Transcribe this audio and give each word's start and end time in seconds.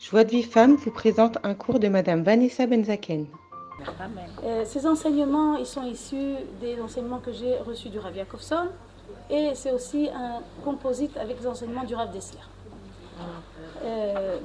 Joie 0.00 0.24
de 0.24 0.30
vie 0.30 0.42
femme 0.42 0.76
vous 0.76 0.90
présente 0.90 1.36
un 1.42 1.52
cours 1.52 1.78
de 1.78 1.86
Madame 1.88 2.22
Vanessa 2.22 2.66
Benzaken. 2.66 3.26
Euh, 4.42 4.64
ces 4.64 4.86
enseignements, 4.86 5.56
ils 5.56 5.66
sont 5.66 5.84
issus 5.84 6.36
des 6.58 6.80
enseignements 6.80 7.18
que 7.18 7.30
j'ai 7.32 7.58
reçus 7.58 7.90
du 7.90 7.98
Rav 7.98 8.16
Yakovson 8.16 8.68
et 9.28 9.50
c'est 9.54 9.72
aussi 9.72 10.08
un 10.08 10.40
composite 10.64 11.14
avec 11.18 11.38
les 11.38 11.46
enseignements 11.46 11.84
du 11.84 11.94
Rav 11.94 12.10
Dessler. 12.12 12.40
Euh. 13.84 14.38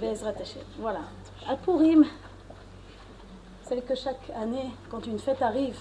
Voilà. 0.78 1.00
À 1.48 1.56
Purim, 1.56 2.02
vous 2.04 3.70
savez 3.70 3.82
que 3.82 3.96
chaque 3.96 4.30
année, 4.36 4.72
quand 4.90 5.08
une 5.08 5.20
fête 5.20 5.42
arrive, 5.42 5.78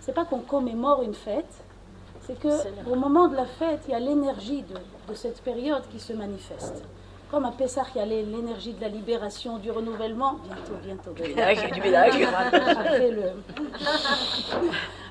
c'est 0.00 0.12
pas 0.12 0.24
qu'on 0.24 0.40
commémore 0.40 1.02
une 1.02 1.14
fête, 1.14 1.62
c'est 2.26 2.38
que 2.38 2.90
au 2.90 2.96
moment 2.96 3.28
de 3.28 3.36
la 3.36 3.46
fête, 3.46 3.82
il 3.86 3.92
y 3.92 3.94
a 3.94 4.00
l'énergie 4.00 4.62
de, 4.62 4.74
de 5.08 5.14
cette 5.14 5.40
période 5.42 5.84
qui 5.92 6.00
se 6.00 6.12
manifeste. 6.12 6.82
Comme 7.32 7.46
à 7.46 7.50
Pessah, 7.50 7.86
il 7.94 7.98
y 7.98 8.00
a 8.02 8.04
l'é- 8.04 8.24
l'énergie 8.26 8.74
de 8.74 8.80
la 8.82 8.88
libération, 8.88 9.56
du 9.56 9.70
renouvellement. 9.70 10.36
Bientôt, 10.44 10.74
bientôt. 10.84 11.12
du 11.74 11.80
ménage. 11.80 12.22
Après 12.22 13.10
le- 13.10 13.32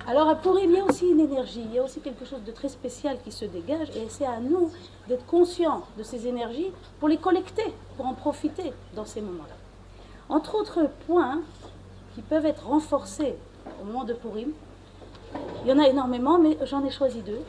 Alors 0.08 0.30
à 0.30 0.36
Purim, 0.36 0.70
il 0.72 0.78
y 0.78 0.80
a 0.80 0.86
aussi 0.86 1.08
une 1.10 1.20
énergie, 1.20 1.64
il 1.66 1.74
y 1.74 1.80
a 1.80 1.84
aussi 1.84 2.00
quelque 2.00 2.24
chose 2.26 2.44
de 2.44 2.52
très 2.52 2.70
spécial 2.70 3.18
qui 3.24 3.32
se 3.32 3.46
dégage 3.46 3.90
et 3.96 4.06
c'est 4.08 4.26
à 4.28 4.40
nous 4.40 4.72
d'être 5.08 5.26
conscients 5.26 5.82
de 5.98 6.04
ces 6.04 6.28
énergies 6.28 6.72
pour 7.00 7.10
les 7.10 7.18
collecter, 7.18 7.74
pour 7.98 8.06
en 8.06 8.14
profiter 8.14 8.72
dans 8.96 9.06
ces 9.06 9.22
moments-là. 9.22 9.56
Entre 10.30 10.54
autres 10.56 10.88
points 11.08 11.42
qui 12.14 12.22
peuvent 12.22 12.46
être 12.46 12.68
renforcés 12.68 13.36
au 13.82 13.86
moment 13.86 14.04
de 14.04 14.14
Purim, 14.14 14.52
il 15.64 15.70
y 15.70 15.74
en 15.74 15.80
a 15.80 15.88
énormément, 15.88 16.38
mais 16.38 16.56
j'en 16.66 16.84
ai 16.86 16.92
choisi 16.92 17.22
deux, 17.22 17.42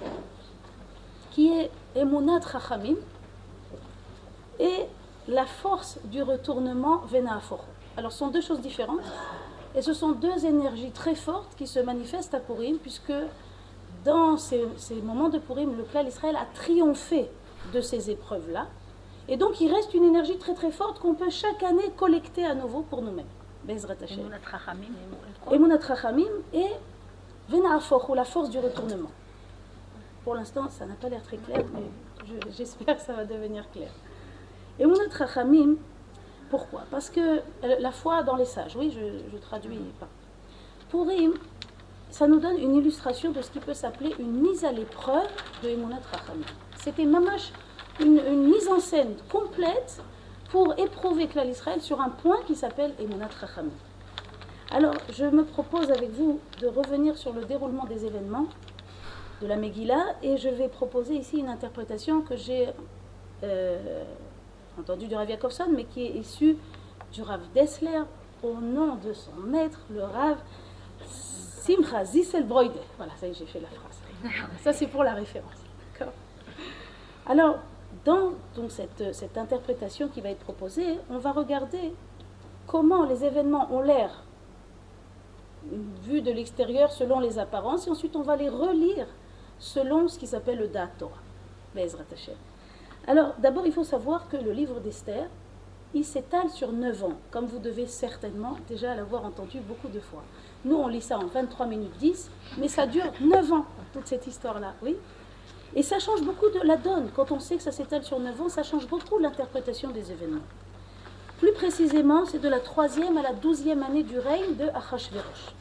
qui 1.31 1.53
est 1.59 1.71
Emunat 1.95 2.41
Chachamim 2.51 2.97
et 4.63 4.87
la 5.29 5.47
force 5.47 5.99
du 6.05 6.23
retournement 6.23 6.99
Vena'aforo. 7.09 7.63
Alors 7.97 8.13
ce 8.13 8.19
sont 8.19 8.29
deux 8.29 8.41
choses 8.41 8.61
différentes. 8.61 9.01
Et 9.75 9.81
ce 9.83 9.95
sont 9.95 10.13
deux 10.13 10.45
énergies 10.45 10.91
très 10.91 11.15
fortes 11.15 11.55
qui 11.57 11.67
se 11.67 11.79
manifestent 11.81 12.35
à 12.35 12.41
Purim, 12.41 12.77
puisque 12.77 13.13
dans 14.05 14.37
ces, 14.37 14.63
ces 14.77 14.97
moments 14.97 15.31
de 15.31 15.39
Purim, 15.39 15.77
le 15.77 15.85
clan 15.85 16.05
Israël 16.07 16.37
a 16.37 16.45
triomphé 16.55 17.31
de 17.73 17.81
ces 17.81 18.11
épreuves-là. 18.11 18.67
Et 19.29 19.37
donc 19.37 19.61
il 19.61 19.73
reste 19.73 19.95
une 19.95 20.05
énergie 20.05 20.37
très 20.37 20.53
très 20.55 20.73
forte 20.73 20.99
qu'on 20.99 21.15
peut 21.15 21.31
chaque 21.31 21.63
année 21.63 21.91
collecter 21.97 22.45
à 22.45 22.55
nouveau 22.55 22.83
pour 22.83 23.01
nous-mêmes. 23.03 23.25
Bezrat 23.65 23.95
Hashem. 24.03 24.19
Emunat 25.53 25.79
Rachamim 25.87 26.33
et 26.53 26.67
Vena'afoch, 27.49 28.09
ou 28.11 28.15
la 28.15 28.25
force 28.25 28.51
du 28.51 28.59
retournement. 28.59 29.11
Pour 30.25 30.35
l'instant, 30.35 30.69
ça 30.71 30.85
n'a 30.87 30.95
pas 30.95 31.09
l'air 31.09 31.23
très 31.23 31.37
clair, 31.39 31.65
mais 31.75 31.83
je- 32.27 32.51
j'espère 32.57 32.97
que 32.97 33.03
ça 33.03 33.13
va 33.15 33.25
devenir 33.25 33.71
clair. 33.71 33.91
Emunat 34.79 35.15
Rachamim, 35.17 35.77
pourquoi? 36.51 36.83
Parce 36.91 37.11
que 37.11 37.21
euh, 37.21 37.41
la 37.79 37.93
foi 37.93 38.23
dans 38.23 38.37
les 38.37 38.45
sages, 38.45 38.77
oui, 38.77 38.91
je, 38.91 39.31
je 39.33 39.39
traduis 39.39 39.79
pas. 39.99 40.09
Purim, 40.91 41.35
ça 42.11 42.27
nous 42.27 42.41
donne 42.41 42.59
une 42.59 42.77
illustration 42.77 43.33
de 43.33 43.41
ce 43.41 43.51
qui 43.51 43.59
peut 43.59 43.75
s'appeler 43.75 44.15
une 44.19 44.33
mise 44.33 44.65
à 44.65 44.73
l'épreuve 44.73 45.29
de 45.63 45.69
Emunat 45.71 46.01
Rachamim. 46.13 46.45
C'était 46.77 47.07
mamash 47.07 47.53
une, 48.01 48.19
une 48.19 48.45
mise 48.45 48.69
en 48.69 48.81
scène 48.81 49.15
complète 49.31 50.03
pour 50.51 50.79
éprouver 50.79 51.27
Klal 51.29 51.49
Israël 51.49 51.81
sur 51.81 52.01
un 52.01 52.11
point 52.11 52.39
qui 52.47 52.55
s'appelle 52.55 52.93
Emunat 52.99 53.31
Rachamim. 53.41 53.73
Alors, 54.71 54.95
je 55.11 55.25
me 55.25 55.45
propose 55.45 55.91
avec 55.91 56.11
vous 56.11 56.41
de 56.61 56.67
revenir 56.67 57.17
sur 57.17 57.33
le 57.33 57.45
déroulement 57.45 57.85
des 57.85 58.07
événements 58.07 58.47
de 59.43 59.47
la 59.47 59.57
Megillah 59.57 60.17
et 60.23 60.37
je 60.37 60.49
vais 60.49 60.69
proposer 60.69 61.15
ici 61.15 61.39
une 61.39 61.49
interprétation 61.49 62.23
que 62.23 62.37
j'ai 62.37 62.69
euh, 63.43 64.05
entendue 64.79 65.07
du 65.07 65.15
Rav 65.15 65.29
Yakovson, 65.29 65.69
mais 65.75 65.85
qui 65.85 66.07
est 66.07 66.11
issue 66.11 66.57
du 67.13 67.23
Rav 67.23 67.41
Dessler 67.55 68.03
au 68.43 68.55
nom 68.55 68.97
de 68.97 69.13
son 69.13 69.33
maître, 69.47 69.81
le 69.91 70.03
Rav 70.03 70.39
Simcha 71.07 72.05
Zisselbroide. 72.05 72.73
Voilà, 72.97 73.13
ça 73.17 73.27
y 73.27 73.31
est, 73.31 73.35
j'ai 73.35 73.47
fait 73.47 73.61
la 73.61 73.69
phrase. 73.69 74.01
Ça, 74.63 74.73
c'est 74.73 74.87
pour 74.87 75.05
la 75.05 75.15
référence. 75.15 75.53
Alors, 77.27 77.59
dans 78.05 78.33
donc, 78.57 78.71
cette, 78.71 79.15
cette 79.15 79.39
interprétation 79.39 80.09
qui 80.09 80.21
va 80.21 80.31
être 80.31 80.43
proposée, 80.43 80.99
on 81.09 81.19
va 81.19 81.33
regarder 81.33 81.95
comment 82.67 83.05
les 83.05 83.25
événements 83.25 83.73
ont 83.73 83.81
l'air 83.81 84.25
vus 86.03 86.23
de 86.23 86.33
l'extérieur 86.33 86.91
selon 86.91 87.21
les 87.21 87.39
apparences, 87.39 87.87
et 87.87 87.91
ensuite 87.91 88.17
on 88.17 88.23
va 88.23 88.35
les 88.35 88.49
relire 88.49 89.07
selon 89.59 90.09
ce 90.09 90.19
qui 90.19 90.27
s'appelle 90.27 90.59
le 90.59 90.67
Dat 90.69 90.89
Torah. 90.99 91.21
Alors, 93.07 93.35
d'abord, 93.39 93.67
il 93.67 93.73
faut 93.73 93.85
savoir 93.85 94.29
que 94.29 94.37
le 94.37 94.53
livre 94.53 94.79
d'Esther, 94.79 95.29
il 95.95 96.05
s'étale 96.05 96.49
sur 96.51 96.73
9 96.73 97.05
ans, 97.05 97.19
comme 97.31 97.47
vous 97.47 97.59
devez 97.59 97.87
certainement 97.87 98.57
déjà 98.69 98.95
l'avoir 98.95 99.25
entendu 99.25 99.59
beaucoup 99.61 99.89
de 99.89 100.01
fois. 100.01 100.23
Nous, 100.65 100.77
on 100.77 100.87
lit 100.87 101.03
ça 101.03 101.19
en 101.19 101.27
23 101.27 101.67
minutes 101.67 101.97
10, 101.99 102.31
mais 102.59 102.69
ça 102.69 102.87
dure 102.87 103.13
9 103.21 103.53
ans, 103.53 103.67
toute 103.93 104.07
cette 104.07 104.27
histoire-là, 104.27 104.75
oui 104.83 104.97
Et 105.75 105.83
ça 105.83 105.99
change 105.99 106.23
beaucoup 106.23 106.49
de 106.49 106.61
la 106.65 106.77
donne. 106.77 107.11
Quand 107.15 107.33
on 107.33 107.41
sait 107.41 107.57
que 107.57 107.63
ça 107.63 107.73
s'étale 107.73 108.05
sur 108.05 108.21
9 108.21 108.41
ans, 108.41 108.49
ça 108.49 108.63
change 108.63 108.87
beaucoup 108.87 109.19
l'interprétation 109.19 109.91
des 109.91 110.13
événements. 110.13 110.47
Plus 111.39 111.53
précisément, 111.53 112.25
c'est 112.25 112.39
de 112.39 112.49
la 112.49 112.61
troisième 112.61 113.19
à 113.19 113.23
la 113.23 113.33
douzième 113.33 113.83
année 113.83 114.05
du 114.05 114.19
règne 114.19 114.55
de 114.55 114.69
Achashverosh. 114.69 115.55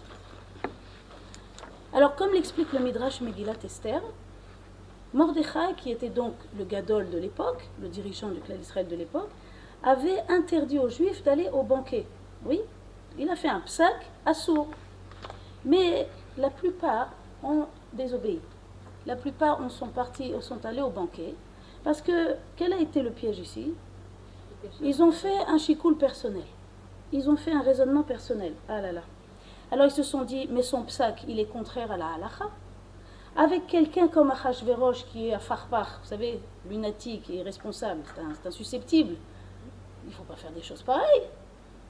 Alors, 1.94 2.16
comme 2.16 2.32
l'explique 2.32 2.72
le 2.72 2.80
Midrash 2.80 3.20
Megillat 3.20 3.56
Esther, 3.66 4.02
Mordechai, 5.14 5.76
qui 5.76 5.92
était 5.92 6.10
donc 6.10 6.34
le 6.58 6.64
gadol 6.64 7.10
de 7.10 7.18
l'époque, 7.18 7.68
le 7.82 7.90
dirigeant 7.90 8.30
du 8.30 8.40
clan 8.40 8.56
d'Israël 8.56 8.88
de 8.88 8.96
l'époque, 8.96 9.30
avait 9.84 10.24
interdit 10.30 10.80
aux 10.80 10.90
Juifs 10.90 11.24
d'aller 11.24 11.50
au 11.50 11.64
banquet. 11.64 12.06
Oui, 12.46 12.62
il 13.18 13.30
a 13.30 13.36
fait 13.36 13.50
un 13.50 13.60
psaque 13.62 14.10
à 14.26 14.34
sourd. 14.34 14.68
Mais 15.66 16.08
la 16.38 16.50
plupart 16.50 17.10
ont 17.44 17.66
désobéi. 17.94 18.40
La 19.06 19.16
plupart 19.16 19.60
sont 19.70 19.88
partis, 19.88 20.34
sont 20.40 20.66
allés 20.66 20.82
au 20.82 20.90
banquet. 20.90 21.36
Parce 21.84 22.02
que, 22.02 22.36
quel 22.56 22.74
a 22.74 22.80
été 22.80 23.02
le 23.02 23.12
piège 23.12 23.40
ici? 23.40 23.74
Ils 24.82 25.02
ont 25.02 25.12
fait 25.12 25.40
un 25.48 25.58
chikoul 25.58 25.98
personnel. 25.98 26.46
Ils 27.12 27.30
ont 27.30 27.36
fait 27.36 27.52
un 27.52 27.62
raisonnement 27.62 28.04
personnel. 28.04 28.54
Ah 28.70 28.80
là. 28.80 29.02
Alors 29.72 29.88
ils 29.88 29.92
se 29.92 30.04
sont 30.04 30.24
dit, 30.24 30.48
mais 30.52 30.62
son 30.62 30.84
psaque, 30.84 31.26
il 31.28 31.40
est 31.40 31.46
contraire 31.46 31.92
à 31.92 31.98
la 31.98 32.14
halacha? 32.14 32.46
Avec 33.36 33.68
quelqu'un 33.68 34.08
comme 34.08 34.30
Achashverosh 34.30 35.06
qui 35.06 35.30
est 35.30 35.34
à 35.34 35.40
Farpar, 35.40 36.00
vous 36.02 36.08
savez, 36.10 36.40
lunatique 36.70 37.30
et 37.30 37.36
irresponsable, 37.36 38.02
c'est 38.06 38.22
un, 38.22 38.34
c'est 38.34 38.48
un 38.48 38.52
susceptible, 38.52 39.16
il 40.04 40.10
ne 40.10 40.14
faut 40.14 40.24
pas 40.24 40.36
faire 40.36 40.52
des 40.52 40.62
choses 40.62 40.82
pareilles. 40.82 41.28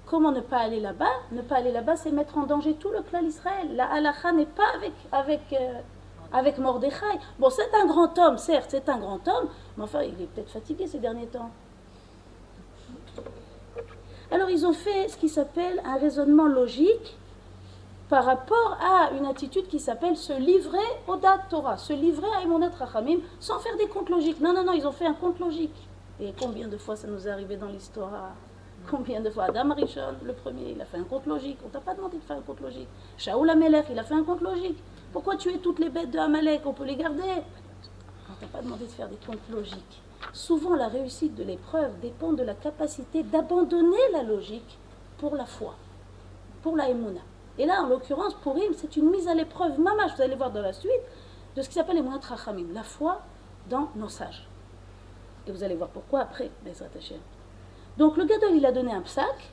Comment 0.05 0.31
ne 0.31 0.41
pas 0.41 0.57
aller 0.57 0.79
là-bas? 0.79 1.13
Ne 1.31 1.41
pas 1.41 1.57
aller 1.57 1.71
là-bas, 1.71 1.95
c'est 1.95 2.11
mettre 2.11 2.37
en 2.37 2.45
danger 2.45 2.73
tout 2.75 2.89
le 2.89 3.01
clan 3.01 3.21
d'Israël. 3.21 3.75
La 3.75 3.85
halacha 3.91 4.31
n'est 4.33 4.45
pas 4.45 4.67
avec, 4.75 4.91
avec, 5.11 5.41
euh, 5.53 5.79
avec 6.33 6.57
Mordechai. 6.57 7.19
Bon, 7.39 7.49
c'est 7.49 7.73
un 7.73 7.85
grand 7.85 8.17
homme, 8.19 8.37
certes, 8.37 8.69
c'est 8.69 8.89
un 8.89 8.97
grand 8.97 9.25
homme, 9.27 9.49
mais 9.77 9.83
enfin, 9.83 10.03
il 10.03 10.21
est 10.21 10.27
peut-être 10.27 10.51
fatigué 10.51 10.85
ces 10.85 10.99
derniers 10.99 11.27
temps. 11.27 11.49
Alors, 14.31 14.49
ils 14.49 14.65
ont 14.65 14.73
fait 14.73 15.07
ce 15.07 15.17
qui 15.17 15.27
s'appelle 15.27 15.81
un 15.85 15.97
raisonnement 15.97 16.47
logique 16.47 17.17
par 18.11 18.25
rapport 18.25 18.77
à 18.81 19.11
une 19.13 19.25
attitude 19.25 19.69
qui 19.69 19.79
s'appelle 19.79 20.17
se 20.17 20.33
livrer 20.33 20.77
au 21.07 21.15
Dat 21.15 21.43
Torah, 21.49 21.77
se 21.77 21.93
livrer 21.93 22.27
à 22.37 22.41
Emunat 22.41 22.71
Rachamim 22.77 23.19
sans 23.39 23.57
faire 23.59 23.77
des 23.77 23.87
comptes 23.87 24.09
logiques. 24.09 24.41
Non, 24.41 24.53
non, 24.53 24.65
non, 24.65 24.73
ils 24.73 24.85
ont 24.85 24.91
fait 24.91 25.05
un 25.05 25.13
compte 25.13 25.39
logique. 25.39 25.87
Et 26.19 26.33
combien 26.37 26.67
de 26.67 26.75
fois 26.75 26.97
ça 26.97 27.07
nous 27.07 27.25
est 27.25 27.31
arrivé 27.31 27.55
dans 27.55 27.69
l'histoire? 27.69 28.31
Combien 28.89 29.21
de 29.21 29.29
fois? 29.29 29.45
Adam 29.45 29.73
Rishon, 29.73 30.15
le 30.25 30.33
premier, 30.33 30.71
il 30.71 30.81
a 30.81 30.85
fait 30.85 30.97
un 30.97 31.05
compte 31.05 31.25
logique. 31.25 31.57
On 31.65 31.69
t'a 31.69 31.79
pas 31.79 31.95
demandé 31.95 32.17
de 32.17 32.23
faire 32.23 32.35
un 32.35 32.41
compte 32.41 32.59
logique. 32.59 32.89
Shaoul 33.17 33.49
Amelech, 33.49 33.85
il 33.89 33.97
a 33.97 34.03
fait 34.03 34.15
un 34.15 34.23
compte 34.23 34.41
logique. 34.41 34.77
Pourquoi 35.13 35.37
tuer 35.37 35.59
toutes 35.59 35.79
les 35.79 35.89
bêtes 35.89 36.11
de 36.11 36.19
Amalek? 36.19 36.63
On 36.65 36.73
peut 36.73 36.83
les 36.83 36.97
garder. 36.97 37.23
On 38.29 38.33
t'a 38.41 38.47
pas 38.47 38.61
demandé 38.61 38.87
de 38.87 38.91
faire 38.91 39.07
des 39.07 39.19
comptes 39.25 39.49
logiques. 39.49 40.01
Souvent, 40.33 40.75
la 40.75 40.89
réussite 40.89 41.35
de 41.35 41.43
l'épreuve 41.43 41.97
dépend 42.01 42.33
de 42.33 42.43
la 42.43 42.55
capacité 42.55 43.23
d'abandonner 43.23 44.09
la 44.11 44.23
logique 44.23 44.77
pour 45.17 45.33
la 45.37 45.45
foi, 45.45 45.75
pour 46.61 46.75
la 46.75 46.89
Emouna. 46.89 47.21
Et 47.57 47.65
là, 47.65 47.81
en 47.81 47.87
l'occurrence, 47.87 48.33
pour 48.35 48.53
Purim, 48.53 48.73
c'est 48.75 48.95
une 48.95 49.09
mise 49.09 49.27
à 49.27 49.33
l'épreuve 49.33 49.79
mamash, 49.79 50.15
vous 50.15 50.21
allez 50.21 50.35
voir 50.35 50.51
dans 50.51 50.61
la 50.61 50.73
suite, 50.73 50.91
de 51.55 51.61
ce 51.61 51.67
qui 51.67 51.75
s'appelle 51.75 51.97
Emunat 51.97 52.19
Rachamim, 52.21 52.73
la 52.73 52.83
foi 52.83 53.21
dans 53.69 53.89
nos 53.95 54.09
sages. 54.09 54.47
Et 55.47 55.51
vous 55.51 55.63
allez 55.63 55.75
voir 55.75 55.89
pourquoi 55.89 56.21
après, 56.21 56.49
Bezrat 56.63 56.87
Hashem. 56.97 57.19
Donc 57.97 58.15
le 58.17 58.25
gadol, 58.25 58.55
il 58.55 58.65
a 58.65 58.71
donné 58.71 58.93
un 58.93 59.01
psaque, 59.01 59.51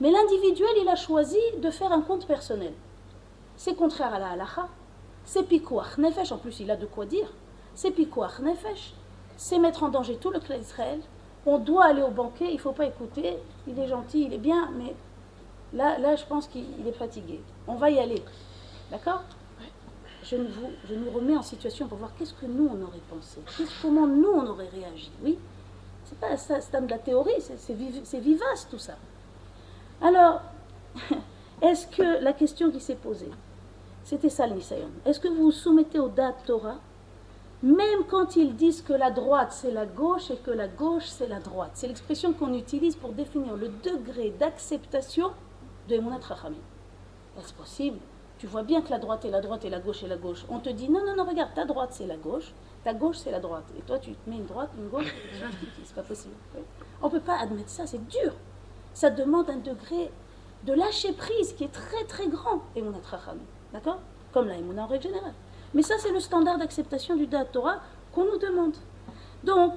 mais 0.00 0.10
l'individuel, 0.10 0.70
il 0.82 0.88
a 0.88 0.96
choisi 0.96 1.38
de 1.60 1.70
faire 1.70 1.92
un 1.92 2.02
compte 2.02 2.26
personnel. 2.26 2.72
C'est 3.56 3.74
contraire 3.74 4.14
à 4.14 4.18
la 4.18 4.30
halacha, 4.30 4.68
c'est 5.24 5.44
pikuach 5.44 5.98
nefesh, 5.98 6.32
en 6.32 6.38
plus 6.38 6.60
il 6.60 6.70
a 6.70 6.76
de 6.76 6.86
quoi 6.86 7.06
dire, 7.06 7.32
c'est 7.74 7.90
pikuach 7.90 8.40
nefesh, 8.40 8.94
c'est 9.36 9.58
mettre 9.58 9.82
en 9.82 9.88
danger 9.88 10.16
tout 10.16 10.30
le 10.30 10.40
clan 10.40 10.58
d'Israël, 10.58 11.00
on 11.46 11.58
doit 11.58 11.86
aller 11.86 12.02
au 12.02 12.10
banquet, 12.10 12.48
il 12.48 12.56
ne 12.56 12.60
faut 12.60 12.72
pas 12.72 12.86
écouter, 12.86 13.38
il 13.66 13.78
est 13.78 13.88
gentil, 13.88 14.24
il 14.24 14.34
est 14.34 14.38
bien, 14.38 14.70
mais 14.76 14.94
là, 15.74 15.98
là 15.98 16.16
je 16.16 16.24
pense 16.24 16.46
qu'il 16.46 16.64
il 16.78 16.86
est 16.86 16.92
fatigué. 16.92 17.40
On 17.66 17.74
va 17.74 17.90
y 17.90 17.98
aller, 17.98 18.22
d'accord? 18.90 19.22
Je, 20.22 20.36
vous, 20.36 20.70
je 20.88 20.94
nous 20.94 21.10
remets 21.10 21.36
en 21.36 21.42
situation 21.42 21.88
pour 21.88 21.98
voir 21.98 22.10
qu'est-ce 22.18 22.34
que 22.34 22.46
nous 22.46 22.68
on 22.68 22.82
aurait 22.82 23.00
pensé, 23.08 23.40
comment 23.80 24.06
nous 24.06 24.28
on 24.28 24.46
aurait 24.46 24.68
réagi, 24.68 25.10
oui? 25.22 25.38
C'est 26.04 26.18
pas 26.18 26.76
un 26.76 26.80
de 26.82 26.90
la 26.90 26.98
théorie, 26.98 27.40
c'est 27.40 28.20
vivace 28.20 28.68
tout 28.70 28.78
ça. 28.78 28.96
Alors, 30.02 30.42
est-ce 31.62 31.86
que 31.86 32.22
la 32.22 32.32
question 32.32 32.70
qui 32.70 32.80
s'est 32.80 32.96
posée, 32.96 33.30
c'était 34.04 34.28
ça 34.28 34.46
le 34.46 34.56
Est-ce 35.04 35.20
que 35.20 35.28
vous 35.28 35.44
vous 35.44 35.50
soumettez 35.52 35.98
au 35.98 36.08
Dat 36.08 36.36
Torah 36.46 36.78
même 37.62 38.04
quand 38.08 38.36
ils 38.36 38.56
disent 38.56 38.80
que 38.80 38.94
la 38.94 39.10
droite 39.10 39.52
c'est 39.52 39.70
la 39.70 39.84
gauche 39.84 40.30
et 40.30 40.36
que 40.36 40.50
la 40.50 40.66
gauche 40.66 41.06
c'est 41.06 41.28
la 41.28 41.40
droite? 41.40 41.72
C'est 41.74 41.88
l'expression 41.88 42.32
qu'on 42.32 42.54
utilise 42.54 42.96
pour 42.96 43.12
définir 43.12 43.54
le 43.54 43.68
degré 43.68 44.30
d'acceptation 44.30 45.30
de 45.90 45.96
Emunat 45.96 46.20
Rachamim. 46.22 46.56
Est-ce 47.38 47.52
possible? 47.52 47.98
Tu 48.38 48.46
vois 48.46 48.62
bien 48.62 48.80
que 48.80 48.90
la 48.90 48.98
droite 48.98 49.24
est 49.24 49.30
la 49.30 49.40
droite 49.40 49.64
et 49.64 49.70
la 49.70 49.80
gauche 49.80 50.02
est 50.02 50.08
la 50.08 50.16
gauche. 50.16 50.46
On 50.48 50.60
te 50.60 50.70
dit 50.70 50.88
non, 50.88 51.04
non, 51.04 51.16
non, 51.16 51.24
regarde, 51.28 51.52
ta 51.54 51.66
droite 51.66 51.90
c'est 51.92 52.06
la 52.06 52.16
gauche, 52.16 52.52
ta 52.84 52.94
gauche 52.94 53.16
c'est 53.18 53.30
la 53.30 53.40
droite. 53.40 53.66
Et 53.78 53.82
toi 53.82 53.98
tu 53.98 54.12
te 54.12 54.30
mets 54.30 54.36
une 54.36 54.46
droite, 54.46 54.70
une 54.78 54.88
gauche, 54.88 55.14
c'est 55.84 55.94
pas 55.94 56.02
possible. 56.02 56.34
On 57.02 57.06
ne 57.06 57.12
peut 57.12 57.20
pas 57.20 57.38
admettre 57.38 57.68
ça, 57.68 57.86
c'est 57.86 58.06
dur. 58.08 58.32
Ça 58.94 59.10
demande 59.10 59.50
un 59.50 59.58
degré 59.58 60.10
de 60.64 60.72
lâcher 60.72 61.12
prise 61.12 61.52
qui 61.52 61.64
est 61.64 61.72
très 61.72 62.04
très 62.04 62.28
grand, 62.28 62.62
Emunat 62.74 62.98
Rachamim. 63.04 63.44
D'accord? 63.72 63.98
Comme 64.32 64.48
la 64.48 64.56
Emunat 64.56 64.84
en 64.84 64.86
règle 64.86 65.04
générale. 65.04 65.34
Mais 65.74 65.82
ça, 65.82 65.94
c'est 65.98 66.12
le 66.12 66.20
standard 66.20 66.58
d'acceptation 66.58 67.16
du 67.16 67.26
Da'at 67.26 67.44
Torah 67.44 67.80
qu'on 68.12 68.24
nous 68.24 68.38
demande. 68.38 68.74
Donc, 69.44 69.74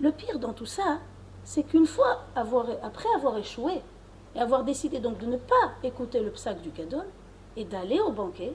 le 0.00 0.10
pire 0.10 0.38
dans 0.38 0.52
tout 0.52 0.66
ça, 0.66 0.98
c'est 1.44 1.62
qu'une 1.62 1.86
fois, 1.86 2.22
avoir, 2.34 2.66
après 2.82 3.08
avoir 3.16 3.36
échoué, 3.38 3.82
et 4.34 4.40
avoir 4.40 4.64
décidé 4.64 4.98
donc 4.98 5.18
de 5.18 5.26
ne 5.26 5.36
pas 5.36 5.72
écouter 5.82 6.20
le 6.20 6.30
psaque 6.30 6.60
du 6.62 6.70
Gadol, 6.70 7.04
et 7.56 7.64
d'aller 7.64 8.00
au 8.00 8.10
banquet, 8.10 8.54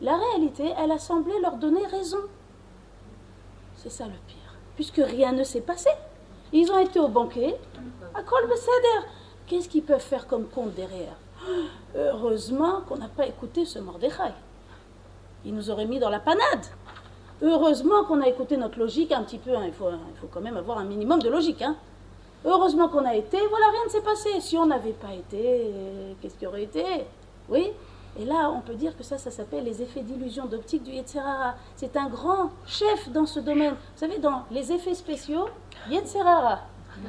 la 0.00 0.16
réalité, 0.16 0.72
elle 0.78 0.92
a 0.92 0.98
semblé 0.98 1.32
leur 1.40 1.56
donner 1.56 1.84
raison. 1.86 2.20
C'est 3.76 3.90
ça 3.90 4.04
le 4.06 4.12
pire. 4.26 4.36
Puisque 4.76 5.00
rien 5.04 5.32
ne 5.32 5.42
s'est 5.42 5.60
passé. 5.60 5.90
Ils 6.52 6.70
ont 6.70 6.78
été 6.78 7.00
au 7.00 7.08
banquet, 7.08 7.58
à 8.14 8.22
Kol 8.22 8.48
Qu'est-ce 9.46 9.68
qu'ils 9.68 9.82
peuvent 9.82 10.00
faire 10.00 10.26
comme 10.26 10.46
compte 10.46 10.74
derrière? 10.74 11.16
Heureusement 11.96 12.82
qu'on 12.82 12.96
n'a 12.96 13.08
pas 13.08 13.26
écouté 13.26 13.64
ce 13.64 13.78
Mordechai. 13.78 14.32
Il 15.44 15.54
nous 15.54 15.70
aurait 15.70 15.86
mis 15.86 15.98
dans 15.98 16.10
la 16.10 16.20
panade. 16.20 16.66
Heureusement 17.42 18.04
qu'on 18.04 18.20
a 18.20 18.28
écouté 18.28 18.56
notre 18.56 18.78
logique 18.78 19.12
un 19.12 19.22
petit 19.22 19.38
peu. 19.38 19.56
Hein. 19.56 19.64
Il, 19.66 19.72
faut, 19.72 19.88
il, 19.90 20.20
faut, 20.20 20.26
quand 20.26 20.40
même 20.40 20.56
avoir 20.56 20.78
un 20.78 20.84
minimum 20.84 21.20
de 21.20 21.28
logique. 21.28 21.62
Hein. 21.62 21.76
Heureusement 22.44 22.88
qu'on 22.88 23.04
a 23.04 23.14
été. 23.14 23.38
Voilà, 23.48 23.66
rien 23.72 23.84
ne 23.84 23.90
s'est 23.90 24.00
passé. 24.00 24.28
Si 24.40 24.56
on 24.56 24.66
n'avait 24.66 24.92
pas 24.92 25.12
été, 25.12 25.72
qu'est-ce 26.20 26.36
qui 26.36 26.46
aurait 26.46 26.64
été? 26.64 26.84
Oui? 27.48 27.72
Et 28.18 28.24
là, 28.24 28.50
on 28.50 28.60
peut 28.60 28.74
dire 28.74 28.96
que 28.96 29.04
ça, 29.04 29.18
ça 29.18 29.30
s'appelle 29.30 29.64
les 29.64 29.80
effets 29.82 30.02
d'illusion 30.02 30.46
d'optique 30.46 30.82
du 30.82 30.90
Yetzerara. 30.90 31.54
C'est 31.76 31.96
un 31.96 32.08
grand 32.08 32.50
chef 32.66 33.08
dans 33.10 33.26
ce 33.26 33.38
domaine. 33.38 33.74
Vous 33.74 33.98
savez, 33.98 34.18
dans 34.18 34.44
les 34.50 34.72
effets 34.72 34.94
spéciaux, 34.94 35.46
Yetzerara. 35.88 36.60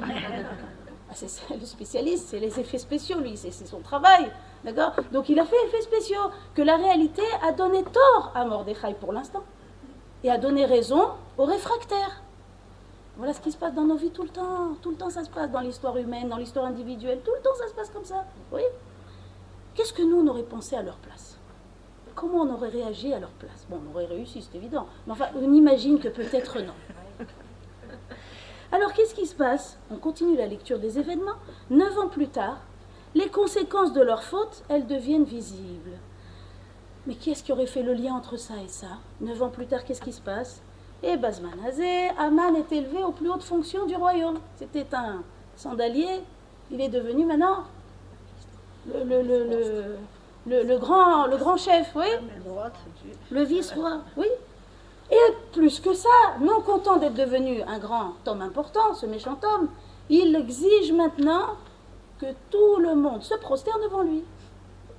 Ah, 1.10 1.14
c'est 1.16 1.58
le 1.58 1.66
spécialiste, 1.66 2.28
c'est 2.28 2.38
les 2.38 2.60
effets 2.60 2.78
spéciaux, 2.78 3.18
lui, 3.18 3.36
c'est 3.36 3.50
son 3.50 3.80
travail. 3.80 4.30
D'accord? 4.64 4.92
Donc 5.10 5.28
il 5.28 5.40
a 5.40 5.44
fait 5.44 5.56
effets 5.66 5.82
spéciaux, 5.82 6.30
que 6.54 6.62
la 6.62 6.76
réalité 6.76 7.22
a 7.42 7.50
donné 7.50 7.82
tort 7.82 8.30
à 8.32 8.44
Mordechai 8.44 8.94
pour 9.00 9.12
l'instant, 9.12 9.42
et 10.22 10.30
a 10.30 10.38
donné 10.38 10.66
raison 10.66 11.08
aux 11.36 11.46
réfractaires. 11.46 12.22
Voilà 13.20 13.34
ce 13.34 13.40
qui 13.42 13.52
se 13.52 13.58
passe 13.58 13.74
dans 13.74 13.84
nos 13.84 13.96
vies 13.96 14.12
tout 14.12 14.22
le 14.22 14.30
temps. 14.30 14.76
Tout 14.80 14.92
le 14.92 14.96
temps, 14.96 15.10
ça 15.10 15.22
se 15.22 15.28
passe 15.28 15.50
dans 15.50 15.60
l'histoire 15.60 15.94
humaine, 15.98 16.30
dans 16.30 16.38
l'histoire 16.38 16.64
individuelle. 16.64 17.20
Tout 17.22 17.32
le 17.36 17.42
temps, 17.42 17.54
ça 17.54 17.68
se 17.68 17.74
passe 17.74 17.90
comme 17.90 18.06
ça. 18.06 18.24
Oui 18.50 18.62
Qu'est-ce 19.74 19.92
que 19.92 20.00
nous, 20.00 20.16
on 20.20 20.26
aurait 20.26 20.42
pensé 20.42 20.74
à 20.74 20.80
leur 20.80 20.96
place? 20.96 21.36
Comment 22.14 22.44
on 22.44 22.54
aurait 22.54 22.70
réagi 22.70 23.12
à 23.12 23.20
leur 23.20 23.28
place? 23.32 23.66
Bon, 23.68 23.78
on 23.86 23.90
aurait 23.94 24.06
réussi, 24.06 24.40
c'est 24.40 24.56
évident. 24.56 24.86
Mais 25.06 25.12
enfin, 25.12 25.26
on 25.36 25.52
imagine 25.52 25.98
que 25.98 26.08
peut-être 26.08 26.60
non. 26.60 26.72
Alors 28.72 28.94
qu'est-ce 28.94 29.14
qui 29.14 29.26
se 29.26 29.34
passe? 29.34 29.76
On 29.90 29.96
continue 29.96 30.38
la 30.38 30.46
lecture 30.46 30.78
des 30.78 30.98
événements. 30.98 31.36
Neuf 31.68 31.98
ans 31.98 32.08
plus 32.08 32.28
tard, 32.28 32.62
les 33.14 33.28
conséquences 33.28 33.92
de 33.92 34.00
leur 34.00 34.22
faute, 34.22 34.64
elles 34.70 34.86
deviennent 34.86 35.24
visibles. 35.24 35.98
Mais 37.06 37.16
qui 37.16 37.32
est-ce 37.32 37.44
qui 37.44 37.52
aurait 37.52 37.66
fait 37.66 37.82
le 37.82 37.92
lien 37.92 38.14
entre 38.14 38.38
ça 38.38 38.54
et 38.64 38.68
ça? 38.68 38.96
Neuf 39.20 39.42
ans 39.42 39.50
plus 39.50 39.66
tard, 39.66 39.84
qu'est-ce 39.84 40.00
qui 40.00 40.14
se 40.14 40.22
passe? 40.22 40.62
Eh 41.02 41.16
Bazmanazé, 41.16 42.08
Aman 42.18 42.56
est 42.56 42.72
élevé 42.72 43.02
aux 43.02 43.12
plus 43.12 43.30
hautes 43.30 43.42
fonctions 43.42 43.86
du 43.86 43.96
royaume. 43.96 44.38
C'était 44.56 44.86
un 44.94 45.22
sandalier, 45.56 46.20
il 46.70 46.80
est 46.80 46.88
devenu 46.88 47.24
maintenant 47.24 47.64
le, 48.86 49.22
le, 50.46 50.78
grand, 50.78 51.26
le 51.26 51.36
grand 51.36 51.56
chef, 51.56 51.92
oui 51.94 52.06
Le 53.30 53.42
vice-roi, 53.42 54.00
oui 54.16 54.26
et 55.10 55.34
plus 55.52 55.80
que 55.80 55.92
ça, 55.92 56.08
non 56.40 56.60
content 56.60 56.96
d'être 56.96 57.14
devenu 57.14 57.62
un 57.62 57.78
grand 57.78 58.14
homme 58.26 58.42
important, 58.42 58.94
ce 58.94 59.06
méchant 59.06 59.38
homme, 59.42 59.68
il 60.08 60.34
exige 60.36 60.92
maintenant 60.92 61.56
que 62.20 62.26
tout 62.50 62.76
le 62.78 62.94
monde 62.94 63.22
se 63.22 63.34
prosterne 63.34 63.82
devant 63.82 64.02
lui. 64.02 64.22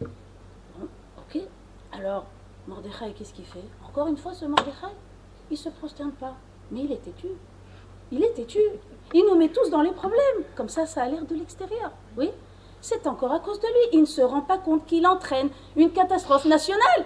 ok. 0.02 1.42
Alors, 1.94 2.26
Mordechai, 2.68 3.14
qu'est-ce 3.18 3.34
qu'il 3.34 3.46
fait? 3.46 3.64
Encore 3.88 4.08
une 4.08 4.18
fois, 4.18 4.34
ce 4.34 4.46
Mordechai, 4.46 4.94
il 5.52 5.58
se 5.58 5.70
prosterne 5.70 6.12
pas. 6.12 6.34
Mais 6.72 6.82
il 6.82 6.92
est 6.92 7.04
têtu. 7.04 7.28
Il 8.12 8.24
est 8.24 8.34
têtu. 8.34 8.60
Il 9.14 9.26
nous 9.26 9.36
met 9.36 9.50
tous 9.50 9.70
dans 9.70 9.82
les 9.82 9.92
problèmes. 9.92 10.44
Comme 10.56 10.70
ça, 10.70 10.86
ça 10.86 11.04
a 11.04 11.08
l'air 11.08 11.26
de 11.26 11.36
l'extérieur. 11.36 11.92
Oui 12.18 12.32
C'est 12.82 13.06
encore 13.08 13.32
à 13.32 13.40
cause 13.40 13.60
de 13.60 13.68
lui. 13.68 13.90
Il 13.94 14.02
ne 14.02 14.06
se 14.06 14.22
rend 14.22 14.42
pas 14.42 14.58
compte 14.58 14.86
qu'il 14.86 15.06
entraîne 15.06 15.50
une 15.76 15.92
catastrophe 15.92 16.46
nationale. 16.46 17.06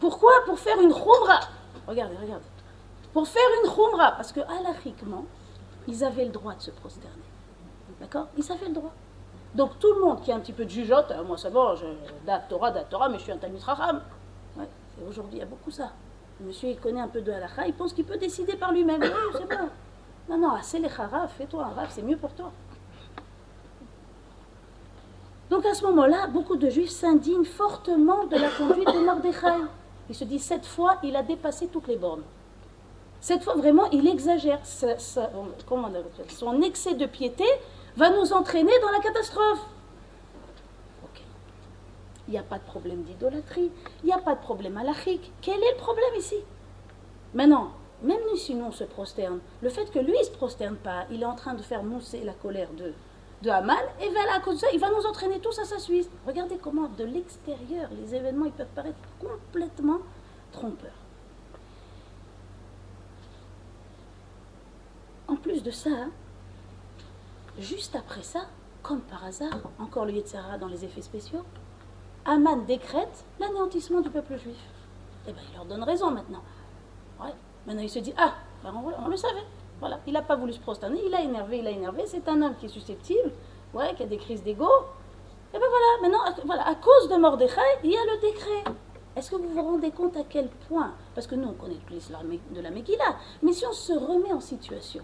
Pourquoi? 0.00 0.32
Pour 0.46 0.58
faire 0.58 0.80
une 0.80 0.92
roubra 0.92 1.40
Regardez, 1.86 2.16
regardez. 2.20 2.44
Pour 3.12 3.26
faire 3.26 3.48
une 3.64 3.70
khumra, 3.70 4.12
parce 4.12 4.32
que 4.32 4.40
halachiquement, 4.40 5.24
ils 5.86 6.04
avaient 6.04 6.26
le 6.26 6.30
droit 6.30 6.54
de 6.54 6.60
se 6.60 6.70
prosterner. 6.70 7.16
D'accord? 8.00 8.26
Ils 8.36 8.52
avaient 8.52 8.68
le 8.68 8.74
droit. 8.74 8.92
Donc 9.54 9.78
tout 9.78 9.92
le 9.94 10.00
monde 10.00 10.20
qui 10.20 10.30
a 10.30 10.36
un 10.36 10.40
petit 10.40 10.52
peu 10.52 10.66
de 10.66 10.70
jugeote, 10.70 11.10
euh, 11.10 11.24
moi 11.24 11.38
c'est 11.38 11.50
bon, 11.50 11.74
je, 11.74 11.86
date 12.26 12.48
Torah, 12.50 13.08
mais 13.08 13.18
je 13.18 13.22
suis 13.22 13.32
un 13.32 13.38
Talmud 13.38 13.62
Raham. 13.62 14.02
Ouais, 14.58 14.68
aujourd'hui, 15.08 15.36
il 15.36 15.38
y 15.38 15.42
a 15.42 15.46
beaucoup 15.46 15.70
ça. 15.70 15.90
Monsieur, 16.40 16.68
il 16.68 16.78
connaît 16.78 17.00
un 17.00 17.08
peu 17.08 17.20
de 17.20 17.32
halakha, 17.32 17.66
il 17.66 17.74
pense 17.74 17.92
qu'il 17.92 18.04
peut 18.04 18.16
décider 18.16 18.54
par 18.54 18.72
lui-même. 18.72 19.02
Oui, 19.02 19.08
c'est 19.32 19.48
bon. 19.48 19.68
Non, 20.28 20.38
non, 20.38 20.50
c'est 20.62 20.78
les 20.78 20.88
haraf, 20.88 21.34
fais-toi 21.36 21.64
un 21.64 21.74
raf, 21.74 21.90
c'est 21.92 22.02
mieux 22.02 22.16
pour 22.16 22.32
toi. 22.32 22.52
Donc 25.50 25.64
à 25.64 25.74
ce 25.74 25.84
moment-là, 25.86 26.26
beaucoup 26.26 26.56
de 26.56 26.68
juifs 26.68 26.90
s'indignent 26.90 27.44
fortement 27.44 28.26
de 28.26 28.36
la 28.36 28.50
conduite 28.50 28.86
de 28.86 29.04
Mordechai. 29.04 29.64
Il 30.08 30.14
se 30.14 30.24
dit, 30.24 30.38
cette 30.38 30.66
fois, 30.66 30.98
il 31.02 31.16
a 31.16 31.22
dépassé 31.22 31.68
toutes 31.68 31.88
les 31.88 31.96
bornes. 31.96 32.22
Cette 33.20 33.42
fois, 33.42 33.54
vraiment, 33.54 33.90
il 33.90 34.06
exagère. 34.06 34.60
son 34.64 36.62
excès 36.62 36.94
de 36.94 37.06
piété 37.06 37.44
va 37.96 38.10
nous 38.10 38.32
entraîner 38.32 38.72
dans 38.80 38.90
la 38.90 39.00
catastrophe. 39.00 39.66
Il 42.28 42.32
n'y 42.32 42.38
a 42.38 42.42
pas 42.42 42.58
de 42.58 42.64
problème 42.64 43.02
d'idolâtrie, 43.04 43.72
il 44.02 44.06
n'y 44.06 44.12
a 44.12 44.18
pas 44.18 44.34
de 44.34 44.40
problème 44.40 44.76
halachique. 44.76 45.32
Quel 45.40 45.62
est 45.62 45.72
le 45.72 45.78
problème 45.78 46.14
ici? 46.18 46.36
Maintenant, 47.32 47.72
même 48.02 48.20
nous, 48.30 48.36
si 48.36 48.54
nous, 48.54 48.66
on 48.66 48.72
se 48.72 48.84
prosterne, 48.84 49.40
le 49.62 49.68
fait 49.70 49.90
que 49.90 49.98
lui, 49.98 50.12
ne 50.12 50.22
se 50.22 50.30
prosterne 50.30 50.76
pas, 50.76 51.06
il 51.10 51.22
est 51.22 51.26
en 51.26 51.34
train 51.34 51.54
de 51.54 51.62
faire 51.62 51.82
mousser 51.82 52.22
la 52.22 52.34
colère 52.34 52.68
de, 52.72 52.92
Haman, 53.48 53.78
et 54.00 54.10
vers 54.10 54.34
à 54.34 54.40
cause 54.40 54.56
de 54.56 54.60
ça, 54.60 54.66
il 54.74 54.78
va 54.78 54.90
nous 54.90 55.06
entraîner 55.06 55.40
tous 55.40 55.58
à 55.58 55.64
sa 55.64 55.78
Suisse. 55.78 56.08
Regardez 56.26 56.58
comment, 56.58 56.88
de 56.88 57.04
l'extérieur, 57.04 57.88
les 57.98 58.14
événements, 58.14 58.44
ils 58.44 58.52
peuvent 58.52 58.66
paraître 58.74 58.98
complètement 59.18 60.00
trompeurs. 60.52 60.90
En 65.28 65.36
plus 65.36 65.62
de 65.62 65.70
ça, 65.70 66.08
juste 67.58 67.96
après 67.96 68.22
ça, 68.22 68.40
comme 68.82 69.00
par 69.00 69.24
hasard, 69.24 69.60
encore 69.78 70.04
le 70.04 70.12
Yetzara 70.12 70.58
dans 70.58 70.68
les 70.68 70.84
effets 70.84 71.02
spéciaux, 71.02 71.44
Haman 72.28 72.66
décrète 72.66 73.24
l'anéantissement 73.40 74.02
du 74.02 74.10
peuple 74.10 74.36
juif. 74.36 74.58
Eh 75.26 75.32
bien, 75.32 75.42
il 75.50 75.56
leur 75.56 75.64
donne 75.64 75.82
raison 75.82 76.10
maintenant. 76.10 76.42
Ouais. 77.18 77.32
Maintenant, 77.66 77.82
il 77.82 77.88
se 77.88 78.00
dit, 78.00 78.12
ah, 78.18 78.34
ben, 78.62 78.72
on 79.02 79.08
le 79.08 79.16
savait. 79.16 79.44
Voilà, 79.80 79.98
il 80.06 80.12
n'a 80.12 80.20
pas 80.22 80.36
voulu 80.36 80.52
se 80.52 80.60
prosterner, 80.60 81.00
il 81.06 81.14
a 81.14 81.22
énervé, 81.22 81.58
il 81.58 81.66
a 81.66 81.70
énervé. 81.70 82.02
C'est 82.06 82.28
un 82.28 82.42
homme 82.42 82.54
qui 82.56 82.66
est 82.66 82.68
susceptible, 82.68 83.32
ouais, 83.72 83.94
qui 83.94 84.02
a 84.02 84.06
des 84.06 84.18
crises 84.18 84.42
d'ego. 84.42 84.68
Et 85.54 85.58
ben 85.58 85.66
voilà, 85.70 86.02
maintenant, 86.02 86.42
voilà, 86.44 86.68
à 86.68 86.74
cause 86.74 87.08
de 87.08 87.16
Mordechai, 87.16 87.60
il 87.82 87.92
y 87.92 87.96
a 87.96 88.04
le 88.04 88.20
décret. 88.20 88.64
Est-ce 89.16 89.30
que 89.30 89.36
vous 89.36 89.48
vous 89.48 89.62
rendez 89.62 89.90
compte 89.90 90.16
à 90.16 90.24
quel 90.28 90.48
point 90.68 90.92
Parce 91.14 91.26
que 91.26 91.34
nous, 91.34 91.48
on 91.48 91.54
connaît 91.54 91.78
l'histoire 91.90 92.22
de 92.22 92.60
la 92.60 92.70
Megillah, 92.70 93.16
mais 93.42 93.52
si 93.52 93.64
on 93.64 93.72
se 93.72 93.92
remet 93.94 94.32
en 94.32 94.40
situation 94.40 95.02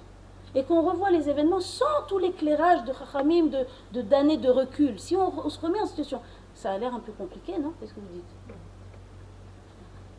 et 0.54 0.62
qu'on 0.62 0.83
revoit 0.83 1.11
les 1.11 1.28
événements 1.28 1.61
sans 1.61 2.02
tout 2.07 2.19
l'éclairage 2.19 2.85
de 2.85 2.93
Chachamim, 2.93 3.49
de, 3.93 4.02
d'années 4.02 4.37
de 4.37 4.49
recul, 4.49 4.99
si 4.99 5.16
on, 5.16 5.49
se 5.49 5.61
remet 5.61 5.81
en 5.81 5.87
situation, 5.87 6.21
ça 6.55 6.73
a 6.73 6.79
l'air 6.79 6.95
un 6.95 7.01
peu 7.01 7.13
compliqué, 7.13 7.59
non 7.59 7.73
Qu'est-ce 7.79 7.95
que 7.95 8.01
vous 8.01 8.15
dites? 8.15 8.55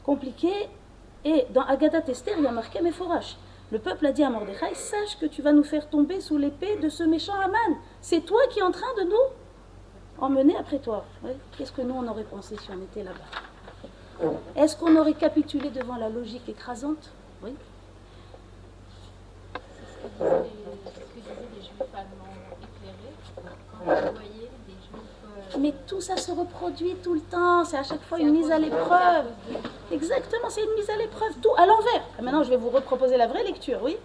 Compliqué, 0.04 0.52
et 1.24 1.48
dans 1.50 1.64
Agadat 1.64 2.08
Esther, 2.08 2.36
il 2.38 2.44
y 2.44 2.48
a 2.48 2.52
marqué 2.52 2.82
Mephorash. 2.82 3.38
Le 3.72 3.80
peuple 3.80 4.06
a 4.06 4.12
dit 4.12 4.24
à 4.24 4.30
Mordechai 4.30 4.76
Sache 4.76 5.18
que 5.20 5.26
tu 5.26 5.42
vas 5.42 5.52
nous 5.52 5.64
faire 5.64 5.90
tomber 5.90 6.22
sous 6.22 6.38
l'épée 6.38 6.78
de 6.78 6.88
ce 6.88 7.04
méchant 7.04 7.34
Aman. 7.34 7.78
C'est 8.00 8.22
toi 8.22 8.40
qui 8.52 8.60
es 8.60 8.62
en 8.62 8.72
train 8.72 8.94
de 9.00 9.04
nous 9.10 10.24
emmener 10.24 10.56
après 10.56 10.78
toi. 10.78 11.04
Qu'est-ce 11.58 11.72
que 11.72 11.82
nous 11.82 11.96
on 11.96 12.08
aurait 12.08 12.24
pensé 12.24 12.56
si 12.58 12.70
on 12.72 12.82
était 12.84 13.04
là-bas? 13.04 14.30
Est-ce 14.56 14.78
qu'on 14.78 14.96
aurait 14.96 15.16
capitulé 15.16 15.72
devant 15.72 15.98
la 15.98 16.10
logique 16.10 16.48
écrasante? 16.48 17.12
Oui. 17.44 17.56
Mais 25.60 25.74
tout 25.88 26.02
ça 26.02 26.18
se 26.18 26.32
reproduit 26.32 26.96
tout 27.04 27.14
le 27.14 27.22
temps, 27.22 27.64
c'est 27.64 27.78
à 27.78 27.84
chaque 27.84 28.02
fois 28.04 28.20
une 28.20 28.32
mise 28.32 28.52
à 28.52 28.60
l'épreuve. 28.60 29.26
Exactement, 29.92 30.50
c'est 30.50 30.64
une 30.64 30.74
mise 30.76 30.90
à 30.90 30.98
l'épreuve, 30.98 31.34
tout 31.42 31.54
à 31.58 31.66
l'envers. 31.66 32.04
Maintenant, 32.22 32.44
je 32.44 32.50
vais 32.50 32.58
vous 32.58 32.70
reproposer 32.70 33.18
la 33.18 33.28
vraie 33.28 33.44
lecture, 33.44 33.80
oui. 33.84 33.98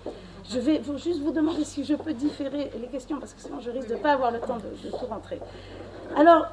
Je 0.49 0.59
vais 0.59 0.81
juste 0.97 1.21
vous 1.21 1.33
demander 1.33 1.65
si 1.65 1.85
je 1.85 1.95
peux 1.95 2.13
différer 2.13 2.71
les 2.81 2.89
questions, 2.89 3.19
parce 3.19 3.35
que 3.35 3.41
sinon 3.41 3.61
je 3.61 3.71
risque 3.71 3.89
de 3.89 3.95
ne 3.95 4.01
pas 4.01 4.13
avoir 4.13 4.31
le 4.31 4.41
temps 4.41 4.59
de, 4.59 4.91
tout 4.91 5.07
rentrer. 5.07 5.41
Alors, 6.17 6.47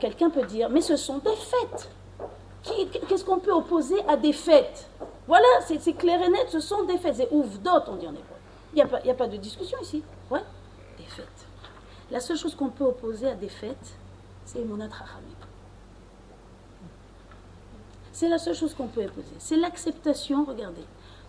quelqu'un 0.00 0.30
peut 0.30 0.44
dire, 0.44 0.68
mais 0.68 0.80
ce 0.80 0.96
sont 0.96 1.18
des 1.18 1.36
fêtes. 1.36 1.90
Qu'est-ce 3.08 3.24
qu'on 3.24 3.38
peut 3.38 3.52
opposer 3.52 3.96
à 4.08 4.16
des 4.16 4.32
fêtes? 4.32 4.88
Voilà, 5.26 5.46
c'est 5.66 5.92
clair 5.94 6.20
et 6.22 6.28
net, 6.28 6.46
ce 6.48 6.60
sont 6.60 6.84
des 6.84 6.98
fêtes. 6.98 7.16
C'est 7.16 7.28
ouf 7.30 7.58
d'autres, 7.60 7.90
on 7.90 7.96
dit 7.96 8.06
en 8.06 8.10
hébreu. 8.10 8.22
Il 8.74 8.82
n'y 8.82 9.10
a, 9.10 9.12
a 9.12 9.14
pas 9.14 9.28
de 9.28 9.36
discussion 9.36 9.78
ici. 9.80 10.02
Ouais, 10.30 10.42
des 10.98 11.04
fêtes. 11.04 11.46
La 12.10 12.20
seule 12.20 12.36
chose 12.36 12.54
qu'on 12.54 12.68
peut 12.68 12.84
opposer 12.84 13.28
à 13.28 13.34
des 13.34 13.48
fêtes, 13.48 13.96
c'est 14.44 14.60
Emunat 14.60 14.90
Chachamim. 14.90 15.34
C'est 18.12 18.28
la 18.28 18.38
seule 18.38 18.54
chose 18.54 18.74
qu'on 18.74 18.86
peut 18.86 19.04
opposer. 19.04 19.34
C'est 19.38 19.56
l'acceptation, 19.56 20.44
regardez, 20.44 20.84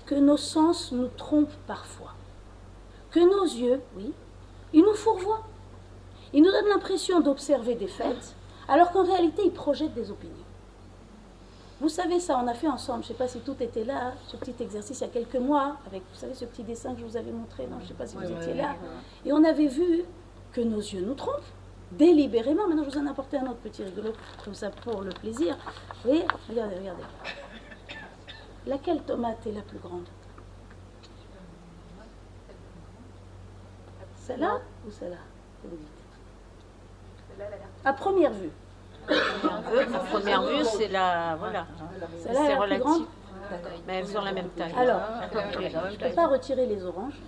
que 0.06 0.16
nos 0.16 0.38
sens 0.38 0.92
nous 0.92 1.08
trompent 1.08 1.58
parfois. 1.66 2.14
Que 3.10 3.20
nos 3.20 3.46
yeux, 3.46 3.82
oui, 3.98 4.14
ils 4.74 4.84
nous 4.84 4.94
fourvoient. 4.94 5.44
Ils 6.34 6.44
nous 6.44 6.52
donnent 6.52 6.70
l'impression 6.70 7.22
d'observer 7.22 7.76
des 7.76 7.88
fêtes, 7.88 8.36
alors 8.68 8.92
qu'en 8.92 9.04
réalité, 9.04 9.44
ils 9.46 9.52
projettent 9.52 9.94
des 9.94 10.12
opinions. 10.12 10.34
Vous 11.82 11.90
savez 11.90 12.20
ça, 12.20 12.40
on 12.42 12.48
a 12.48 12.54
fait 12.54 12.68
ensemble, 12.68 13.04
je 13.04 13.10
ne 13.10 13.14
sais 13.14 13.18
pas 13.18 13.28
si 13.28 13.40
tout 13.40 13.56
était 13.60 13.84
là, 13.84 14.14
ce 14.28 14.38
petit 14.38 14.56
exercice 14.62 15.00
il 15.00 15.02
y 15.02 15.06
a 15.06 15.10
quelques 15.10 15.36
mois, 15.36 15.78
avec, 15.88 16.04
vous 16.14 16.20
savez, 16.20 16.34
ce 16.34 16.46
petit 16.46 16.64
dessin 16.64 16.94
que 16.94 17.02
je 17.02 17.06
vous 17.06 17.18
avais 17.18 17.32
montré, 17.32 17.68
non, 17.68 17.78
je 17.80 17.84
ne 17.84 17.88
sais 17.90 17.94
pas 17.96 18.08
si 18.08 18.16
vous 18.16 18.32
étiez 18.32 18.54
là. 18.54 18.76
Et 19.26 19.34
on 19.34 19.44
avait 19.44 19.68
vu 19.68 20.04
que 20.54 20.62
nos 20.62 20.80
yeux 20.80 21.02
nous 21.02 21.16
trompent, 21.16 21.44
délibérément. 21.98 22.68
Maintenant, 22.68 22.84
je 22.84 22.90
vous 22.90 22.98
en 22.98 23.06
ai 23.06 23.10
apporté 23.10 23.38
un 23.38 23.46
autre 23.46 23.60
petit 23.60 23.84
rigolo, 23.84 24.14
comme 24.44 24.54
ça 24.54 24.70
pour 24.70 25.02
le 25.02 25.12
plaisir. 25.12 25.56
Vous 26.04 26.10
voyez 26.10 26.25
Regardez, 26.50 26.75
regardez. 26.75 27.04
Laquelle 28.68 29.02
tomate 29.04 29.46
est 29.48 29.52
la 29.52 29.62
plus 29.62 29.80
grande? 29.80 30.06
Celle-là 34.18 34.60
ou 34.88 34.92
celle-là? 34.92 35.18
Vous 35.64 35.78
dites 35.78 35.88
À 37.84 37.94
première 37.94 38.34
vue. 38.34 38.50
À 39.08 40.00
première 40.10 40.42
vue, 40.44 40.66
c'est 40.66 40.88
la. 40.88 41.36
Voilà. 41.36 41.68
C'est 42.24 42.56
relatif. 42.56 43.08
Mais 43.86 44.00
elles 44.00 44.18
ont 44.18 44.22
la 44.22 44.32
même 44.32 44.50
taille. 44.50 44.74
Alors, 44.75 45.02
je 45.32 45.38
ne 45.60 46.10
peux 46.10 46.16
pas 46.16 46.28
retirer 46.28 46.66
les 46.66 46.84
oranges. 46.84 47.22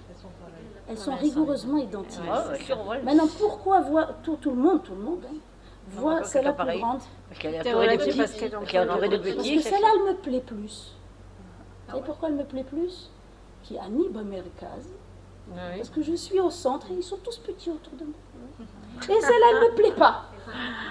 Elles 0.90 0.98
sont 0.98 1.16
rigoureusement 1.16 1.78
identiques. 1.78 2.22
Maintenant, 3.04 3.28
pourquoi 3.40 3.82
voit 3.82 4.10
tout, 4.24 4.38
tout 4.38 4.52
le 4.52 4.56
monde, 4.56 4.84
tout 4.84 4.96
le 4.96 5.02
monde, 5.02 5.26
hein, 5.26 5.36
voit 5.92 6.24
celle-là 6.24 6.54
plus 6.54 6.80
grande? 6.80 7.02
Parce 7.28 7.40
qu'elle 7.40 7.56
est 7.56 7.74
relative, 7.74 8.18
parce 8.18 8.32
qu'elle 8.34 8.54
est 8.54 9.10
de 9.10 9.18
petits. 9.18 9.36
Parce 9.36 9.50
que 9.50 9.62
celle-là, 9.62 9.88
elle 9.96 10.14
me 10.14 10.16
plaît 10.16 10.42
plus. 10.42 10.96
Et 11.96 12.02
pourquoi 12.02 12.30
elle 12.30 12.36
me 12.36 12.46
plaît 12.46 12.64
plus? 12.64 13.10
Qui 13.64 13.78
a 13.78 13.88
ni 13.90 14.08
Bamerkaz. 14.10 14.88
Parce 15.54 15.90
que 15.90 16.02
je 16.02 16.14
suis 16.14 16.40
au 16.40 16.50
centre 16.50 16.88
et 16.92 16.94
ils 16.94 17.04
sont 17.04 17.18
tous 17.18 17.38
petits 17.38 17.70
autour 17.70 17.94
de 17.94 18.06
moi. 18.06 18.16
Et 19.04 19.22
celle-là, 19.22 19.46
elle 19.52 19.60
ne 19.64 19.72
me 19.72 19.76
plaît 19.76 19.94
pas. 19.94 20.24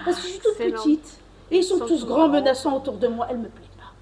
Parce 0.04 0.16
que 0.18 0.22
je 0.22 0.28
suis 0.28 0.40
toute 0.40 0.58
petite. 0.58 1.20
Et 1.50 1.58
ils 1.58 1.64
sont 1.64 1.78
tous 1.78 2.04
grands, 2.04 2.28
menaçants 2.28 2.76
autour 2.76 2.98
de 2.98 3.08
moi. 3.08 3.26
Elle 3.30 3.38
ne 3.38 3.44
me 3.44 3.48
plaît 3.48 3.64
pas. 3.76 3.92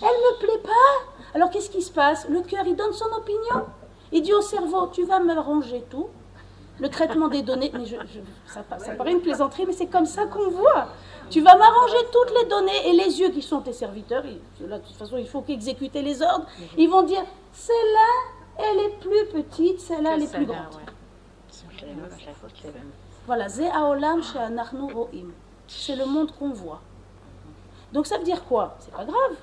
Elle 0.00 0.08
ne 0.08 0.32
me 0.32 0.38
plaît 0.38 0.62
pas. 0.62 1.14
Alors 1.34 1.50
qu'est-ce 1.50 1.70
qui 1.70 1.82
se 1.82 1.92
passe? 1.92 2.28
Le 2.28 2.40
cœur, 2.42 2.64
il 2.66 2.76
donne 2.76 2.92
son 2.92 3.10
opinion. 3.16 3.66
Il 4.12 4.22
dit 4.22 4.32
au 4.32 4.42
cerveau, 4.42 4.88
tu 4.88 5.04
vas 5.04 5.20
me 5.20 5.38
ranger 5.38 5.84
tout. 5.90 6.08
Le 6.80 6.88
traitement 6.88 7.28
des 7.28 7.42
données, 7.42 7.70
mais 7.72 7.84
je, 7.84 7.96
ça, 8.46 8.62
paraît 8.62 9.12
une 9.12 9.20
plaisanterie, 9.20 9.66
mais 9.66 9.72
c'est 9.72 9.86
comme 9.86 10.06
ça 10.06 10.26
qu'on 10.26 10.50
voit. 10.50 10.88
Tu 11.30 11.40
vas 11.40 11.56
m'arranger 11.56 11.96
toutes 12.10 12.32
les 12.40 12.48
données 12.48 12.88
et 12.88 12.92
les 12.92 13.20
yeux 13.20 13.30
qui 13.30 13.42
sont 13.42 13.60
tes 13.60 13.72
serviteurs, 13.72 14.24
là, 14.60 14.78
de 14.78 14.84
toute 14.84 14.96
façon 14.96 15.16
il 15.16 15.28
faut 15.28 15.42
qu'exécuter 15.42 16.02
les 16.02 16.22
ordres, 16.22 16.46
ils 16.76 16.88
vont 16.88 17.02
dire, 17.02 17.22
celle-là, 17.52 18.58
elle 18.58 18.78
est 18.80 18.98
plus 19.00 19.42
petite, 19.42 19.80
celle-là, 19.80 20.14
elle 20.14 20.22
est 20.22 20.32
plus 20.32 20.46
grande. 20.46 20.66
Voilà, 23.26 23.48
c'est 23.48 23.70
le 25.96 26.06
monde 26.06 26.32
qu'on 26.38 26.50
voit. 26.50 26.80
Donc 27.92 28.06
ça 28.06 28.18
veut 28.18 28.24
dire 28.24 28.44
quoi? 28.44 28.76
C'est 28.80 28.92
pas 28.92 29.04
grave. 29.04 29.36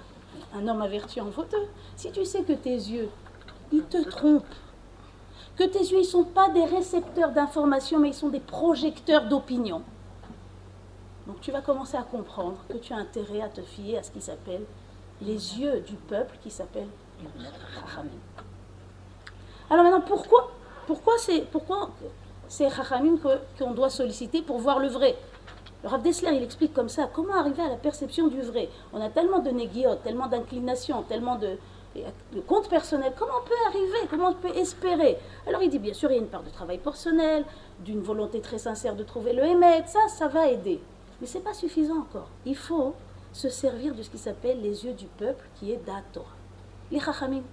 Un 0.55 0.67
homme 0.67 0.81
averti 0.81 1.21
en 1.21 1.31
fauteuil. 1.31 1.67
Si 1.95 2.11
tu 2.11 2.25
sais 2.25 2.41
que 2.41 2.53
tes 2.53 2.73
yeux, 2.73 3.09
ils 3.71 3.83
te 3.83 4.03
trompent, 4.09 4.43
que 5.55 5.63
tes 5.65 5.79
yeux 5.79 5.99
ne 5.99 6.03
sont 6.03 6.23
pas 6.23 6.49
des 6.49 6.63
récepteurs 6.63 7.31
d'informations, 7.31 7.99
mais 7.99 8.09
ils 8.09 8.13
sont 8.13 8.29
des 8.29 8.39
projecteurs 8.39 9.25
d'opinion. 9.25 9.81
Donc 11.27 11.41
tu 11.41 11.51
vas 11.51 11.61
commencer 11.61 11.97
à 11.97 12.03
comprendre 12.03 12.57
que 12.69 12.77
tu 12.77 12.93
as 12.93 12.97
intérêt 12.97 13.41
à 13.41 13.49
te 13.49 13.61
fier 13.61 13.97
à 13.97 14.03
ce 14.03 14.11
qui 14.11 14.21
s'appelle 14.21 14.63
les 15.21 15.59
yeux 15.59 15.81
du 15.81 15.95
peuple, 15.95 16.37
qui 16.41 16.49
s'appelle 16.49 16.87
Alors 19.69 19.83
maintenant, 19.83 20.01
pourquoi 20.01 20.49
Pourquoi 20.87 21.17
c'est 21.17 21.41
pourquoi 21.51 21.89
c'est 22.47 22.67
qu'on 23.59 23.71
doit 23.71 23.89
solliciter 23.89 24.41
pour 24.41 24.57
voir 24.57 24.79
le 24.79 24.87
vrai? 24.87 25.15
Le 25.83 25.89
Rav 25.89 26.01
Dessler, 26.01 26.31
il 26.33 26.43
explique 26.43 26.73
comme 26.73 26.89
ça, 26.89 27.09
comment 27.13 27.35
arriver 27.35 27.61
à 27.61 27.69
la 27.69 27.75
perception 27.75 28.27
du 28.27 28.41
vrai? 28.41 28.69
On 28.91 28.99
a 28.99 29.09
tellement 29.09 29.39
de 29.39 29.49
négiotes, 29.49 30.01
tellement 30.03 30.27
d'inclinations, 30.27 31.03
tellement 31.03 31.35
de, 31.35 31.57
le 32.33 32.41
compte 32.41 32.69
personnel, 32.69 33.13
comment 33.17 33.33
on 33.41 33.47
peut 33.47 33.53
arriver, 33.67 34.07
comment 34.09 34.29
on 34.29 34.33
peut 34.33 34.55
espérer 34.55 35.17
Alors 35.47 35.61
il 35.61 35.69
dit 35.69 35.79
bien 35.79 35.93
sûr 35.93 36.11
il 36.11 36.15
y 36.15 36.17
a 36.17 36.21
une 36.21 36.27
part 36.27 36.43
de 36.43 36.49
travail 36.49 36.77
personnel, 36.77 37.45
d'une 37.79 38.01
volonté 38.01 38.41
très 38.41 38.57
sincère 38.57 38.95
de 38.95 39.03
trouver 39.03 39.33
le 39.33 39.43
émet, 39.43 39.83
ça, 39.87 40.07
ça 40.07 40.27
va 40.27 40.47
aider. 40.47 40.81
Mais 41.21 41.27
ce 41.27 41.37
n'est 41.37 41.43
pas 41.43 41.53
suffisant 41.53 41.99
encore. 41.99 42.29
Il 42.45 42.55
faut 42.55 42.93
se 43.33 43.49
servir 43.49 43.93
de 43.95 44.03
ce 44.03 44.09
qui 44.09 44.17
s'appelle 44.17 44.61
les 44.61 44.85
yeux 44.85 44.93
du 44.93 45.05
peuple, 45.05 45.45
qui 45.55 45.71
est 45.71 45.85
Dator, 45.85 46.27
les 46.91 46.99
Chachamim. 46.99 47.43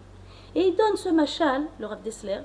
Et 0.55 0.69
il 0.69 0.77
donne 0.77 0.97
ce 0.97 1.09
machal, 1.09 1.65
le 1.79 1.87
Rav 1.87 2.03
Dessler, 2.03 2.41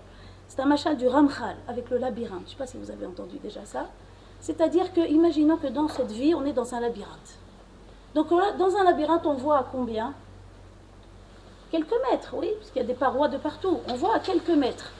c'est 0.47 0.59
un 0.59 0.65
machal 0.65 0.97
du 0.97 1.07
Ramchal, 1.07 1.55
avec 1.67 1.89
le 1.89 1.97
labyrinthe. 1.97 2.41
Je 2.41 2.45
ne 2.45 2.49
sais 2.49 2.57
pas 2.57 2.67
si 2.67 2.77
vous 2.77 2.91
avez 2.91 3.05
entendu 3.05 3.37
déjà 3.37 3.63
ça. 3.63 3.87
C'est-à-dire 4.41 4.91
que, 4.91 4.99
imaginons 4.99 5.57
que 5.57 5.67
dans 5.67 5.87
cette 5.87 6.11
vie, 6.11 6.35
on 6.35 6.43
est 6.45 6.51
dans 6.51 6.75
un 6.75 6.81
labyrinthe. 6.81 7.37
Donc 8.13 8.29
dans 8.29 8.75
un 8.75 8.83
labyrinthe, 8.83 9.25
on 9.25 9.35
voit 9.35 9.59
à 9.59 9.65
combien 9.71 10.13
Quelques 11.71 11.95
mètres, 12.11 12.33
oui, 12.33 12.51
parce 12.59 12.71
qu'il 12.71 12.81
y 12.81 12.85
a 12.85 12.87
des 12.87 12.93
parois 12.93 13.29
de 13.29 13.37
partout. 13.37 13.79
On 13.87 13.95
voit 13.95 14.15
à 14.15 14.19
quelques 14.19 14.49
mètres. 14.49 14.91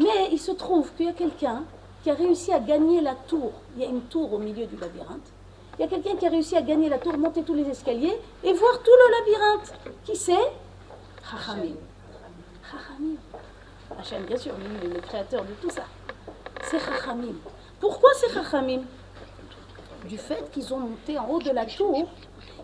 Mais 0.00 0.30
il 0.32 0.38
se 0.40 0.50
trouve 0.50 0.92
qu'il 0.94 1.06
y 1.06 1.08
a 1.08 1.12
quelqu'un 1.12 1.62
qui 2.02 2.10
a 2.10 2.14
réussi 2.14 2.52
à 2.52 2.58
gagner 2.58 3.00
la 3.00 3.14
tour. 3.14 3.52
Il 3.76 3.82
y 3.82 3.86
a 3.86 3.88
une 3.88 4.02
tour 4.02 4.32
au 4.32 4.38
milieu 4.38 4.66
du 4.66 4.76
labyrinthe. 4.76 5.30
Il 5.78 5.82
y 5.82 5.84
a 5.84 5.88
quelqu'un 5.88 6.16
qui 6.16 6.26
a 6.26 6.30
réussi 6.30 6.56
à 6.56 6.62
gagner 6.62 6.88
la 6.88 6.98
tour, 6.98 7.16
monter 7.16 7.44
tous 7.44 7.54
les 7.54 7.68
escaliers 7.68 8.18
et 8.42 8.52
voir 8.52 8.82
tout 8.82 8.90
le 8.90 9.12
labyrinthe. 9.18 9.74
Qui 10.04 10.16
c'est? 10.16 10.52
Chachamim. 11.30 11.76
Chachamim. 12.68 13.16
Hachem, 13.96 14.24
bien 14.24 14.36
sûr, 14.36 14.54
lui, 14.56 14.88
le 14.88 15.00
créateur 15.00 15.44
de 15.44 15.52
tout 15.60 15.70
ça. 15.70 15.84
C'est 16.64 16.80
Chachamim. 16.80 17.36
Pourquoi 17.78 18.10
c'est 18.14 18.32
Chachamim 18.32 18.82
Du 20.08 20.18
fait 20.18 20.50
qu'ils 20.50 20.74
ont 20.74 20.78
monté 20.78 21.16
en 21.16 21.28
haut 21.28 21.40
de 21.40 21.50
la 21.50 21.64
tour, 21.66 22.08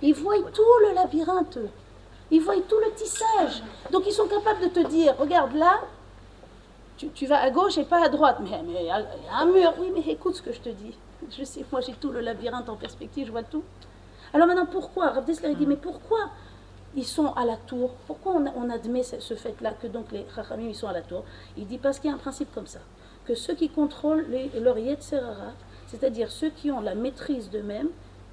ils 0.03 0.15
voient 0.15 0.43
tout 0.53 0.63
le 0.89 0.95
labyrinthe. 0.95 1.59
Ils 2.31 2.41
voient 2.41 2.61
tout 2.69 2.79
le 2.79 2.93
tissage. 2.93 3.63
Donc 3.91 4.05
ils 4.07 4.13
sont 4.13 4.27
capables 4.27 4.61
de 4.61 4.69
te 4.69 4.87
dire, 4.89 5.15
regarde 5.19 5.55
là, 5.55 5.81
tu, 6.97 7.27
vas 7.27 7.41
à 7.41 7.51
gauche 7.51 7.79
et 7.79 7.85
pas 7.85 8.05
à 8.05 8.09
droite. 8.09 8.39
Mais 8.43 8.51
il 8.67 8.87
y 8.87 8.91
a 8.91 9.07
un 9.33 9.47
mur. 9.47 9.75
Oui, 9.79 9.93
mais 9.95 10.01
écoute 10.13 10.35
ce 10.35 10.43
que 10.43 10.53
je 10.53 10.61
te 10.61 10.69
dis. 10.69 10.97
Je 11.31 11.45
sais, 11.45 11.65
moi 11.71 11.81
j'ai 11.81 11.93
tout 11.93 12.11
le 12.11 12.21
labyrinthe 12.21 12.69
en 12.69 12.77
perspective, 12.77 13.27
je 13.27 13.33
vois 13.33 13.43
tout. 13.43 13.63
Alors 14.33 14.47
maintenant, 14.47 14.67
pourquoi? 14.67 15.11
Rav 15.11 15.25
Dessler 15.25 15.55
dit, 15.55 15.67
mais 15.67 15.77
pourquoi 15.77 16.31
ils 16.95 17.05
sont 17.05 17.33
à 17.33 17.45
la 17.45 17.57
tour? 17.57 17.91
Pourquoi 18.07 18.35
on, 18.35 18.71
admet 18.71 19.03
ce, 19.03 19.35
fait-là 19.35 19.73
que 19.73 19.87
donc 19.87 20.13
les 20.13 20.27
Chachamim 20.35 20.69
ils 20.69 20.75
sont 20.75 20.89
à 20.89 20.93
la 20.93 21.03
tour? 21.03 21.25
Il 21.57 21.67
dit 21.67 21.79
parce 21.79 21.99
qu'il 21.99 22.11
y 22.11 22.13
a 22.13 22.17
un 22.17 22.21
principe 22.21 22.53
comme 22.55 22.67
ça, 22.67 22.81
que 23.25 23.35
ceux 23.35 23.55
qui 23.55 23.69
contrôlent 23.69 24.27
les, 24.29 24.49
leur 24.61 24.79
Yetzerara, 24.79 25.53
c'est-à-dire 25.87 26.31
ceux 26.31 26.51
qui 26.51 26.71
ont 26.71 26.81
la 26.81 26.95
maîtrise 26.95 27.51
d'eux-mêmes, 27.51 27.89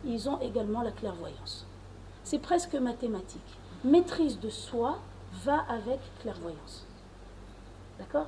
ils 0.05 0.29
ont 0.29 0.39
également 0.41 0.81
la 0.81 0.91
clairvoyance. 0.91 1.65
C'est 2.23 2.39
presque 2.39 2.75
mathématique 2.75 3.57
maîtrise 3.85 4.39
de 4.39 4.49
soi 4.49 4.97
va 5.43 5.63
avec 5.69 5.99
clairvoyance. 6.21 6.85
D'accord? 7.99 8.27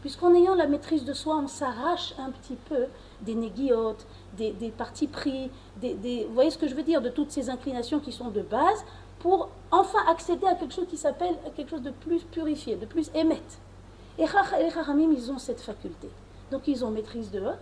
Puisqu'en 0.00 0.34
ayant 0.34 0.54
la 0.54 0.66
maîtrise 0.66 1.04
de 1.04 1.14
soi, 1.14 1.36
on 1.36 1.48
s'arrache 1.48 2.14
un 2.18 2.30
petit 2.30 2.56
peu 2.68 2.86
des 3.22 3.34
négiotes, 3.34 4.06
des, 4.36 4.52
partis 4.76 5.06
pris, 5.06 5.50
des, 5.80 6.26
vous 6.28 6.34
voyez 6.34 6.50
ce 6.50 6.58
que 6.58 6.68
je 6.68 6.74
veux 6.74 6.82
dire, 6.82 7.00
de 7.00 7.08
toutes 7.08 7.30
ces 7.30 7.48
inclinations 7.48 8.00
qui 8.00 8.12
sont 8.12 8.28
de 8.28 8.42
base, 8.42 8.84
pour 9.20 9.48
enfin 9.70 10.00
accéder 10.06 10.46
à 10.46 10.54
quelque 10.54 10.74
chose 10.74 10.86
qui 10.88 10.98
s'appelle 10.98 11.34
quelque 11.56 11.70
chose 11.70 11.82
de 11.82 11.90
plus 11.90 12.22
purifié, 12.24 12.76
de 12.76 12.84
plus 12.84 13.10
émette. 13.14 13.58
Et 14.18 14.26
les 14.60 14.70
Chachamim, 14.70 15.10
ils 15.10 15.32
ont 15.32 15.38
cette 15.38 15.60
faculté. 15.60 16.10
Donc 16.50 16.68
ils 16.68 16.84
ont 16.84 16.90
maîtrise 16.90 17.30
de 17.30 17.40
eux, 17.40 17.56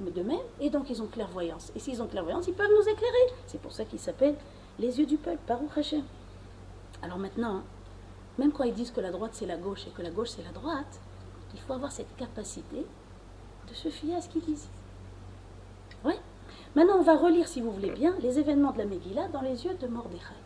de 0.00 0.22
même, 0.22 0.38
et 0.60 0.68
donc 0.68 0.90
ils 0.90 1.00
ont 1.02 1.06
clairvoyance. 1.06 1.72
Et 1.74 1.78
s'ils 1.78 2.02
ont 2.02 2.06
clairvoyance, 2.06 2.46
ils 2.46 2.54
peuvent 2.54 2.70
nous 2.70 2.88
éclairer. 2.88 3.32
C'est 3.46 3.60
pour 3.60 3.72
ça 3.72 3.86
qu'ils 3.86 3.98
s'appellent 3.98 4.36
les 4.78 4.98
yeux 4.98 5.06
du 5.06 5.16
peuple, 5.16 5.38
Baruch 5.48 5.78
Hashem. 5.78 6.02
Alors 7.02 7.18
maintenant, 7.18 7.62
même 8.38 8.52
quand 8.52 8.64
ils 8.64 8.74
disent 8.74 8.90
que 8.90 9.00
la 9.00 9.10
droite 9.10 9.32
c'est 9.34 9.46
la 9.46 9.56
gauche 9.56 9.86
et 9.86 9.90
que 9.90 10.02
la 10.02 10.10
gauche 10.10 10.30
c'est 10.30 10.44
la 10.44 10.52
droite, 10.52 11.00
Il 11.54 11.60
faut 11.60 11.72
avoir 11.72 11.90
cette 11.90 12.14
capacité 12.16 12.86
de 13.68 13.74
se 13.74 13.88
fier 13.88 14.16
à 14.16 14.20
ce 14.20 14.28
qu'il 14.28 14.42
dit. 14.42 14.68
Oui. 16.04 16.14
Maintenant, 16.76 16.98
on 16.98 17.02
va 17.02 17.16
relire, 17.16 17.48
si 17.48 17.60
vous 17.60 17.72
voulez 17.72 17.90
bien, 17.90 18.14
les 18.20 18.38
événements 18.38 18.70
de 18.70 18.78
la 18.78 18.84
Megillah 18.84 19.28
dans 19.28 19.40
les 19.40 19.64
yeux 19.64 19.74
de 19.74 19.86
Mordechai. 19.88 20.38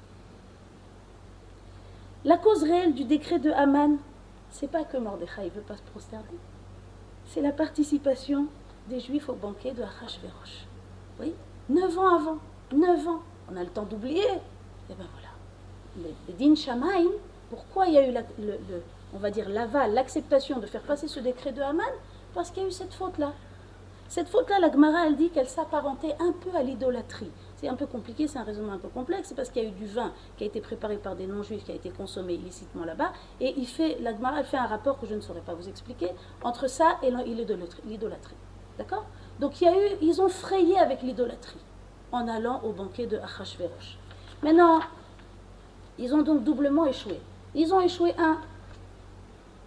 La 2.25 2.38
cause 2.38 2.62
réelle 2.62 2.94
du 2.94 3.04
décret 3.04 3.38
de 3.38 3.50
Haman, 3.50 3.99
c'est 4.50 4.70
pas 4.70 4.84
que 4.84 4.96
Mordechai 4.96 5.44
ne 5.44 5.50
veut 5.50 5.61
pas 5.61 5.76
se 5.76 5.82
prosterner, 5.82 6.38
c'est 7.26 7.42
la 7.42 7.52
participation 7.52 8.46
des 8.88 9.00
Juifs 9.00 9.28
au 9.28 9.34
banquet 9.34 9.73
de 9.73 9.82
Achashverosh. 9.82 10.66
Oui, 11.20 11.34
neuf 11.68 11.99
ans 11.99 12.16
avant, 12.16 12.38
neuf 12.73 13.06
ans, 13.06 13.20
on 13.50 13.56
a 13.56 13.62
le 13.62 13.70
temps 13.70 13.84
d'oublier. 13.84 14.23
Et 14.23 14.90
eh 14.90 14.94
bien 14.94 15.06
voilà, 15.12 15.24
le, 15.96 16.34
Din 16.34 16.54
Shamaim, 16.54 17.10
pourquoi 17.50 17.86
il 17.86 17.94
y 17.94 17.98
a 17.98 18.08
eu, 18.08 18.12
le, 18.12 18.58
on 19.14 19.18
va 19.18 19.30
dire, 19.30 19.48
l'aval, 19.48 19.94
l'acceptation 19.94 20.58
de 20.58 20.66
faire 20.66 20.82
passer 20.82 21.08
ce 21.08 21.20
décret 21.20 21.52
de 21.52 21.62
Haman 21.62 21.84
Parce 22.34 22.50
qu'il 22.50 22.62
y 22.62 22.66
a 22.66 22.68
eu 22.68 22.72
cette 22.72 22.94
faute-là. 22.94 23.32
Cette 24.08 24.28
faute-là, 24.28 24.58
la 24.60 24.70
Gemara, 24.70 25.06
elle 25.06 25.16
dit 25.16 25.30
qu'elle 25.30 25.48
s'apparentait 25.48 26.14
un 26.20 26.32
peu 26.32 26.56
à 26.56 26.62
l'idolâtrie. 26.62 27.30
C'est 27.56 27.68
un 27.68 27.74
peu 27.74 27.86
compliqué, 27.86 28.28
c'est 28.28 28.38
un 28.38 28.44
raisonnement 28.44 28.74
un 28.74 28.78
peu 28.78 28.88
complexe, 28.88 29.32
parce 29.34 29.48
qu'il 29.48 29.62
y 29.62 29.66
a 29.66 29.68
eu 29.68 29.72
du 29.72 29.86
vin 29.86 30.12
qui 30.36 30.44
a 30.44 30.46
été 30.46 30.60
préparé 30.60 30.96
par 30.96 31.16
des 31.16 31.26
non-juifs, 31.26 31.64
qui 31.64 31.72
a 31.72 31.74
été 31.74 31.90
consommé 31.90 32.34
illicitement 32.34 32.84
là-bas, 32.84 33.12
et 33.40 33.54
il 33.56 33.66
fait, 33.66 33.98
la 34.00 34.14
Gemara, 34.14 34.40
elle 34.40 34.44
fait 34.44 34.58
un 34.58 34.66
rapport 34.66 35.00
que 35.00 35.06
je 35.06 35.14
ne 35.14 35.20
saurais 35.20 35.40
pas 35.40 35.54
vous 35.54 35.68
expliquer 35.68 36.10
entre 36.42 36.68
ça 36.68 36.98
et 37.02 37.10
l'idolâtrie. 37.10 38.36
D'accord? 38.78 39.04
Donc 39.40 39.60
il 39.60 39.64
y 39.64 39.68
a 39.68 39.74
eu, 39.74 39.96
ils 40.02 40.20
ont 40.20 40.28
frayé 40.28 40.78
avec 40.78 41.02
l'idolâtrie 41.02 41.60
en 42.12 42.28
allant 42.28 42.60
au 42.62 42.72
banquet 42.72 43.06
de 43.06 43.18
Achashverosh. 43.18 43.98
Maintenant, 44.42 44.80
ils 45.98 46.14
ont 46.14 46.22
donc 46.22 46.44
doublement 46.44 46.86
échoué. 46.86 47.20
Ils 47.54 47.72
ont 47.72 47.80
échoué, 47.80 48.14
un, 48.18 48.38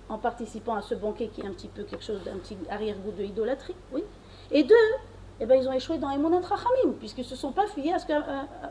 en 0.10 0.18
participant 0.18 0.76
à 0.76 0.82
ce 0.82 0.96
banquet 0.96 1.30
qui 1.34 1.42
est 1.42 1.46
un 1.46 1.52
petit 1.52 1.68
peu 1.68 1.84
quelque 1.84 2.04
chose 2.04 2.24
d'un 2.24 2.38
petit 2.38 2.58
arrière-goût 2.70 3.12
de 3.12 3.24
idolâtrie, 3.24 3.76
oui. 3.92 4.04
Et 4.52 4.64
deux, 4.64 4.76
eh 5.40 5.46
ben, 5.46 5.60
ils 5.62 5.68
ont 5.68 5.74
échoué 5.74 5.98
dans 5.98 6.10
Emunat 6.10 6.40
Rachamim, 6.40 6.94
puisqu'ils 7.00 7.24
ne 7.24 7.28
se 7.28 7.36
sont 7.36 7.52
pas 7.52 7.68
fiés 7.68 7.94
à 7.94 8.00
ce 8.00 8.06
que 8.06 8.14
euh, 8.14 8.20
euh, 8.20 8.68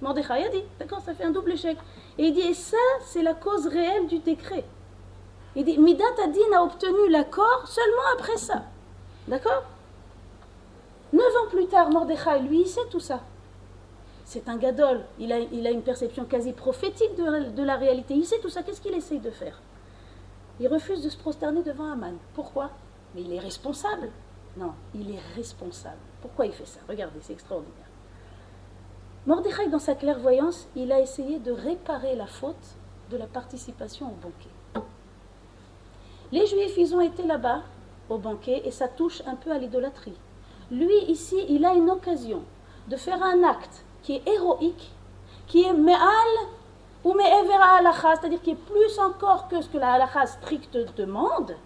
Mordechai 0.00 0.44
a 0.44 0.48
dit. 0.48 0.62
D'accord 0.78 1.00
Ça 1.00 1.14
fait 1.14 1.24
un 1.24 1.30
double 1.30 1.52
échec. 1.52 1.76
Et 2.18 2.26
il 2.26 2.32
dit, 2.32 2.40
et 2.40 2.54
ça, 2.54 2.76
c'est 3.04 3.22
la 3.22 3.34
cause 3.34 3.66
réelle 3.66 4.06
du 4.06 4.18
décret. 4.18 4.64
Il 5.54 5.64
dit, 5.64 5.78
Midat 5.78 6.04
Adin 6.22 6.56
a 6.56 6.62
obtenu 6.62 7.10
l'accord 7.10 7.64
seulement 7.66 8.14
après 8.14 8.36
ça. 8.36 8.62
D'accord? 9.26 9.64
Neuf 11.12 11.36
ans 11.42 11.50
plus 11.50 11.66
tard, 11.66 11.90
Mordechai, 11.90 12.40
lui, 12.40 12.62
il 12.62 12.66
sait 12.66 12.86
tout 12.90 13.00
ça. 13.00 13.20
C'est 14.26 14.48
un 14.48 14.56
gadol. 14.56 15.02
Il 15.20 15.32
a, 15.32 15.70
une 15.70 15.82
perception 15.82 16.24
quasi 16.24 16.52
prophétique 16.52 17.14
de, 17.16 17.50
de 17.50 17.62
la 17.62 17.76
réalité. 17.76 18.14
Il 18.14 18.26
sait 18.26 18.40
tout 18.40 18.48
ça. 18.48 18.64
Qu'est-ce 18.64 18.80
qu'il 18.80 18.94
essaye 18.94 19.20
de 19.20 19.30
faire? 19.30 19.62
Il 20.58 20.66
refuse 20.66 21.02
de 21.02 21.08
se 21.08 21.16
prosterner 21.16 21.62
devant 21.62 21.92
Aman. 21.92 22.16
Pourquoi? 22.34 22.70
Mais 23.14 23.22
il 23.22 23.32
est 23.32 23.38
responsable. 23.38 24.10
Non, 24.56 24.72
il 24.94 25.14
est 25.14 25.20
responsable. 25.36 26.00
Pourquoi 26.20 26.46
il 26.46 26.52
fait 26.52 26.66
ça? 26.66 26.80
Regardez, 26.88 27.20
c'est 27.20 27.34
extraordinaire. 27.34 27.86
Mordechai, 29.26 29.68
dans 29.68 29.78
sa 29.78 29.94
clairvoyance, 29.94 30.66
il 30.74 30.90
a 30.90 31.00
essayé 31.00 31.38
de 31.38 31.52
réparer 31.52 32.16
la 32.16 32.26
faute 32.26 32.76
de 33.10 33.16
la 33.16 33.26
participation 33.26 34.06
au 34.06 34.14
banquet. 34.14 34.84
Les 36.32 36.46
Juifs, 36.46 36.76
ils 36.76 36.96
ont 36.96 37.00
été 37.00 37.22
là-bas 37.22 37.62
au 38.08 38.18
banquet 38.18 38.62
et 38.64 38.72
ça 38.72 38.88
touche 38.88 39.22
un 39.26 39.36
peu 39.36 39.52
à 39.52 39.58
l'idolâtrie. 39.58 40.18
Lui, 40.72 41.04
ici, 41.06 41.36
il 41.48 41.64
a 41.64 41.74
une 41.74 41.90
occasion 41.90 42.42
de 42.88 42.96
faire 42.96 43.22
un 43.22 43.44
acte 43.44 43.84
qui 44.06 44.14
est 44.14 44.28
héroïque, 44.28 44.92
qui 45.48 45.64
est 45.64 45.72
me'al 45.72 46.32
ou 47.02 47.12
me'evera 47.12 47.78
halakha, 47.78 48.14
c'est-à-dire 48.14 48.40
qui 48.40 48.50
est 48.50 48.54
plus 48.54 48.98
encore 49.00 49.48
que 49.48 49.60
ce 49.60 49.68
que 49.68 49.78
la 49.78 49.94
halakha 49.94 50.26
stricte 50.26 50.78
demande, 50.96 51.56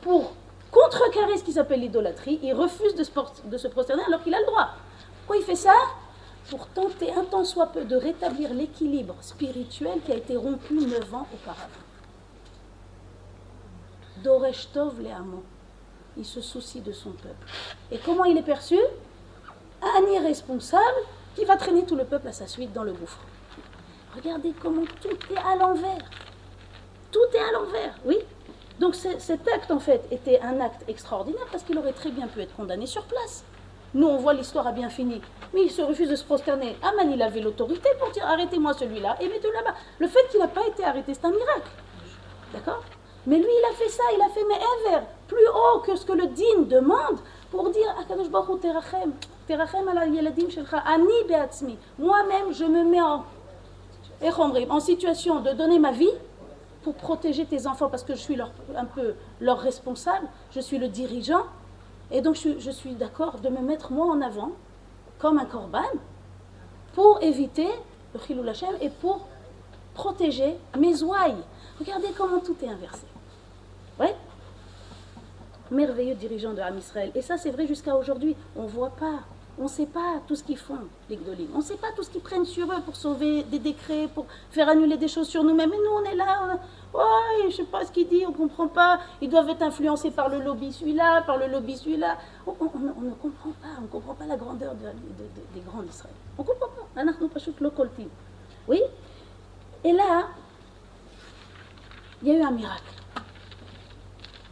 pour 0.00 0.32
contrecarrer 0.70 1.36
ce 1.36 1.44
qui 1.44 1.52
s'appelle 1.52 1.80
l'idolâtrie, 1.80 2.40
il 2.42 2.54
refuse 2.54 2.94
de 2.94 3.04
se, 3.04 3.68
prosterner 3.68 4.02
alors 4.06 4.22
qu'il 4.22 4.34
a 4.34 4.40
le 4.40 4.46
droit. 4.46 4.70
Pourquoi 5.18 5.36
il 5.36 5.42
fait 5.42 5.54
ça? 5.54 5.74
Pour 6.48 6.66
tenter 6.68 7.12
un 7.12 7.24
tant 7.24 7.44
soit 7.44 7.66
peu 7.66 7.84
de 7.84 7.96
rétablir 7.96 8.54
l'équilibre 8.54 9.16
spirituel 9.20 10.00
qui 10.00 10.12
a 10.12 10.16
été 10.16 10.34
rompu 10.34 10.74
neuf 10.74 11.12
ans 11.12 11.26
auparavant. 11.34 11.84
Doresh 14.24 14.72
Tov 14.72 14.94
Il 16.16 16.24
se 16.24 16.40
soucie 16.40 16.80
de 16.80 16.92
son 16.92 17.10
peuple. 17.10 17.46
Et 17.90 17.98
comment 17.98 18.24
il 18.24 18.38
est 18.38 18.42
perçu? 18.42 18.78
Un 19.82 20.06
irresponsable 20.12 21.02
qui 21.36 21.44
va 21.44 21.56
traîner 21.56 21.84
tout 21.84 21.94
le 21.94 22.04
peuple 22.04 22.28
à 22.28 22.32
sa 22.32 22.46
suite 22.46 22.72
dans 22.72 22.82
le 22.82 22.92
gouffre. 22.92 23.20
Regardez 24.16 24.52
comment 24.60 24.84
tout 25.02 25.16
est 25.32 25.36
à 25.36 25.54
l'envers. 25.56 26.10
Tout 27.12 27.28
est 27.34 27.38
à 27.38 27.52
l'envers, 27.52 27.94
oui. 28.04 28.18
Donc 28.80 28.94
cet 28.94 29.46
acte, 29.48 29.70
en 29.70 29.78
fait, 29.78 30.02
était 30.10 30.40
un 30.40 30.60
acte 30.60 30.82
extraordinaire 30.88 31.46
parce 31.50 31.62
qu'il 31.62 31.78
aurait 31.78 31.92
très 31.92 32.10
bien 32.10 32.26
pu 32.26 32.40
être 32.40 32.56
condamné 32.56 32.86
sur 32.86 33.04
place. 33.04 33.44
Nous, 33.94 34.06
on 34.06 34.16
voit 34.16 34.34
l'histoire 34.34 34.66
a 34.66 34.72
bien 34.72 34.88
fini. 34.88 35.20
Mais 35.54 35.62
il 35.64 35.70
se 35.70 35.80
refuse 35.80 36.10
de 36.10 36.16
se 36.16 36.24
prosterner. 36.24 36.76
Aman, 36.82 37.10
il 37.10 37.22
avait 37.22 37.40
l'autorité 37.40 37.88
pour 37.98 38.10
dire 38.10 38.26
arrêtez-moi 38.26 38.74
celui-là 38.74 39.16
et 39.20 39.28
mettez-le 39.28 39.54
là-bas. 39.54 39.74
Le 39.98 40.08
fait 40.08 40.26
qu'il 40.30 40.40
n'a 40.40 40.48
pas 40.48 40.66
été 40.66 40.84
arrêté, 40.84 41.14
c'est 41.14 41.24
un 41.24 41.30
miracle. 41.30 41.70
D'accord? 42.52 42.82
Mais 43.26 43.38
lui, 43.38 43.48
il 43.48 43.64
a 43.70 43.74
fait 43.74 43.88
ça, 43.88 44.02
il 44.14 44.22
a 44.22 44.28
fait 44.28 44.44
mais 44.48 45.06
plus 45.26 45.48
haut 45.48 45.80
que 45.80 45.96
ce 45.96 46.04
que 46.04 46.12
le 46.12 46.26
din 46.26 46.62
demande 46.62 47.18
pour 47.50 47.70
dire 47.70 47.94
Akadosh 47.98 48.28
Baruch 48.28 48.60
Moi-même, 51.98 52.52
je 52.52 52.64
me 52.64 52.84
mets 52.84 53.00
en, 53.00 53.24
en 54.70 54.80
situation 54.80 55.40
de 55.40 55.52
donner 55.52 55.78
ma 55.78 55.92
vie 55.92 56.10
pour 56.82 56.94
protéger 56.94 57.46
tes 57.46 57.66
enfants 57.66 57.88
parce 57.88 58.04
que 58.04 58.14
je 58.14 58.20
suis 58.20 58.36
leur, 58.36 58.52
un 58.76 58.84
peu 58.84 59.14
leur 59.40 59.58
responsable, 59.58 60.28
je 60.52 60.60
suis 60.60 60.78
le 60.78 60.88
dirigeant, 60.88 61.44
et 62.10 62.20
donc 62.20 62.36
je, 62.36 62.70
suis 62.70 62.94
d'accord 62.94 63.40
de 63.40 63.48
me 63.48 63.60
mettre 63.60 63.92
moi 63.92 64.06
en 64.06 64.20
avant 64.20 64.52
comme 65.18 65.38
un 65.38 65.44
corban 65.44 65.82
pour 66.94 67.22
éviter 67.22 67.68
le 68.14 68.20
chilou 68.20 68.48
Hashem 68.48 68.74
et 68.80 68.90
pour 68.90 69.26
protéger 69.94 70.56
mes 70.78 71.02
ouailles. 71.02 71.42
Regardez 71.78 72.08
comment 72.16 72.38
tout 72.38 72.56
est 72.62 72.68
inversé. 72.68 73.06
Ouais 73.98 74.14
Merveilleux 75.70 76.14
dirigeant 76.14 76.52
de 76.52 76.60
Ham 76.60 76.78
Israël. 76.78 77.10
Et 77.14 77.22
ça, 77.22 77.36
c'est 77.36 77.50
vrai 77.50 77.66
jusqu'à 77.66 77.96
aujourd'hui. 77.96 78.36
On 78.54 78.62
ne 78.62 78.68
voit 78.68 78.90
pas 78.90 79.20
on 79.58 79.64
ne 79.64 79.68
sait 79.68 79.86
pas 79.86 80.20
tout 80.26 80.36
ce 80.36 80.42
qu'ils 80.42 80.58
font, 80.58 80.78
les 81.08 81.16
Gdolim. 81.16 81.48
On 81.54 81.58
ne 81.58 81.62
sait 81.62 81.76
pas 81.76 81.88
tout 81.96 82.02
ce 82.02 82.10
qu'ils 82.10 82.20
prennent 82.20 82.44
sur 82.44 82.70
eux 82.70 82.80
pour 82.84 82.94
sauver 82.94 83.42
des 83.44 83.58
décrets, 83.58 84.06
pour 84.14 84.26
faire 84.50 84.68
annuler 84.68 84.98
des 84.98 85.08
choses 85.08 85.28
sur 85.28 85.42
nous-mêmes. 85.42 85.72
Et 85.72 85.78
nous, 85.78 85.92
on 85.92 86.04
est 86.04 86.14
là, 86.14 86.58
on... 86.94 86.98
je 87.42 87.46
ne 87.46 87.50
sais 87.52 87.64
pas 87.64 87.84
ce 87.86 87.90
qu'il 87.90 88.06
dit, 88.06 88.24
on 88.26 88.32
ne 88.32 88.36
comprend 88.36 88.68
pas. 88.68 89.00
Ils 89.22 89.30
doivent 89.30 89.48
être 89.48 89.62
influencés 89.62 90.10
par 90.10 90.28
le 90.28 90.40
lobby 90.40 90.72
celui-là, 90.72 91.22
par 91.22 91.38
le 91.38 91.46
lobby 91.46 91.74
celui-là. 91.76 92.18
On, 92.46 92.52
ne 92.52 93.14
comprend 93.14 93.50
pas, 93.62 93.68
on 93.78 93.82
ne 93.82 93.86
comprend 93.86 94.14
pas 94.14 94.26
la 94.26 94.36
grandeur 94.36 94.74
des 94.74 95.60
grands 95.60 95.82
d'Israël. 95.82 96.14
On 96.36 96.42
ne 96.42 96.46
comprend 96.46 96.66
pas. 96.66 97.00
Oui? 98.68 98.82
Et 99.84 99.92
là, 99.92 100.28
il 102.22 102.28
y 102.28 102.30
a 102.32 102.34
eu 102.38 102.42
un 102.42 102.50
miracle. 102.50 102.82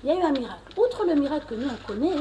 Il 0.03 0.09
y 0.09 0.13
a 0.13 0.17
eu 0.17 0.23
un 0.23 0.33
miracle. 0.33 0.79
Outre 0.79 1.05
le 1.05 1.15
miracle 1.15 1.47
que 1.47 1.55
nous, 1.55 1.69
on 1.69 1.87
connaît, 1.87 2.17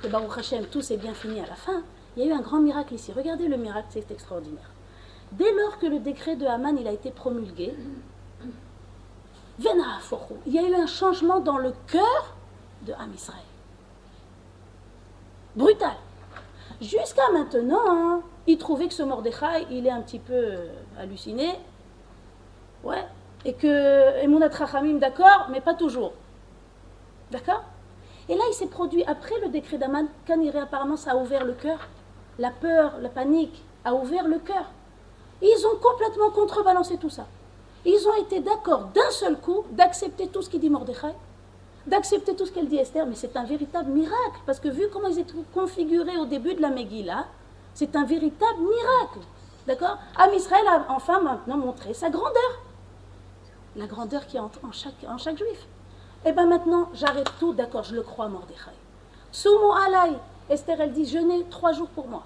que 0.00 0.06
Baruch 0.06 0.38
Hashem, 0.38 0.66
tout 0.66 0.80
s'est 0.80 0.96
bien 0.96 1.14
fini 1.14 1.40
à 1.40 1.46
la 1.46 1.54
fin, 1.54 1.82
il 2.20 2.26
y 2.26 2.30
a 2.30 2.34
eu 2.34 2.38
un 2.38 2.42
grand 2.42 2.60
miracle 2.60 2.94
ici. 2.94 3.12
Regardez 3.12 3.48
le 3.48 3.56
miracle, 3.56 3.88
c'est 3.90 4.10
extraordinaire. 4.10 4.70
Dès 5.32 5.52
lors 5.54 5.78
que 5.78 5.86
le 5.86 6.00
décret 6.00 6.36
de 6.36 6.44
Haman 6.44 6.76
a 6.86 6.92
été 6.92 7.10
promulgué, 7.10 7.74
il 9.58 10.52
y 10.52 10.58
a 10.58 10.68
eu 10.68 10.74
un 10.74 10.86
changement 10.86 11.40
dans 11.40 11.56
le 11.56 11.72
cœur 11.86 12.36
de 12.82 12.92
Ham 12.92 13.10
Israël. 13.14 13.40
Brutal. 15.56 15.96
Jusqu'à 16.80 17.30
maintenant, 17.32 17.80
hein, 17.86 18.22
il 18.46 18.58
trouvait 18.58 18.88
que 18.88 18.94
ce 18.94 19.02
Mordechai, 19.02 19.66
il 19.70 19.86
est 19.86 19.90
un 19.90 20.02
petit 20.02 20.18
peu 20.18 20.32
euh, 20.34 20.68
halluciné. 20.98 21.58
Ouais. 22.84 23.04
Et 23.44 23.54
que 23.54 24.22
Emunat 24.22 24.48
Rachamim, 24.48 24.98
d'accord, 24.98 25.48
mais 25.50 25.60
pas 25.60 25.74
toujours. 25.74 26.12
D'accord? 27.30 27.64
Et 28.28 28.34
là, 28.34 28.44
il 28.48 28.54
s'est 28.54 28.68
produit 28.68 29.04
après 29.04 29.38
le 29.42 29.48
décret 29.48 29.78
d'Aman, 29.78 30.06
quand 30.26 30.38
apparemment 30.56 30.96
ça 30.96 31.12
a 31.12 31.16
ouvert 31.16 31.44
le 31.44 31.54
cœur 31.54 31.78
la 32.40 32.50
peur, 32.50 32.94
la 33.00 33.10
panique 33.10 33.62
a 33.84 33.94
ouvert 33.94 34.26
le 34.26 34.38
cœur. 34.38 34.64
Ils 35.42 35.66
ont 35.66 35.76
complètement 35.76 36.30
contrebalancé 36.30 36.96
tout 36.96 37.10
ça. 37.10 37.26
Ils 37.84 38.08
ont 38.08 38.14
été 38.14 38.40
d'accord 38.40 38.88
d'un 38.94 39.10
seul 39.10 39.38
coup 39.38 39.64
d'accepter 39.70 40.26
tout 40.28 40.40
ce 40.40 40.48
qu'il 40.48 40.60
dit 40.60 40.70
Mordechai, 40.70 41.14
d'accepter 41.86 42.34
tout 42.34 42.46
ce 42.46 42.52
qu'elle 42.52 42.68
dit 42.68 42.78
Esther, 42.78 43.06
mais 43.06 43.14
c'est 43.14 43.36
un 43.36 43.44
véritable 43.44 43.90
miracle, 43.90 44.40
parce 44.46 44.58
que 44.58 44.68
vu 44.68 44.84
comment 44.90 45.08
ils 45.08 45.18
étaient 45.18 45.34
configurés 45.54 46.16
au 46.16 46.24
début 46.24 46.54
de 46.54 46.62
la 46.62 46.70
Megillah, 46.70 47.26
c'est 47.74 47.94
un 47.94 48.04
véritable 48.04 48.60
miracle. 48.60 49.20
D'accord? 49.66 49.98
Am 50.16 50.32
Israël 50.34 50.66
a 50.66 50.86
enfin 50.88 51.20
maintenant 51.20 51.58
montré 51.58 51.92
sa 51.92 52.08
grandeur. 52.08 52.62
La 53.76 53.86
grandeur 53.86 54.26
qui 54.26 54.38
est 54.38 54.40
en, 54.40 54.50
chaque, 54.72 55.04
en 55.06 55.18
chaque 55.18 55.36
juif. 55.36 55.66
Et 56.24 56.30
eh 56.30 56.32
bien 56.32 56.46
maintenant, 56.46 56.88
j'arrête 56.94 57.30
tout, 57.38 57.52
d'accord, 57.52 57.84
je 57.84 57.94
le 57.94 58.02
crois, 58.02 58.28
Mordechai. 58.28 58.72
Sumo 59.30 59.72
alay, 59.72 60.16
Esther, 60.50 60.80
elle 60.80 60.92
dit 60.92 61.06
jeûner 61.06 61.46
trois 61.48 61.72
jours 61.72 61.88
pour 61.88 62.08
moi. 62.08 62.24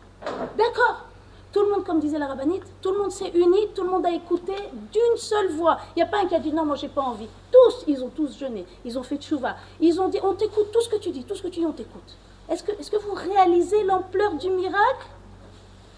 D'accord. 0.56 1.04
Tout 1.52 1.60
le 1.60 1.70
monde, 1.70 1.84
comme 1.84 2.00
disait 2.00 2.18
la 2.18 2.26
rabbinite, 2.26 2.64
tout 2.80 2.90
le 2.90 2.98
monde 2.98 3.12
s'est 3.12 3.30
uni, 3.34 3.68
tout 3.76 3.84
le 3.84 3.90
monde 3.90 4.04
a 4.06 4.10
écouté 4.10 4.54
d'une 4.90 5.16
seule 5.16 5.52
voix. 5.52 5.78
Il 5.94 5.98
n'y 5.98 6.02
a 6.02 6.06
pas 6.06 6.18
un 6.18 6.26
qui 6.26 6.34
a 6.34 6.40
dit 6.40 6.52
non, 6.52 6.64
moi 6.64 6.74
j'ai 6.74 6.88
pas 6.88 7.02
envie. 7.02 7.28
Tous, 7.52 7.84
ils 7.87 8.02
ont 8.02 8.08
tous 8.08 8.37
jeûné, 8.37 8.66
ils 8.84 8.98
ont 8.98 9.04
fait 9.04 9.18
tchouva. 9.18 9.54
Ils 9.78 10.00
ont 10.00 10.08
dit 10.08 10.18
on 10.24 10.32
t'écoute, 10.34 10.72
tout 10.72 10.80
ce 10.80 10.88
que 10.88 10.96
tu 10.96 11.10
dis, 11.10 11.22
tout 11.22 11.37
ce 11.37 11.42
que 11.42 11.48
tu 11.48 11.60
dis, 11.60 11.66
on 11.66 11.72
t'écoute. 11.72 12.16
Est-ce 12.48 12.64
que, 12.64 12.72
est 12.72 12.90
que 12.90 12.96
vous 12.96 13.14
réalisez 13.14 13.84
l'ampleur 13.84 14.34
du 14.34 14.50
miracle? 14.50 15.06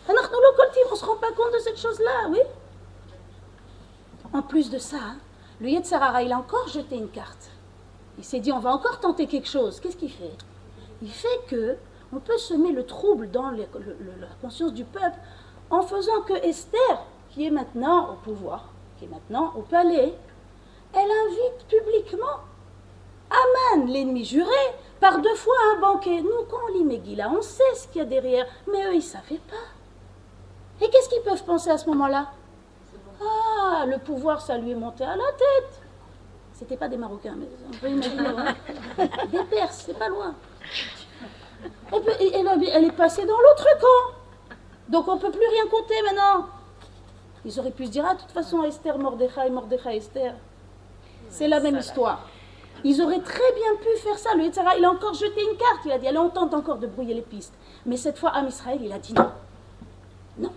On 0.09 0.13
ne 0.13 0.97
se 0.97 1.05
rend 1.05 1.17
pas 1.17 1.33
compte 1.33 1.53
de 1.55 1.59
cette 1.59 1.79
chose-là, 1.79 2.29
oui 2.31 2.39
En 4.33 4.43
plus 4.43 4.71
de 4.71 4.79
ça, 4.79 4.97
hein, 4.97 5.17
le 5.61 5.69
Yetzarara, 5.69 6.23
il 6.23 6.33
a 6.33 6.39
encore 6.39 6.69
jeté 6.69 6.97
une 6.97 7.09
carte. 7.09 7.51
Il 8.19 8.25
s'est 8.25 8.41
dit 8.41 8.53
on 8.53 8.61
va 8.61 8.73
encore 8.73 9.01
tenter 9.01 9.27
quelque 9.27 9.49
chose. 9.49 9.81
Qu'est-ce 9.81 9.97
qu'il 9.97 10.13
fait? 10.13 10.33
Il 11.03 11.11
fait 11.11 11.41
que 11.49 11.77
on 12.13 12.21
peut 12.21 12.39
semer 12.39 12.73
le 12.73 12.85
trouble 12.85 13.31
dans 13.31 13.51
la 13.51 13.65
conscience 14.41 14.73
du 14.73 14.85
peuple 14.85 15.19
en 15.71 15.83
faisant 15.83 16.23
que 16.23 16.35
Esther, 16.35 17.05
qui 17.31 17.47
est 17.47 17.51
maintenant 17.51 18.13
au 18.13 18.15
pouvoir, 18.15 18.69
qui 18.99 19.05
est 19.05 19.09
maintenant 19.09 19.53
au 19.57 19.63
palais, 19.63 20.15
elle 20.95 21.11
invite 21.29 21.67
publiquement 21.69 22.41
Aman, 23.31 23.87
l'ennemi 23.87 24.25
juré, 24.25 24.51
par 25.01 25.21
deux 25.21 25.35
fois 25.35 25.57
un 25.75 25.81
banquet. 25.81 26.23
Nous, 26.23 26.45
quand 26.49 26.59
on 26.69 26.73
lit 26.73 26.85
Megillah, 26.85 27.31
on 27.31 27.43
sait 27.43 27.75
ce 27.75 27.89
qu'il 27.89 27.99
y 27.99 28.03
a 28.03 28.05
derrière, 28.05 28.47
mais 28.71 28.85
eux, 28.87 28.93
ils 28.93 28.99
ne 28.99 29.03
savaient 29.03 29.41
pas. 29.49 30.85
Et 30.85 30.89
qu'est-ce 30.89 31.09
qu'ils 31.09 31.23
peuvent 31.23 31.45
penser 31.45 31.71
à 31.71 31.79
ce 31.79 31.89
moment-là? 31.89 32.29
Ah, 33.21 33.85
le 33.87 33.99
pouvoir, 33.99 34.41
ça 34.41 34.57
lui 34.59 34.71
est 34.71 34.77
monté 34.77 35.05
à 35.05 35.17
la 35.17 35.33
tête. 35.33 35.81
C'était 36.53 36.77
pas 36.77 36.89
des 36.89 36.97
Marocains, 36.97 37.35
mais 37.37 37.49
on 37.69 37.77
peut 37.77 37.91
imaginer. 37.91 38.29
Hein. 38.29 38.55
des 39.31 39.45
Perses, 39.45 39.85
c'est 39.87 39.99
pas 39.99 40.09
loin. 40.09 40.35
Et, 41.93 42.33
elle 42.73 42.85
est 42.85 42.97
passée 42.97 43.25
dans 43.25 43.39
l'autre 43.39 43.67
camp. 43.81 44.15
Donc 44.89 45.09
on 45.09 45.17
ne 45.17 45.21
peut 45.21 45.31
plus 45.31 45.49
rien 45.49 45.67
compter 45.71 45.95
maintenant. 46.03 46.47
Ils 47.45 47.59
auraient 47.61 47.71
pu 47.71 47.87
se 47.87 47.91
dire, 47.91 48.05
ah, 48.09 48.15
de 48.15 48.21
toute 48.21 48.33
façon, 48.33 48.63
Esther, 48.65 48.99
Mordechai, 48.99 49.51
Mordechai, 49.51 49.97
Esther. 49.97 50.35
C'est 51.29 51.49
la 51.49 51.61
même 51.61 51.77
histoire. 51.77 52.29
Ils 52.85 53.01
auraient 53.01 53.21
très 53.21 53.53
bien 53.53 53.77
pu 53.81 53.99
faire 53.99 54.19
ça. 54.19 54.35
Le 54.35 54.45
il 54.79 54.85
a 54.85 54.91
encore 54.91 55.15
jeté 55.15 55.41
une 55.43 55.57
carte. 55.57 55.81
Il 55.85 55.93
a 55.93 55.99
dit, 55.99 56.07
allez, 56.07 56.19
on 56.19 56.29
tente 56.29 56.55
encore 56.55 56.79
de 56.79 56.87
brouiller 56.87 57.15
les 57.15 57.23
pistes. 57.23 57.55
Mais 57.85 57.97
cette 57.97 58.19
fois, 58.19 58.31
Am 58.31 58.49
Israël, 58.49 58.79
il 58.83 58.93
a 58.93 58.99
dit 58.99 59.15
non. 59.15 59.31
Non. 60.39 60.53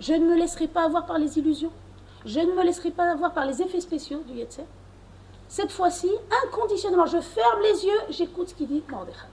Je 0.00 0.12
ne 0.12 0.26
me 0.26 0.36
laisserai 0.36 0.66
pas 0.66 0.84
avoir 0.84 1.06
par 1.06 1.18
les 1.18 1.38
illusions. 1.38 1.72
Je 2.24 2.40
ne 2.40 2.52
me 2.52 2.62
laisserai 2.64 2.90
pas 2.90 3.10
avoir 3.10 3.32
par 3.32 3.46
les 3.46 3.62
effets 3.62 3.80
spéciaux 3.80 4.22
du 4.26 4.34
Yetzer. 4.34 4.64
Cette 5.48 5.72
fois-ci, 5.72 6.10
inconditionnellement, 6.44 7.06
je 7.06 7.20
ferme 7.20 7.60
les 7.62 7.84
yeux, 7.84 8.00
j'écoute 8.10 8.50
ce 8.50 8.54
qu'il 8.54 8.68
dit 8.68 8.82
Mordechai. 8.88 9.26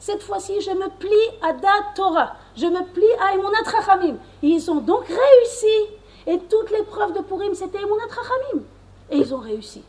Cette 0.00 0.22
fois-ci, 0.22 0.60
je 0.62 0.70
me 0.70 0.88
plie 0.88 1.38
à 1.42 1.52
Dat 1.52 1.68
Torah. 1.94 2.34
Je 2.56 2.66
me 2.66 2.82
plie 2.92 3.12
à 3.20 3.34
Emunat 3.34 3.62
Rachamim. 3.64 4.16
Ils 4.42 4.70
ont 4.70 4.80
donc 4.80 5.04
réussi. 5.06 5.94
Et 6.26 6.38
toutes 6.38 6.70
les 6.70 6.82
preuves 6.82 7.12
de 7.12 7.20
Purim, 7.20 7.54
c'était 7.54 7.78
Emunat 7.78 8.08
Rachamim. 8.08 8.64
Et 9.10 9.18
ils 9.18 9.34
ont 9.34 9.40
réussi. 9.40 9.84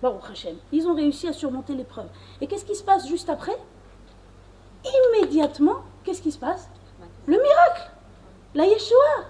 Baruch 0.00 0.30
Hashem. 0.30 0.56
Ils 0.70 0.86
ont 0.86 0.94
réussi 0.94 1.26
à 1.26 1.32
surmonter 1.32 1.74
l'épreuve. 1.74 2.06
Et 2.40 2.46
qu'est-ce 2.46 2.64
qui 2.64 2.76
se 2.76 2.84
passe 2.84 3.08
juste 3.08 3.28
après? 3.28 3.58
Immédiatement, 4.84 5.82
qu'est-ce 6.04 6.22
qui 6.22 6.30
se 6.30 6.38
passe? 6.38 6.68
Le 7.26 7.36
miracle. 7.36 7.90
La 8.54 8.66
Yeshua. 8.66 9.24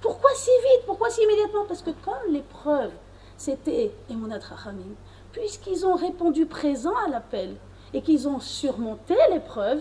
Pourquoi 0.00 0.30
si 0.34 0.50
vite? 0.50 0.86
Pourquoi 0.86 1.10
si 1.10 1.22
immédiatement? 1.22 1.66
Parce 1.68 1.82
que 1.82 1.90
comme 1.90 2.32
l'épreuve, 2.32 2.92
c'était 3.36 3.92
Emunat 4.08 4.38
Rachamim, 4.38 4.94
puisqu'ils 5.32 5.84
ont 5.84 5.96
répondu 5.96 6.46
présent 6.46 6.94
à 7.04 7.10
l'appel, 7.10 7.56
et 7.94 8.02
qu'ils 8.02 8.28
ont 8.28 8.40
surmonté 8.40 9.14
l'épreuve, 9.30 9.80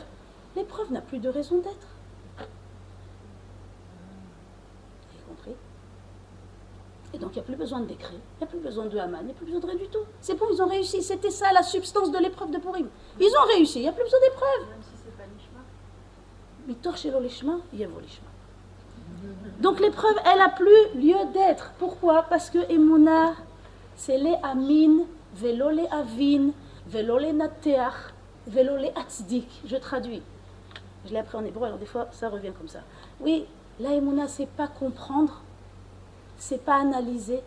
l'épreuve 0.55 0.91
n'a 0.91 1.01
plus 1.01 1.19
de 1.19 1.29
raison 1.29 1.57
d'être. 1.57 1.87
Vous 2.37 2.43
avez 5.15 5.23
compris? 5.27 5.55
Et 7.13 7.17
donc 7.17 7.31
il 7.31 7.35
n'y 7.35 7.41
a 7.41 7.45
plus 7.45 7.55
besoin 7.55 7.79
de 7.81 7.85
décret, 7.85 8.15
il 8.15 8.37
n'y 8.39 8.43
a 8.43 8.47
plus 8.47 8.59
besoin 8.59 8.85
de 8.85 8.97
Haman, 8.97 9.21
il 9.21 9.25
n'y 9.25 9.31
a 9.31 9.35
plus 9.35 9.45
besoin 9.45 9.59
de 9.61 9.65
rien 9.65 9.75
du 9.75 9.87
tout. 9.87 10.03
C'est 10.21 10.35
bon, 10.35 10.45
ils 10.51 10.61
ont 10.61 10.67
réussi. 10.67 11.01
C'était 11.01 11.31
ça 11.31 11.51
la 11.53 11.63
substance 11.63 12.11
de 12.11 12.17
l'épreuve 12.17 12.51
de 12.51 12.57
Purim. 12.57 12.87
Ils 13.19 13.33
ont 13.41 13.47
réussi, 13.53 13.79
il 13.79 13.83
n'y 13.83 13.89
a 13.89 13.93
plus 13.93 14.03
besoin 14.03 14.19
d'épreuve. 14.19 14.69
Même 14.69 14.81
si 14.81 14.91
c'est 15.03 15.17
pas 15.17 15.23
Donc 19.59 19.79
l'épreuve, 19.79 20.15
elle 20.25 20.39
n'a 20.39 20.49
plus 20.49 20.99
lieu 20.99 21.17
d'être. 21.33 21.71
Pourquoi? 21.79 22.23
Parce 22.23 22.49
que 22.49 22.59
Emouna, 22.71 23.33
c'est 23.95 24.17
les 24.17 24.35
Amin, 24.41 25.05
Velo 25.35 25.69
les 25.69 25.87
Avin, 25.87 26.51
Je 29.65 29.75
traduis. 29.77 30.21
Je 31.05 31.11
l'ai 31.11 31.19
appris 31.19 31.37
en 31.37 31.45
hébreu, 31.45 31.65
alors 31.65 31.79
des 31.79 31.85
fois 31.85 32.07
ça 32.11 32.29
revient 32.29 32.51
comme 32.57 32.67
ça. 32.67 32.81
Oui, 33.19 33.45
la 33.79 33.91
c'est 34.27 34.47
pas 34.47 34.67
comprendre, 34.67 35.41
c'est 36.37 36.63
pas 36.63 36.75
analyser, 36.75 37.41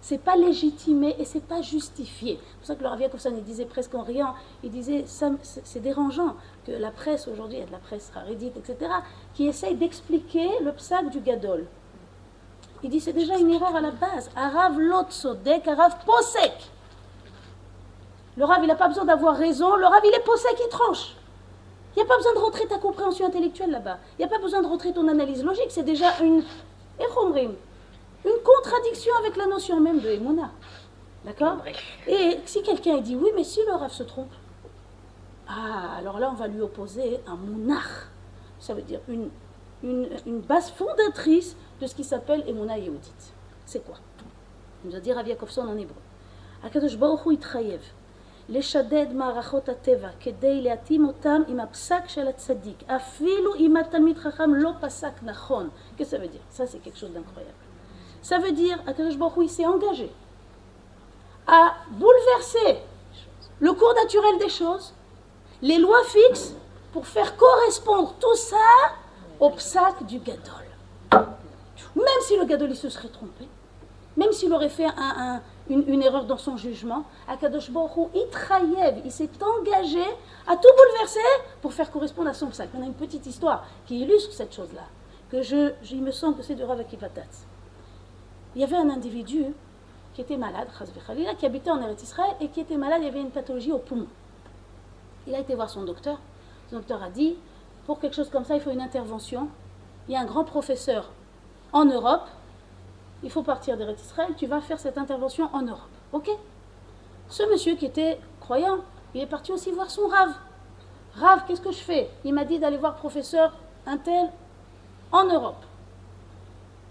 c'est 0.00 0.18
pas 0.18 0.36
légitimer 0.36 1.16
et 1.18 1.24
c'est 1.24 1.42
pas 1.44 1.60
justifier. 1.60 2.38
C'est 2.40 2.56
pour 2.56 2.66
ça 2.66 2.74
que 2.76 2.82
le 2.82 2.88
Ravia 2.88 3.08
il 3.26 3.44
disait 3.44 3.64
presque 3.66 3.94
en 3.94 4.02
riant, 4.02 4.34
il 4.62 4.70
disait 4.70 5.04
c'est 5.06 5.80
dérangeant 5.80 6.36
que 6.64 6.72
la 6.72 6.90
presse 6.90 7.28
aujourd'hui, 7.28 7.56
il 7.58 7.60
y 7.60 7.64
a 7.64 7.66
de 7.66 7.72
la 7.72 7.78
presse 7.78 8.10
rarédite, 8.14 8.56
etc., 8.56 8.90
qui 9.34 9.48
essaye 9.48 9.74
d'expliquer 9.74 10.48
le 10.62 10.72
psaque 10.72 11.10
du 11.10 11.20
gadol. 11.20 11.66
Il 12.82 12.90
dit 12.90 13.00
c'est 13.00 13.12
déjà 13.12 13.36
une 13.38 13.50
erreur 13.50 13.74
à 13.74 13.80
la 13.80 13.90
base. 13.90 14.30
Arav 14.36 14.78
lotsodek, 14.78 15.66
arav 15.66 16.04
posek. 16.06 16.70
Le 18.38 18.44
Rav, 18.44 18.60
il 18.62 18.68
n'a 18.68 18.76
pas 18.76 18.86
besoin 18.86 19.04
d'avoir 19.04 19.36
raison. 19.36 19.74
Le 19.74 19.84
Rav, 19.84 20.00
il 20.04 20.14
est 20.14 20.24
possède 20.24 20.54
qui 20.54 20.68
tranche. 20.68 21.16
Il 21.96 21.98
n'y 21.98 22.04
a 22.04 22.06
pas 22.06 22.16
besoin 22.16 22.34
de 22.34 22.38
rentrer 22.38 22.68
ta 22.68 22.78
compréhension 22.78 23.26
intellectuelle 23.26 23.72
là-bas. 23.72 23.98
Il 24.16 24.24
n'y 24.24 24.24
a 24.26 24.28
pas 24.28 24.40
besoin 24.40 24.62
de 24.62 24.68
rentrer 24.68 24.92
ton 24.92 25.08
analyse 25.08 25.42
logique. 25.42 25.70
C'est 25.70 25.82
déjà 25.82 26.16
une, 26.20 26.44
une 27.00 28.42
contradiction 28.44 29.12
avec 29.18 29.36
la 29.36 29.46
notion 29.46 29.80
même 29.80 29.98
de 29.98 30.08
Emouna. 30.08 30.52
D'accord 31.24 31.56
Et 32.06 32.38
si 32.46 32.62
quelqu'un 32.62 32.98
dit 32.98 33.16
oui, 33.16 33.30
mais 33.34 33.42
si 33.42 33.60
le 33.66 33.72
Rav 33.72 33.90
se 33.90 34.04
trompe, 34.04 34.30
ah, 35.48 35.96
alors 35.98 36.20
là, 36.20 36.30
on 36.30 36.36
va 36.36 36.46
lui 36.46 36.60
opposer 36.60 37.18
un 37.26 37.34
monarque. 37.34 38.06
Ça 38.60 38.72
veut 38.72 38.82
dire 38.82 39.00
une, 39.08 39.30
une, 39.82 40.40
base 40.42 40.70
fondatrice 40.70 41.56
de 41.80 41.88
ce 41.88 41.94
qui 41.96 42.04
s'appelle 42.04 42.44
Emouna 42.46 42.78
Yehudit. 42.78 43.32
C'est 43.66 43.84
quoi? 43.84 43.96
On 44.86 44.90
va 44.90 45.00
dire 45.00 45.16
Rav 45.16 45.26
Yakovson 45.26 45.62
en 45.62 45.76
hébreu. 45.76 45.96
Akadosh 46.62 46.96
Baruch 46.96 47.26
Hu 47.26 47.36
לשדד 48.49 49.13
מערכות 49.13 49.69
הטבע 49.69 50.09
כדי 50.19 50.61
להתאים 50.61 51.07
אותם 51.07 51.41
עם 51.47 51.59
הפסק 51.59 52.07
של 52.07 52.27
הצדיק, 52.27 52.83
אפילו 52.89 53.55
אם 53.55 53.77
התלמיד 53.77 54.17
חכם 54.17 54.53
לא 54.53 54.71
פסק 54.81 55.23
נכון. 55.23 55.69
Qu'est-ce 55.97 56.11
que 56.11 56.17
ça 56.17 56.21
veut 56.21 56.27
dire 56.27 56.41
Ça, 56.51 56.67
c'est 56.67 56.79
quelque 56.83 56.97
chose 56.97 57.11
d'incroyable. 57.11 57.63
Ça 58.21 58.39
veut 58.39 58.51
dire, 58.51 58.77
Akadosh 58.87 59.17
Baruch 59.17 59.37
Hu, 59.37 59.47
s'est 59.47 59.65
engagé 59.65 60.11
à 61.47 61.73
bouleverser 61.91 62.81
le 63.59 63.73
cours 63.73 63.93
naturel 63.95 64.37
des 64.39 64.49
choses, 64.49 64.93
les 65.61 65.77
lois 65.77 66.03
fixes, 66.05 66.53
pour 66.93 67.07
faire 67.07 67.35
correspondre 67.35 68.13
tout 68.19 68.35
ça 68.35 68.69
au 69.39 69.49
psaque 69.49 70.05
du 70.05 70.19
gadol. 70.19 70.65
Même 71.95 72.21
si 72.27 72.37
le 72.37 72.45
gadol 72.45 72.69
il 72.71 72.77
se 72.77 72.89
serait 72.89 73.09
trompé, 73.09 73.45
même 74.15 74.31
s'il 74.31 74.53
aurait 74.53 74.69
fait 74.69 74.85
un, 74.85 75.41
une, 75.68 76.02
erreur 76.02 76.24
dans 76.24 76.36
son 76.36 76.56
jugement, 76.56 77.04
Akadosh 77.28 77.70
Baruch 77.70 78.08
il 78.14 79.12
s'est 79.12 79.30
engagé 79.42 80.02
à 80.46 80.56
tout 80.56 80.68
bouleverser 80.76 81.20
pour 81.60 81.72
faire 81.72 81.90
correspondre 81.90 82.28
à 82.28 82.34
son 82.34 82.48
psaque. 82.48 82.70
On 82.76 82.82
a 82.82 82.86
une 82.86 82.94
petite 82.94 83.26
histoire 83.26 83.66
qui 83.86 84.00
illustre 84.00 84.32
cette 84.32 84.54
chose-là, 84.54 84.84
que 85.30 85.42
je, 85.42 85.72
il 85.90 86.02
me 86.02 86.10
semble 86.10 86.36
que 86.36 86.42
c'est 86.42 86.54
de 86.54 86.64
Rav. 86.64 86.82
Il 88.54 88.60
y 88.60 88.64
avait 88.64 88.76
un 88.76 88.90
individu 88.90 89.46
qui 90.14 90.22
était 90.22 90.36
malade, 90.36 90.68
qui 91.38 91.46
habitait 91.46 91.70
en 91.70 91.80
Eretz 91.80 92.02
Israël 92.02 92.34
et 92.40 92.48
qui 92.48 92.60
était 92.60 92.76
malade, 92.76 92.98
il 93.02 93.04
y 93.04 93.08
avait 93.08 93.20
une 93.20 93.30
pathologie 93.30 93.72
au 93.72 93.78
poumon. 93.78 94.06
Il 95.26 95.34
a 95.34 95.40
été 95.40 95.54
voir 95.54 95.70
son 95.70 95.84
docteur. 95.84 96.18
Son 96.70 96.76
docteur 96.76 97.02
a 97.02 97.10
dit, 97.10 97.36
pour 97.86 98.00
quelque 98.00 98.16
chose 98.16 98.30
comme 98.30 98.44
ça, 98.44 98.54
il 98.56 98.60
faut 98.60 98.70
une 98.70 98.80
intervention. 98.80 99.48
Il 100.08 100.14
y 100.14 100.16
a 100.16 100.20
un 100.20 100.24
grand 100.24 100.44
professeur 100.44 101.10
en 101.72 101.84
Europe 101.84 102.26
il 103.22 103.30
faut 103.30 103.42
partir 103.42 103.76
d'Eretz 103.76 104.00
Israël, 104.02 104.34
tu 104.36 104.46
vas 104.46 104.60
faire 104.60 104.78
cette 104.78 104.98
intervention 104.98 105.48
en 105.52 105.62
Europe. 105.62 105.90
Ok? 106.12 106.30
Ce 107.28 107.42
monsieur 107.50 107.74
qui 107.74 107.86
était 107.86 108.20
croyant, 108.40 108.78
il 109.14 109.20
est 109.20 109.26
parti 109.26 109.52
aussi 109.52 109.70
voir 109.72 109.90
son 109.90 110.06
Rav. 110.06 110.30
Rav, 111.14 111.44
qu'est-ce 111.46 111.60
que 111.60 111.72
je 111.72 111.78
fais? 111.78 112.10
Il 112.24 112.34
m'a 112.34 112.44
dit 112.44 112.58
d'aller 112.58 112.76
voir 112.76 112.94
professeur 112.94 113.52
Intel 113.86 114.30
en 115.12 115.24
Europe. 115.24 115.64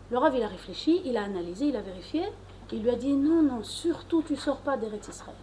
Le 0.09 0.17
Rav, 0.17 0.35
il 0.35 0.43
a 0.43 0.47
réfléchi, 0.47 1.01
il 1.05 1.17
a 1.17 1.23
analysé, 1.23 1.65
il 1.65 1.75
a 1.75 1.81
vérifié. 1.81 2.23
Il 2.71 2.83
lui 2.83 2.89
a 2.89 2.95
dit 2.95 3.13
non, 3.13 3.41
non, 3.43 3.63
surtout 3.63 4.21
tu 4.21 4.35
sors 4.35 4.57
pas 4.57 4.77
d'Eretz 4.77 5.07
Israël. 5.07 5.35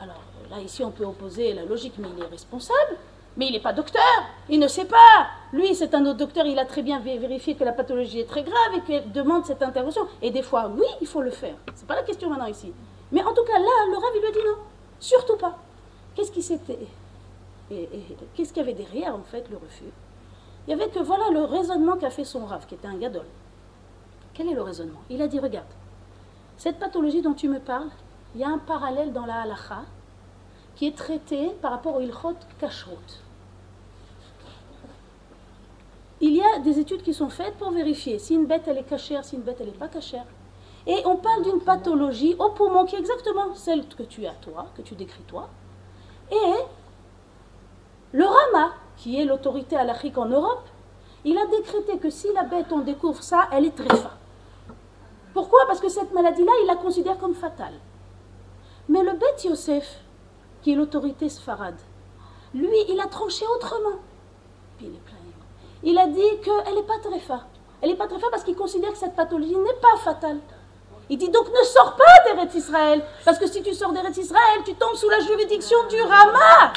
Alors 0.00 0.22
là, 0.50 0.60
ici, 0.60 0.82
on 0.84 0.90
peut 0.90 1.04
opposer 1.04 1.52
la 1.52 1.64
logique, 1.64 1.94
mais 1.98 2.08
il 2.16 2.22
est 2.22 2.26
responsable. 2.26 2.96
Mais 3.36 3.48
il 3.48 3.52
n'est 3.52 3.60
pas 3.60 3.74
docteur, 3.74 4.02
il 4.48 4.58
ne 4.58 4.68
sait 4.68 4.86
pas. 4.86 5.26
Lui, 5.52 5.74
c'est 5.74 5.94
un 5.94 6.06
autre 6.06 6.18
docteur, 6.18 6.46
il 6.46 6.58
a 6.58 6.64
très 6.64 6.82
bien 6.82 7.00
vérifié 7.00 7.54
que 7.54 7.64
la 7.64 7.72
pathologie 7.72 8.20
est 8.20 8.28
très 8.28 8.42
grave 8.42 8.74
et 8.76 8.80
qu'il 8.80 9.12
demande 9.12 9.44
cette 9.44 9.62
intervention. 9.62 10.06
Et 10.22 10.30
des 10.30 10.42
fois, 10.42 10.70
oui, 10.74 10.86
il 11.00 11.06
faut 11.06 11.20
le 11.20 11.30
faire. 11.30 11.54
Ce 11.74 11.82
n'est 11.82 11.86
pas 11.86 11.96
la 11.96 12.02
question 12.02 12.30
maintenant 12.30 12.46
ici. 12.46 12.72
Mais 13.12 13.22
en 13.22 13.34
tout 13.34 13.44
cas, 13.44 13.58
là, 13.58 13.90
le 13.90 13.96
Rav, 13.96 14.10
il 14.14 14.20
lui 14.20 14.28
a 14.28 14.30
dit 14.32 14.38
non, 14.38 14.56
surtout 14.98 15.36
pas. 15.36 15.58
Qu'est-ce 16.14 16.32
qui 16.32 16.42
s'était. 16.42 16.78
Qu'est-ce 17.68 18.52
qu'il 18.52 18.58
y 18.58 18.60
avait 18.60 18.72
derrière, 18.72 19.14
en 19.14 19.22
fait, 19.22 19.48
le 19.50 19.56
refus? 19.56 19.92
Il 20.66 20.70
y 20.70 20.72
avait 20.72 20.88
que 20.88 20.98
voilà 20.98 21.30
le 21.30 21.44
raisonnement 21.44 21.96
qu'a 21.96 22.10
fait 22.10 22.24
son 22.24 22.46
Rav, 22.46 22.66
qui 22.66 22.74
était 22.74 22.88
un 22.88 22.96
gadol. 22.96 23.26
Quel 24.32 24.48
est 24.48 24.54
le 24.54 24.62
raisonnement? 24.62 25.00
Il 25.10 25.20
a 25.20 25.28
dit 25.28 25.40
regarde, 25.40 25.66
cette 26.56 26.78
pathologie 26.78 27.22
dont 27.22 27.34
tu 27.34 27.48
me 27.48 27.60
parles, 27.60 27.90
il 28.34 28.40
y 28.40 28.44
a 28.44 28.48
un 28.48 28.58
parallèle 28.58 29.12
dans 29.12 29.26
la 29.26 29.42
halacha 29.42 29.82
qui 30.74 30.86
est 30.86 30.96
traité 30.96 31.50
par 31.62 31.70
rapport 31.70 31.96
au 31.96 32.00
ilchot 32.00 32.36
kashrut. 32.58 33.22
Il 36.20 36.34
y 36.34 36.42
a 36.42 36.58
des 36.60 36.78
études 36.78 37.02
qui 37.02 37.12
sont 37.12 37.28
faites 37.28 37.56
pour 37.56 37.70
vérifier 37.70 38.18
si 38.18 38.34
une 38.34 38.46
bête 38.46 38.62
elle 38.66 38.78
est 38.78 38.88
cachère, 38.88 39.24
si 39.24 39.36
une 39.36 39.42
bête 39.42 39.58
elle 39.60 39.66
n'est 39.66 39.72
pas 39.72 39.88
cachère. 39.88 40.24
Et 40.86 41.02
on 41.04 41.16
parle 41.16 41.42
d'une 41.42 41.60
pathologie 41.60 42.34
au 42.38 42.50
poumon 42.50 42.86
qui 42.86 42.96
est 42.96 43.00
exactement 43.00 43.54
celle 43.54 43.86
que 43.86 44.02
tu 44.02 44.24
as 44.26 44.34
toi, 44.34 44.66
que 44.74 44.82
tu 44.82 44.94
décris 44.94 45.24
toi. 45.26 45.48
Et 46.30 46.54
le 48.12 48.24
Rama, 48.24 48.72
qui 48.96 49.20
est 49.20 49.24
l'autorité 49.24 49.76
halachique 49.76 50.16
en 50.16 50.26
Europe, 50.26 50.64
il 51.24 51.36
a 51.36 51.46
décrété 51.46 51.98
que 51.98 52.08
si 52.08 52.32
la 52.32 52.44
bête 52.44 52.72
on 52.72 52.78
découvre 52.78 53.22
ça, 53.22 53.48
elle 53.52 53.66
est 53.66 53.76
tréfa. 53.76 54.12
Pourquoi? 55.34 55.66
Parce 55.66 55.80
que 55.80 55.88
cette 55.90 56.14
maladie-là, 56.14 56.52
il 56.62 56.66
la 56.66 56.76
considère 56.76 57.18
comme 57.18 57.34
fatale. 57.34 57.74
Mais 58.88 59.02
le 59.02 59.12
bête 59.12 59.44
Yosef, 59.44 60.00
qui 60.62 60.72
est 60.72 60.76
l'autorité 60.76 61.28
sfarade, 61.28 61.80
lui, 62.54 62.78
il 62.88 62.98
a 63.00 63.06
tranché 63.06 63.44
autrement. 63.56 63.98
Puis 64.78 64.86
il 64.86 64.94
est 64.94 65.00
plein. 65.00 65.16
Il 65.82 65.98
a 65.98 66.06
dit 66.06 66.40
qu'elle 66.42 66.74
n'est 66.74 66.82
pas 66.82 66.98
tréfa. 67.02 67.40
Elle 67.80 67.90
n'est 67.90 67.96
pas 67.96 68.06
tréfa 68.06 68.26
parce 68.30 68.42
qu'il 68.44 68.56
considère 68.56 68.92
que 68.92 68.98
cette 68.98 69.14
pathologie 69.14 69.56
n'est 69.56 69.80
pas 69.80 69.96
fatale. 69.98 70.38
Il 71.08 71.18
dit 71.18 71.28
donc 71.28 71.48
ne 71.48 71.64
sors 71.64 71.94
pas 71.94 72.24
d'Eretz 72.24 72.54
Israël, 72.54 73.04
parce 73.24 73.38
que 73.38 73.46
si 73.46 73.62
tu 73.62 73.72
sors 73.74 73.92
d'Eretz 73.92 74.16
Israël, 74.16 74.62
tu 74.64 74.74
tombes 74.74 74.96
sous 74.96 75.08
la 75.08 75.20
juridiction 75.20 75.76
du 75.88 76.00
Rama, 76.02 76.72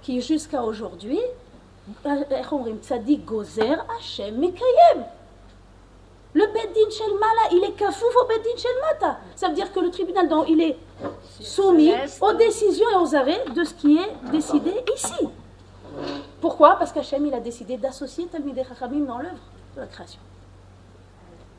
qui 0.00 0.22
jusqu'à 0.22 0.62
aujourd'hui, 0.62 1.20
Tzadik 2.80 3.24
Gozer 3.24 3.84
Hashem 3.98 4.38
Mekayem. 4.38 5.04
Le 6.32 6.46
Beddin 6.46 6.90
Shel 6.90 7.12
Mala, 7.14 7.52
il 7.52 7.64
est 7.64 7.72
kafouf 7.72 8.14
au 8.22 8.26
Beddin 8.26 8.56
Shel 8.56 8.70
Mata. 8.80 9.18
Ça 9.34 9.48
veut 9.48 9.54
dire 9.54 9.72
que 9.72 9.80
le 9.80 9.90
tribunal, 9.90 10.28
dont 10.28 10.44
il 10.44 10.60
est 10.60 10.78
soumis 11.40 11.92
aux 12.20 12.32
décisions 12.34 12.88
et 12.92 12.96
aux 12.96 13.14
arrêts 13.14 13.44
de 13.54 13.64
ce 13.64 13.74
qui 13.74 13.98
est 13.98 14.30
décidé 14.30 14.72
ici. 14.94 15.28
Pourquoi? 16.40 16.76
Parce 16.76 16.92
qu'Hachem, 16.92 17.26
il 17.26 17.34
a 17.34 17.40
décidé 17.40 17.76
d'associer 17.76 18.26
Talmidei 18.26 18.64
Chachamim 18.64 19.04
dans 19.04 19.18
l'œuvre 19.18 19.42
de 19.76 19.80
la 19.80 19.86
création. 19.86 20.20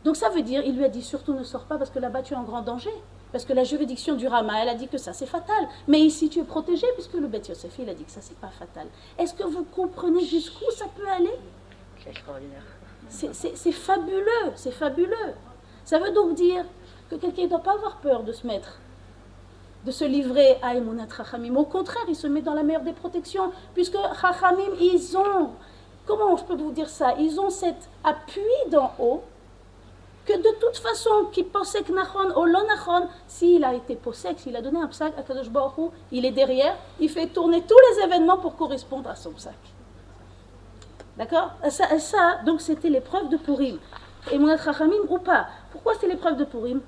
Donc 0.03 0.15
ça 0.15 0.29
veut 0.29 0.41
dire, 0.41 0.63
il 0.65 0.75
lui 0.75 0.83
a 0.83 0.89
dit 0.89 1.03
surtout 1.03 1.33
ne 1.33 1.43
sors 1.43 1.65
pas 1.65 1.77
parce 1.77 1.91
que 1.91 1.99
là-bas 1.99 2.23
tu 2.23 2.33
es 2.33 2.37
en 2.37 2.43
grand 2.43 2.61
danger. 2.61 2.93
Parce 3.31 3.45
que 3.45 3.53
la 3.53 3.63
juridiction 3.63 4.15
du 4.15 4.27
Rama, 4.27 4.61
elle 4.61 4.69
a 4.69 4.75
dit 4.75 4.87
que 4.87 4.97
ça 4.97 5.13
c'est 5.13 5.27
fatal. 5.27 5.67
Mais 5.87 5.99
ici 5.99 6.27
tu 6.27 6.39
es 6.39 6.43
protégé 6.43 6.87
puisque 6.95 7.13
le 7.13 7.27
Beth 7.27 7.47
Yosef, 7.47 7.77
il 7.79 7.87
a 7.87 7.93
dit 7.93 8.03
que 8.03 8.11
ça 8.11 8.19
c'est 8.21 8.37
pas 8.37 8.49
fatal. 8.49 8.87
Est-ce 9.17 9.33
que 9.33 9.43
vous 9.43 9.63
comprenez 9.63 10.25
jusqu'où 10.25 10.69
ça 10.71 10.85
peut 10.95 11.07
aller? 11.07 11.37
C'est 12.03 12.09
extraordinaire. 12.09 12.63
C'est 13.07 13.71
fabuleux, 13.71 14.51
c'est 14.55 14.71
fabuleux. 14.71 15.33
Ça 15.85 15.99
veut 15.99 16.11
donc 16.11 16.33
dire 16.33 16.65
que 17.09 17.15
quelqu'un 17.15 17.43
ne 17.43 17.47
doit 17.47 17.59
pas 17.59 17.73
avoir 17.73 17.97
peur 17.97 18.23
de 18.23 18.31
se 18.31 18.47
mettre, 18.47 18.79
de 19.85 19.91
se 19.91 20.03
livrer 20.03 20.57
à 20.61 20.75
Emunat 20.75 21.07
Chachamim. 21.15 21.55
Au 21.55 21.65
contraire, 21.65 22.03
il 22.07 22.15
se 22.15 22.27
met 22.27 22.41
dans 22.41 22.53
la 22.53 22.63
meilleure 22.63 22.83
des 22.83 22.93
protections, 22.93 23.51
puisque 23.73 23.97
Chachamim, 24.19 24.75
ils 24.79 25.17
ont, 25.17 25.51
comment 26.05 26.37
je 26.37 26.43
peux 26.43 26.55
vous 26.55 26.71
dire 26.71 26.89
ça 26.89 27.15
Ils 27.19 27.39
ont 27.39 27.49
cet 27.49 27.89
appui 28.03 28.41
d'en 28.69 28.91
haut 28.99 29.23
que 30.25 30.37
de 30.37 30.59
toute 30.59 30.77
façon, 30.77 31.25
qui 31.31 31.43
posek 31.43 31.89
nachon 31.89 32.29
ou 32.39 32.45
lo 32.45 32.63
nachon, 32.67 33.07
s'il 33.27 33.63
a 33.63 33.73
été 33.73 33.95
posek, 33.95 34.39
s'il 34.39 34.55
a 34.55 34.61
donné 34.61 34.79
un 34.79 34.87
psak 34.87 35.17
à 35.17 35.23
Kadosh 35.23 35.49
Baruch 35.49 35.91
il 36.11 36.25
est 36.25 36.31
derrière, 36.31 36.75
il 36.99 37.09
fait 37.09 37.27
tourner 37.27 37.63
tous 37.63 37.77
les 37.89 38.03
événements 38.03 38.37
pour 38.37 38.55
correspondre 38.55 39.09
à 39.09 39.15
son 39.15 39.31
psak. 39.31 39.55
D'accord? 41.17 41.51
Ça, 41.69 41.97
ça, 41.97 42.39
donc 42.45 42.61
c'était 42.61 42.89
l'épreuve 42.89 43.29
de 43.29 43.37
Purim. 43.37 43.79
Et 44.31 44.37
Mounat 44.37 44.57
Chachamim 44.57 45.01
ou 45.09 45.17
pas? 45.17 45.47
Pourquoi 45.71 45.93
c'est 45.99 46.07
l'épreuve 46.07 46.37
de 46.37 46.45
Purim? 46.45 46.81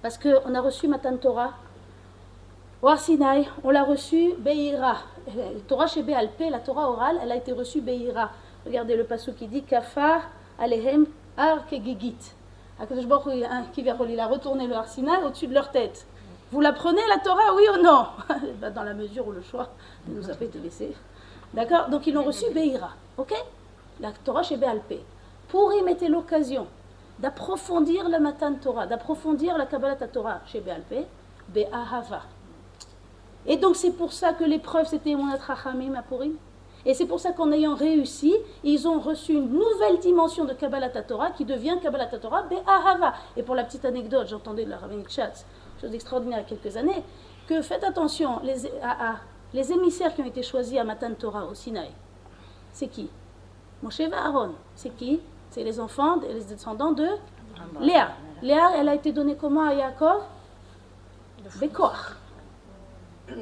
Parce 0.00 0.16
qu'on 0.16 0.54
a 0.54 0.60
reçu 0.60 0.86
Matan 0.86 1.16
Torah 1.16 1.54
on 3.62 3.70
l'a 3.70 3.82
reçu 3.82 4.34
Beira. 4.38 4.98
Torah 5.66 5.86
chez 5.86 6.02
Béalpé, 6.02 6.50
la 6.50 6.58
Torah 6.58 6.90
orale, 6.90 7.18
elle 7.22 7.32
a 7.32 7.36
été 7.36 7.52
reçue 7.52 7.80
Beira. 7.80 8.30
Regardez 8.66 8.94
le 8.94 9.04
passage 9.04 9.34
qui 9.36 9.46
dit 9.46 9.62
Kafar 9.62 10.22
Alehem 10.58 11.06
Ar 11.36 11.66
Kegigit. 11.66 12.16
Qui 13.72 13.88
a 13.88 14.26
retourné 14.26 14.66
le 14.66 14.74
Arsinaï 14.74 15.24
au-dessus 15.24 15.46
de 15.46 15.54
leur 15.54 15.70
tête. 15.70 16.06
Vous 16.52 16.60
la 16.60 16.72
prenez 16.72 17.00
la 17.08 17.18
Torah, 17.18 17.54
oui 17.54 17.62
ou 17.72 17.82
non? 17.82 18.06
Ben, 18.60 18.70
Dans 18.70 18.82
la 18.82 18.92
mesure 18.92 19.26
où 19.26 19.32
le 19.32 19.42
choix 19.42 19.70
nous 20.06 20.28
a 20.28 20.34
été 20.34 20.58
laissé. 20.58 20.94
D'accord? 21.54 21.88
Donc 21.88 22.06
ils 22.06 22.12
l'ont 22.12 22.24
reçu 22.24 22.44
Beira. 22.52 22.90
Ok? 23.16 23.32
La 24.00 24.12
Torah 24.12 24.42
chez 24.42 24.58
Béalpé. 24.58 25.00
Purim 25.48 25.88
était 25.88 26.08
l'occasion 26.08 26.66
d'approfondir 27.18 28.08
la 28.08 28.18
Matan 28.18 28.54
Torah, 28.56 28.86
d'approfondir 28.86 29.56
la 29.56 29.66
Kabbalah 29.66 29.96
Torah 29.96 30.40
chez 30.46 30.60
Béalpé, 30.60 31.06
Be'ahava. 31.48 32.22
Et 33.46 33.56
donc 33.56 33.76
c'est 33.76 33.92
pour 33.92 34.12
ça 34.12 34.32
que 34.32 34.44
l'épreuve 34.44 34.86
c'était 34.86 35.14
Monat 35.14 35.38
Rachamim 35.38 35.94
à 35.94 36.02
Purim. 36.02 36.34
Et 36.86 36.92
c'est 36.92 37.06
pour 37.06 37.18
ça 37.18 37.32
qu'en 37.32 37.50
ayant 37.50 37.74
réussi, 37.74 38.34
ils 38.62 38.86
ont 38.86 39.00
reçu 39.00 39.32
une 39.32 39.50
nouvelle 39.50 39.98
dimension 40.00 40.44
de 40.44 40.52
Kabbalah 40.52 40.90
Torah 40.90 41.30
qui 41.30 41.46
devient 41.46 41.78
Kabbalah 41.82 42.06
Torah 42.06 42.42
Be'ahava. 42.42 43.14
Et 43.36 43.42
pour 43.42 43.54
la 43.54 43.64
petite 43.64 43.86
anecdote, 43.86 44.26
j'entendais 44.28 44.66
de 44.66 44.70
la 44.70 44.76
rabbinique 44.76 45.10
Schatz, 45.10 45.46
chose 45.80 45.94
extraordinaire 45.94 46.40
il 46.40 46.42
y 46.42 46.44
a 46.44 46.48
quelques 46.58 46.76
années, 46.76 47.02
que 47.46 47.62
faites 47.62 47.84
attention, 47.84 48.40
les, 48.42 48.66
à, 48.82 49.12
à, 49.12 49.14
les 49.54 49.72
émissaires 49.72 50.14
qui 50.14 50.20
ont 50.20 50.26
été 50.26 50.42
choisis 50.42 50.78
à 50.78 50.84
Matan 50.84 51.14
Torah 51.14 51.46
au 51.46 51.54
Sinaï, 51.54 51.90
c'est 52.72 52.88
qui? 52.88 53.08
Moshe 53.82 54.00
Aaron. 54.00 54.52
C'est 54.74 54.90
qui? 54.90 55.20
C'est 55.50 55.64
les 55.64 55.80
enfants, 55.80 56.16
les 56.20 56.42
descendants 56.44 56.92
de 56.92 57.06
Léa. 57.80 58.08
Léa, 58.42 58.72
elle 58.76 58.88
a 58.88 58.94
été 58.94 59.12
donnée 59.12 59.36
comment 59.36 59.66
à 59.66 59.72
Yaakov? 59.72 60.22
Bekoach. 61.60 62.16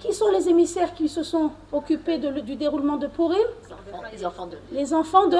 Qui 0.00 0.12
sont 0.12 0.30
les 0.30 0.48
émissaires 0.48 0.92
qui 0.94 1.08
se 1.08 1.22
sont 1.22 1.50
occupés 1.72 2.18
de, 2.18 2.40
du 2.40 2.56
déroulement 2.56 2.96
de 2.96 3.06
Purim? 3.06 3.46
Les 4.12 4.24
enfants 4.26 4.46
de. 4.46 4.58
Les 4.72 4.92
enfants 4.92 5.26
de 5.28 5.38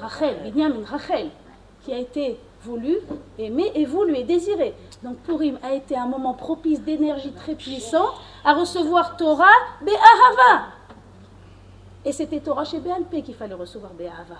Rachel, 0.00 0.36
Binyamin, 0.44 0.84
Rachel, 0.84 1.30
qui 1.82 1.92
a 1.92 1.98
été 1.98 2.38
voulu, 2.62 2.98
aimé 3.38 3.72
et 3.74 3.84
voulu 3.84 4.16
et 4.16 4.24
désiré. 4.24 4.74
Donc 5.02 5.16
Purim 5.18 5.58
a 5.62 5.72
été 5.72 5.96
un 5.96 6.06
moment 6.06 6.34
propice 6.34 6.80
d'énergie 6.80 7.32
très 7.32 7.54
puissante 7.54 8.14
à 8.44 8.54
recevoir 8.54 9.16
Torah 9.16 9.46
Be'ahava. 9.80 10.66
Et 12.04 12.12
c'était 12.12 12.40
Torah 12.40 12.64
chez 12.64 12.78
Béalpé 12.78 13.22
qu'il 13.22 13.34
fallait 13.34 13.54
recevoir 13.54 13.92
Be'ahava. 13.94 14.38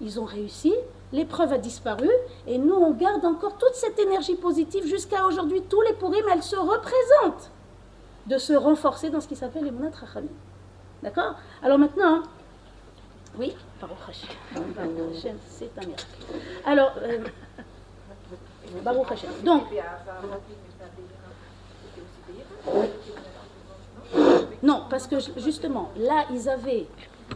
Ils 0.00 0.20
ont 0.20 0.24
réussi, 0.24 0.74
l'épreuve 1.12 1.52
a 1.54 1.58
disparu, 1.58 2.10
et 2.46 2.58
nous 2.58 2.74
on 2.74 2.92
garde 2.92 3.24
encore 3.24 3.56
toute 3.56 3.74
cette 3.74 3.98
énergie 3.98 4.36
positive 4.36 4.86
jusqu'à 4.86 5.26
aujourd'hui. 5.26 5.62
Tous 5.68 5.80
les 5.82 5.94
Purim, 5.94 6.24
elles 6.32 6.42
se 6.42 6.56
représentent 6.56 7.50
de 8.26 8.38
se 8.38 8.52
renforcer 8.52 9.10
dans 9.10 9.20
ce 9.20 9.28
qui 9.28 9.36
s'appelle 9.36 9.64
les 9.64 9.70
Monat 9.70 9.90
Rachamim. 10.00 10.28
D'accord? 11.02 11.34
Alors 11.62 11.78
maintenant, 11.78 12.22
oui, 13.38 13.54
Baruch 13.80 13.96
Hashem, 14.08 15.36
c'est 15.46 15.70
un 15.76 15.86
miracle. 15.86 16.06
Alors, 16.64 16.92
euh, 17.02 17.18
Baruch. 18.82 19.08
Donc, 19.44 19.64
non, 24.62 24.84
parce 24.88 25.06
que 25.06 25.16
justement, 25.36 25.90
là, 25.96 26.24
ils 26.32 26.48
avaient 26.48 26.86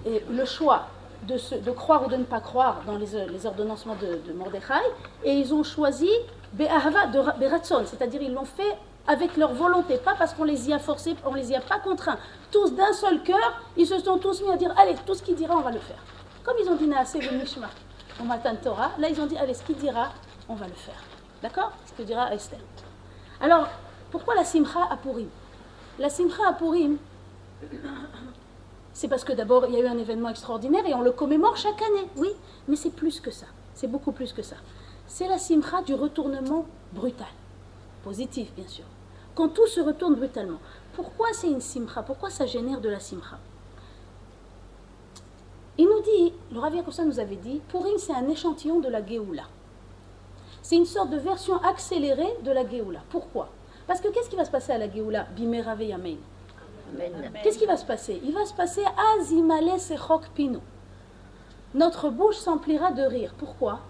euh, 0.06 0.18
le 0.30 0.44
choix 0.44 0.86
de, 1.24 1.36
se, 1.36 1.54
de, 1.54 1.70
croire 1.70 2.06
ou 2.06 2.10
de 2.10 2.16
ne 2.16 2.24
pas 2.24 2.40
croire 2.40 2.82
dans 2.86 2.96
les, 2.96 3.26
les 3.28 3.46
ordonnancements 3.46 3.96
de, 3.96 4.20
de, 4.26 4.32
Mordechai, 4.32 4.82
et 5.24 5.34
ils 5.34 5.52
ont 5.52 5.62
choisi 5.62 6.08
Be'ahava 6.54 7.08
de 7.08 7.38
Beratson, 7.38 7.82
c'est-à-dire 7.84 8.22
ils 8.22 8.32
l'ont 8.32 8.44
fait 8.46 8.76
avec 9.06 9.36
leur 9.36 9.52
volonté, 9.54 9.96
pas 9.98 10.14
parce 10.14 10.34
qu'on 10.34 10.44
les 10.44 10.68
y 10.68 10.72
a 10.72 10.78
forcés, 10.78 11.16
on 11.24 11.34
les 11.34 11.50
y 11.50 11.56
a 11.56 11.60
pas 11.60 11.78
contraints. 11.78 12.18
Tous 12.50 12.74
d'un 12.74 12.92
seul 12.92 13.22
cœur, 13.22 13.60
ils 13.76 13.86
se 13.86 13.98
sont 13.98 14.18
tous 14.18 14.42
mis 14.42 14.50
à 14.50 14.56
dire 14.56 14.72
allez, 14.78 14.94
tout 15.06 15.14
ce 15.14 15.22
qu'il 15.22 15.34
dira, 15.34 15.56
on 15.56 15.62
va 15.62 15.70
le 15.70 15.80
faire. 15.80 16.02
Comme 16.44 16.56
ils 16.62 16.68
ont 16.68 16.76
dit 16.76 16.92
assez 16.94 17.20
le 17.20 17.36
Mishma 17.38 17.68
au 18.20 18.24
matin 18.24 18.52
de 18.52 18.58
Torah, 18.58 18.90
là 18.98 19.08
ils 19.08 19.20
ont 19.20 19.26
dit 19.26 19.36
allez, 19.36 19.54
ce 19.54 19.62
qu'il 19.62 19.76
dira, 19.76 20.12
on 20.48 20.54
va 20.54 20.66
le 20.66 20.74
faire. 20.74 21.02
D'accord? 21.42 21.72
Ce 21.86 21.92
que 21.92 22.02
dira 22.02 22.34
Esther. 22.34 22.58
Alors, 23.40 23.66
pourquoi 24.10 24.34
la 24.34 24.44
Simcha 24.44 24.80
à 24.90 24.96
Purim? 24.96 25.28
La 25.98 26.10
Simcha 26.10 26.42
à 26.48 26.52
Purim, 26.52 26.98
c'est 28.92 29.08
parce 29.08 29.24
que 29.24 29.32
d'abord 29.32 29.66
il 29.66 29.74
y 29.74 29.76
a 29.76 29.80
eu 29.80 29.86
un 29.86 29.98
événement 29.98 30.28
extraordinaire 30.28 30.84
et 30.86 30.94
on 30.94 31.00
le 31.00 31.12
commémore 31.12 31.56
chaque 31.56 31.80
année, 31.80 32.08
oui, 32.16 32.30
mais 32.68 32.76
c'est 32.76 32.90
plus 32.90 33.20
que 33.20 33.30
ça, 33.30 33.46
c'est 33.74 33.86
beaucoup 33.86 34.12
plus 34.12 34.32
que 34.32 34.42
ça. 34.42 34.56
C'est 35.06 35.28
la 35.28 35.38
Simcha 35.38 35.82
du 35.82 35.94
retournement 35.94 36.66
brutal, 36.92 37.26
positif 38.02 38.52
bien 38.54 38.68
sûr, 38.68 38.84
quand 39.34 39.48
tout 39.48 39.66
se 39.66 39.80
retourne 39.80 40.14
brutalement. 40.14 40.58
Pourquoi 40.94 41.28
c'est 41.32 41.48
une 41.48 41.60
Simcha? 41.60 42.02
Pourquoi 42.02 42.30
ça 42.30 42.46
génère 42.46 42.80
de 42.80 42.88
la 42.88 43.00
Simcha? 43.00 43.38
Il 45.78 45.86
nous 45.86 46.02
dit, 46.02 46.34
le 46.52 46.58
Rav 46.58 46.74
Yakosa 46.74 47.04
nous 47.04 47.20
avait 47.20 47.36
dit, 47.36 47.60
Purim 47.68 47.96
c'est 47.98 48.12
un 48.12 48.28
échantillon 48.28 48.80
de 48.80 48.88
la 48.88 49.04
Géoula. 49.04 49.44
C'est 50.62 50.76
une 50.76 50.84
sorte 50.84 51.10
de 51.10 51.16
version 51.16 51.56
accélérée 51.62 52.36
de 52.42 52.50
la 52.50 52.68
Géoula. 52.68 53.00
Pourquoi? 53.08 53.48
Parce 53.86 54.00
que 54.00 54.08
qu'est-ce 54.08 54.28
qui 54.28 54.36
va 54.36 54.44
se 54.44 54.50
passer 54.50 54.72
à 54.72 54.78
la 54.78 54.90
Géoula? 54.90 55.24
Bimera 55.34 55.74
Yamein 55.76 56.16
Qu'est-ce 57.42 57.58
qui 57.58 57.66
va 57.66 57.76
se 57.76 57.84
passer? 57.84 58.20
Il 58.24 58.34
va 58.34 58.44
se 58.44 58.54
passer 58.54 58.82
Azimale 59.16 59.78
Sechok 59.78 60.28
Pino. 60.34 60.60
Notre 61.74 62.10
bouche 62.10 62.36
s'emplira 62.36 62.90
de 62.92 63.02
rire. 63.02 63.34
Pourquoi? 63.38 63.80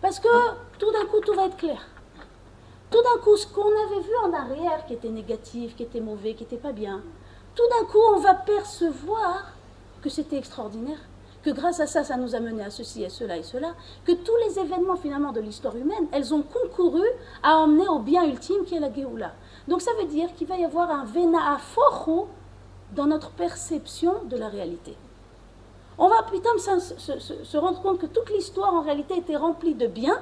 Parce 0.00 0.20
que 0.20 0.28
tout 0.78 0.92
d'un 0.92 1.06
coup, 1.06 1.20
tout 1.20 1.34
va 1.34 1.46
être 1.46 1.56
clair. 1.56 1.80
Tout 2.92 3.02
d'un 3.02 3.22
coup, 3.22 3.36
ce 3.38 3.46
qu'on 3.46 3.62
avait 3.62 4.02
vu 4.02 4.14
en 4.22 4.32
arrière, 4.34 4.84
qui 4.86 4.92
était 4.92 5.08
négatif, 5.08 5.74
qui 5.74 5.84
était 5.84 6.00
mauvais, 6.00 6.34
qui 6.34 6.42
n'était 6.42 6.58
pas 6.58 6.72
bien, 6.72 7.00
tout 7.54 7.62
d'un 7.70 7.86
coup, 7.86 7.98
on 8.14 8.18
va 8.18 8.34
percevoir 8.34 9.52
que 10.02 10.10
c'était 10.10 10.36
extraordinaire, 10.36 10.98
que 11.42 11.48
grâce 11.48 11.80
à 11.80 11.86
ça, 11.86 12.04
ça 12.04 12.18
nous 12.18 12.34
a 12.34 12.40
mené 12.40 12.62
à 12.62 12.68
ceci, 12.68 13.02
à 13.06 13.08
cela 13.08 13.38
et 13.38 13.42
cela, 13.42 13.74
que 14.04 14.12
tous 14.12 14.36
les 14.46 14.58
événements 14.58 14.96
finalement 14.96 15.32
de 15.32 15.40
l'histoire 15.40 15.74
humaine, 15.74 16.06
elles 16.12 16.34
ont 16.34 16.42
concouru 16.42 17.02
à 17.42 17.56
emmener 17.56 17.88
au 17.88 17.98
bien 17.98 18.24
ultime 18.24 18.64
qui 18.66 18.74
est 18.74 18.80
la 18.80 18.92
Géoula. 18.92 19.32
Donc 19.68 19.80
ça 19.80 19.92
veut 19.98 20.06
dire 20.06 20.34
qu'il 20.34 20.46
va 20.46 20.58
y 20.58 20.64
avoir 20.64 20.90
un 20.90 21.04
Vena'a 21.04 21.56
Fochu 21.58 22.26
dans 22.94 23.06
notre 23.06 23.30
perception 23.30 24.24
de 24.28 24.36
la 24.36 24.48
réalité. 24.48 24.98
On 25.96 26.08
va 26.08 26.22
putain 26.30 26.50
se, 26.58 26.98
se, 26.98 27.42
se 27.42 27.56
rendre 27.56 27.80
compte 27.80 28.00
que 28.00 28.06
toute 28.06 28.30
l'histoire 28.30 28.74
en 28.74 28.82
réalité 28.82 29.16
était 29.16 29.36
remplie 29.36 29.74
de 29.74 29.86
bien, 29.86 30.18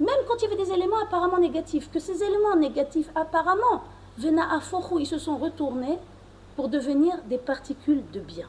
même 0.00 0.24
quand 0.26 0.36
il 0.36 0.42
y 0.42 0.46
avait 0.46 0.64
des 0.64 0.72
éléments 0.72 1.02
apparemment 1.02 1.38
négatifs, 1.38 1.90
que 1.90 1.98
ces 1.98 2.22
éléments 2.22 2.56
négatifs 2.56 3.10
apparemment, 3.14 3.82
Vena'a 4.18 4.60
Fochu, 4.60 5.00
ils 5.00 5.06
se 5.06 5.18
sont 5.18 5.36
retournés 5.36 5.98
pour 6.56 6.68
devenir 6.68 7.14
des 7.28 7.38
particules 7.38 8.02
de 8.12 8.20
bien. 8.20 8.48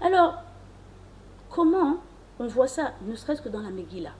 Alors, 0.00 0.34
comment 1.50 1.98
on 2.38 2.46
voit 2.46 2.66
ça, 2.66 2.92
ne 3.06 3.14
serait-ce 3.14 3.42
que 3.42 3.48
dans 3.48 3.60
la 3.60 3.70
Megillah? 3.70 4.12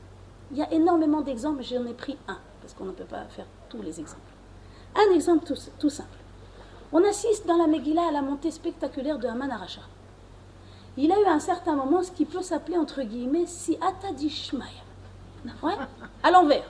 Il 0.52 0.58
y 0.58 0.62
a 0.62 0.72
énormément 0.72 1.20
d'exemples, 1.20 1.62
j'en 1.62 1.84
ai 1.86 1.94
pris 1.94 2.16
un, 2.28 2.38
parce 2.60 2.74
qu'on 2.74 2.84
ne 2.84 2.92
peut 2.92 3.04
pas 3.04 3.24
faire 3.24 3.46
tous 3.68 3.82
les 3.82 3.98
exemples. 3.98 4.20
Un 4.94 5.12
exemple 5.12 5.44
tout, 5.44 5.90
simple. 5.90 6.18
On 6.92 7.02
assiste 7.02 7.46
dans 7.46 7.56
la 7.56 7.66
Megillah 7.66 8.08
à 8.08 8.12
la 8.12 8.22
montée 8.22 8.52
spectaculaire 8.52 9.18
de 9.18 9.26
Haman 9.26 9.50
Aracha. 9.50 9.80
Il 10.96 11.10
a 11.10 11.20
eu 11.20 11.24
à 11.24 11.32
un 11.32 11.40
certain 11.40 11.74
moment 11.74 12.04
ce 12.04 12.12
qui 12.12 12.24
peut 12.24 12.42
s'appeler 12.42 12.78
entre 12.78 13.02
guillemets 13.02 13.46
si 13.46 13.76
Atadishmaya. 13.80 14.83
Ouais, 15.62 15.74
à 16.22 16.30
l'envers. 16.30 16.64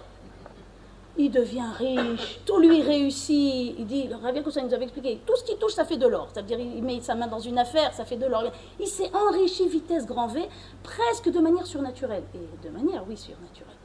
Il 1.17 1.31
devient 1.31 1.71
riche, 1.79 2.41
tout 2.45 2.59
lui 2.59 2.83
réussit. 2.83 3.77
Il 3.79 3.87
dit, 3.87 4.09
Rav 4.13 4.51
ça 4.51 4.63
nous 4.63 4.75
avait 4.75 4.85
expliqué, 4.85 5.21
tout 5.25 5.37
ce 5.37 5.45
qui 5.45 5.57
touche, 5.57 5.75
ça 5.75 5.85
fait 5.85 5.97
de 5.97 6.09
l'or. 6.09 6.29
C'est-à-dire, 6.33 6.59
il 6.59 6.83
met 6.83 7.01
sa 7.01 7.15
main 7.15 7.29
dans 7.29 7.39
une 7.39 7.59
affaire, 7.59 7.93
ça 7.93 8.05
fait 8.05 8.17
de 8.17 8.27
l'or. 8.27 8.43
Il 8.81 8.89
s'est 8.89 9.11
enrichi 9.15 9.69
vitesse 9.69 10.07
grand 10.07 10.27
V, 10.27 10.49
presque 10.83 11.31
de 11.31 11.39
manière 11.39 11.67
surnaturelle. 11.67 12.25
Et 12.35 12.67
de 12.67 12.71
manière, 12.71 13.05
oui, 13.09 13.17
surnaturelle. 13.17 13.77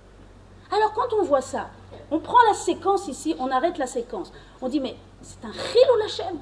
Alors, 0.71 0.93
quand 0.93 1.13
on 1.19 1.23
voit 1.23 1.41
ça, 1.41 1.69
on 2.09 2.19
prend 2.19 2.41
la 2.47 2.55
séquence 2.55 3.07
ici, 3.07 3.35
on 3.39 3.51
arrête 3.51 3.77
la 3.77 3.87
séquence. 3.87 4.31
On 4.61 4.67
dit, 4.67 4.79
mais 4.79 4.95
c'est 5.21 5.45
un 5.45 5.53
chilou 5.53 5.97
Lachem. 5.99 6.39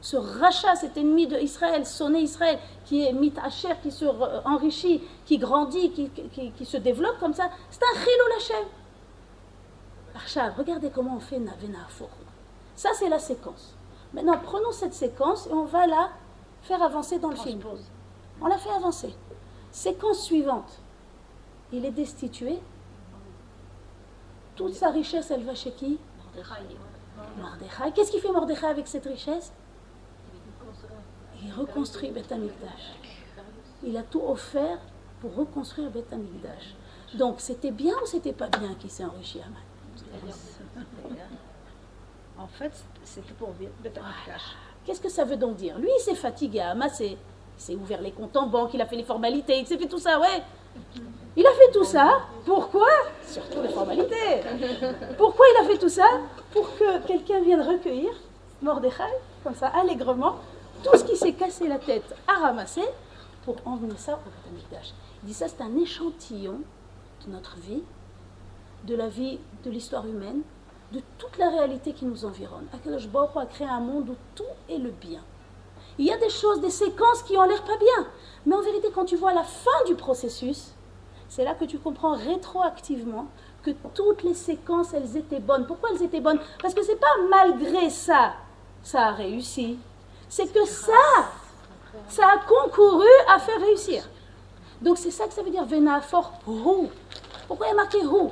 Ce 0.00 0.16
rachat, 0.16 0.76
cet 0.76 0.96
ennemi 0.96 1.26
d'Israël, 1.26 1.84
sonné 1.84 2.20
Israël, 2.20 2.58
qui 2.86 3.06
est 3.06 3.12
mitacher, 3.12 3.74
qui 3.82 3.90
se 3.90 4.06
enrichit, 4.46 5.02
qui 5.26 5.36
grandit, 5.36 5.92
qui, 5.92 6.08
qui, 6.08 6.52
qui 6.52 6.64
se 6.64 6.78
développe 6.78 7.18
comme 7.18 7.34
ça, 7.34 7.50
c'est 7.70 7.82
un 7.82 7.98
chilou 7.98 8.28
Lachem. 8.30 8.66
Archav, 10.14 10.54
regardez 10.56 10.90
comment 10.90 11.16
on 11.16 11.20
fait 11.20 11.38
Navena 11.38 11.86
Ça, 12.74 12.90
c'est 12.94 13.08
la 13.08 13.18
séquence. 13.18 13.74
Maintenant, 14.12 14.38
prenons 14.42 14.72
cette 14.72 14.94
séquence 14.94 15.46
et 15.46 15.52
on 15.52 15.64
va 15.64 15.86
la 15.86 16.10
faire 16.62 16.82
avancer 16.82 17.18
dans 17.18 17.30
le 17.30 17.36
film. 17.36 17.60
On 18.40 18.46
la 18.46 18.58
fait 18.58 18.70
avancer. 18.70 19.14
Séquence 19.70 20.22
suivante. 20.22 20.80
Il 21.72 21.84
est 21.84 21.92
destitué. 21.92 22.58
Toute 24.56 24.74
sa 24.74 24.90
richesse, 24.90 25.30
elle 25.30 25.44
va 25.44 25.54
chez 25.54 25.72
qui? 25.72 25.98
Mordechai. 27.38 27.92
Qu'est-ce 27.94 28.10
qu'il 28.10 28.20
fait 28.20 28.32
Mordechai 28.32 28.66
avec 28.66 28.88
cette 28.88 29.06
richesse? 29.06 29.52
Il 31.42 31.52
reconstruit 31.52 32.10
Beth 32.10 32.30
Amikdash. 32.32 32.94
Il 33.82 33.96
a 33.96 34.02
tout 34.02 34.22
offert 34.26 34.78
pour 35.20 35.34
reconstruire 35.34 35.90
Beth 35.90 36.12
Amikdash. 36.12 36.74
Donc, 37.14 37.40
c'était 37.40 37.70
bien 37.70 37.94
ou 38.02 38.06
c'était 38.06 38.32
pas 38.32 38.48
bien 38.48 38.74
qu'il 38.74 38.90
s'est 38.90 39.04
enrichi 39.04 39.40
Haman 39.40 39.62
en 42.38 42.46
fait, 42.46 42.72
c'était 43.04 43.34
pour 43.34 43.50
Beth 43.50 43.98
Amikdash. 43.98 44.56
Qu'est-ce 44.84 45.00
que 45.00 45.10
ça 45.10 45.24
veut 45.24 45.36
donc 45.36 45.56
dire? 45.56 45.78
Lui, 45.78 45.90
il 45.94 46.00
s'est 46.00 46.14
fatigué 46.14 46.60
à 46.60 46.70
amasser. 46.70 47.18
Il 47.58 47.62
s'est 47.62 47.74
ouvert 47.74 48.00
les 48.00 48.12
comptes 48.12 48.34
en 48.36 48.46
banque, 48.46 48.72
il 48.72 48.80
a 48.80 48.86
fait 48.86 48.96
les 48.96 49.04
formalités, 49.04 49.58
il 49.58 49.66
s'est 49.66 49.76
fait 49.76 49.86
tout 49.86 49.98
ça, 49.98 50.18
ouais. 50.18 50.42
Il 51.36 51.46
a 51.46 51.50
fait 51.50 51.70
tout 51.72 51.84
ça. 51.84 52.20
Pourquoi? 52.46 52.88
Surtout 53.26 53.60
les 53.60 53.68
formalités. 53.68 54.40
Pourquoi 55.18 55.44
il 55.54 55.64
a 55.64 55.68
fait 55.68 55.78
tout 55.78 55.90
ça? 55.90 56.06
Pour 56.50 56.74
que 56.76 57.06
quelqu'un 57.06 57.40
vienne 57.42 57.60
recueillir 57.60 58.10
Mordechai, 58.62 59.02
comme 59.44 59.54
ça, 59.54 59.68
allègrement, 59.68 60.36
tout 60.82 60.96
ce 60.96 61.04
qui 61.04 61.16
s'est 61.16 61.32
cassé 61.32 61.68
la 61.68 61.78
tête 61.78 62.14
à 62.26 62.40
ramasser 62.40 62.84
pour 63.44 63.56
emmener 63.64 63.96
ça 63.96 64.14
au 64.14 64.16
Beth 64.16 64.52
Amikdash. 64.52 64.92
Il 65.22 65.28
dit 65.28 65.34
ça, 65.34 65.48
c'est 65.48 65.62
un 65.62 65.76
échantillon 65.76 66.60
de 67.26 67.32
notre 67.32 67.56
vie 67.56 67.82
de 68.84 68.94
la 68.94 69.08
vie, 69.08 69.38
de 69.64 69.70
l'histoire 69.70 70.06
humaine, 70.06 70.42
de 70.92 71.00
toute 71.18 71.38
la 71.38 71.50
réalité 71.50 71.92
qui 71.92 72.04
nous 72.04 72.24
environne. 72.24 72.66
Akadosh 72.74 73.08
Baruch 73.08 73.36
a 73.36 73.46
créé 73.46 73.66
un 73.66 73.80
monde 73.80 74.08
où 74.08 74.16
tout 74.34 74.44
est 74.68 74.78
le 74.78 74.90
bien. 74.90 75.20
Il 75.98 76.06
y 76.06 76.12
a 76.12 76.18
des 76.18 76.30
choses, 76.30 76.60
des 76.60 76.70
séquences 76.70 77.22
qui 77.22 77.36
ont 77.36 77.44
l'air 77.44 77.62
pas 77.62 77.76
bien. 77.76 78.06
Mais 78.46 78.56
en 78.56 78.62
vérité, 78.62 78.88
quand 78.92 79.04
tu 79.04 79.16
vois 79.16 79.34
la 79.34 79.42
fin 79.44 79.84
du 79.86 79.94
processus, 79.94 80.72
c'est 81.28 81.44
là 81.44 81.54
que 81.54 81.64
tu 81.64 81.78
comprends 81.78 82.16
rétroactivement 82.16 83.26
que 83.62 83.70
toutes 83.94 84.22
les 84.22 84.34
séquences, 84.34 84.94
elles 84.94 85.16
étaient 85.16 85.40
bonnes. 85.40 85.66
Pourquoi 85.66 85.90
elles 85.90 86.02
étaient 86.02 86.20
bonnes? 86.20 86.40
Parce 86.62 86.74
que 86.74 86.82
c'est 86.82 86.98
pas 86.98 87.06
malgré 87.28 87.90
ça, 87.90 88.32
ça 88.82 89.08
a 89.08 89.12
réussi. 89.12 89.78
C'est 90.30 90.50
que 90.50 90.64
ça, 90.64 91.28
ça 92.08 92.22
a 92.26 92.38
concouru 92.38 93.04
à 93.28 93.38
faire 93.38 93.60
réussir. 93.60 94.08
Donc 94.80 94.96
c'est 94.96 95.10
ça 95.10 95.26
que 95.26 95.34
ça 95.34 95.42
veut 95.42 95.50
dire 95.50 95.66
Venafor 95.66 96.32
Hu. 96.46 96.88
Pourquoi 97.46 97.66
il 97.66 97.70
y 97.70 97.72
a 97.72 97.76
marqué 97.76 97.98
Hu 97.98 98.30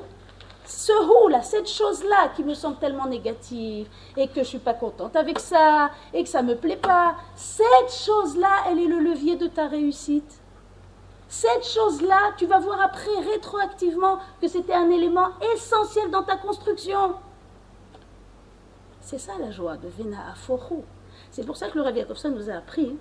ce 0.68 0.92
roux 0.92 1.28
là, 1.28 1.40
cette 1.40 1.68
chose-là 1.68 2.28
qui 2.36 2.44
me 2.44 2.52
semble 2.52 2.76
tellement 2.76 3.06
négative 3.06 3.88
et 4.18 4.28
que 4.28 4.42
je 4.42 4.48
suis 4.48 4.58
pas 4.58 4.74
contente 4.74 5.16
avec 5.16 5.38
ça 5.38 5.90
et 6.12 6.22
que 6.22 6.28
ça 6.28 6.42
me 6.42 6.56
plaît 6.56 6.76
pas, 6.76 7.16
cette 7.34 7.90
chose-là, 7.90 8.64
elle 8.68 8.78
est 8.78 8.86
le 8.86 8.98
levier 8.98 9.36
de 9.36 9.46
ta 9.46 9.66
réussite. 9.66 10.42
Cette 11.26 11.64
chose-là, 11.64 12.32
tu 12.36 12.44
vas 12.44 12.58
voir 12.58 12.82
après 12.82 13.18
rétroactivement 13.32 14.18
que 14.42 14.48
c'était 14.48 14.74
un 14.74 14.90
élément 14.90 15.28
essentiel 15.54 16.10
dans 16.10 16.22
ta 16.22 16.36
construction. 16.36 17.14
C'est 19.00 19.18
ça 19.18 19.32
la 19.40 19.50
joie 19.50 19.78
de 19.78 19.88
Vena 19.88 20.18
Aforu. 20.32 20.82
C'est 21.30 21.44
pour 21.44 21.56
ça 21.56 21.68
que 21.68 21.76
le 21.76 21.82
Rav 21.82 21.96
Yakovson 21.96 22.30
nous 22.30 22.50
a 22.50 22.54
appris, 22.54 22.96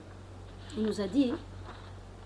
il 0.77 0.83
nous 0.83 1.01
a 1.01 1.07
dit, 1.07 1.33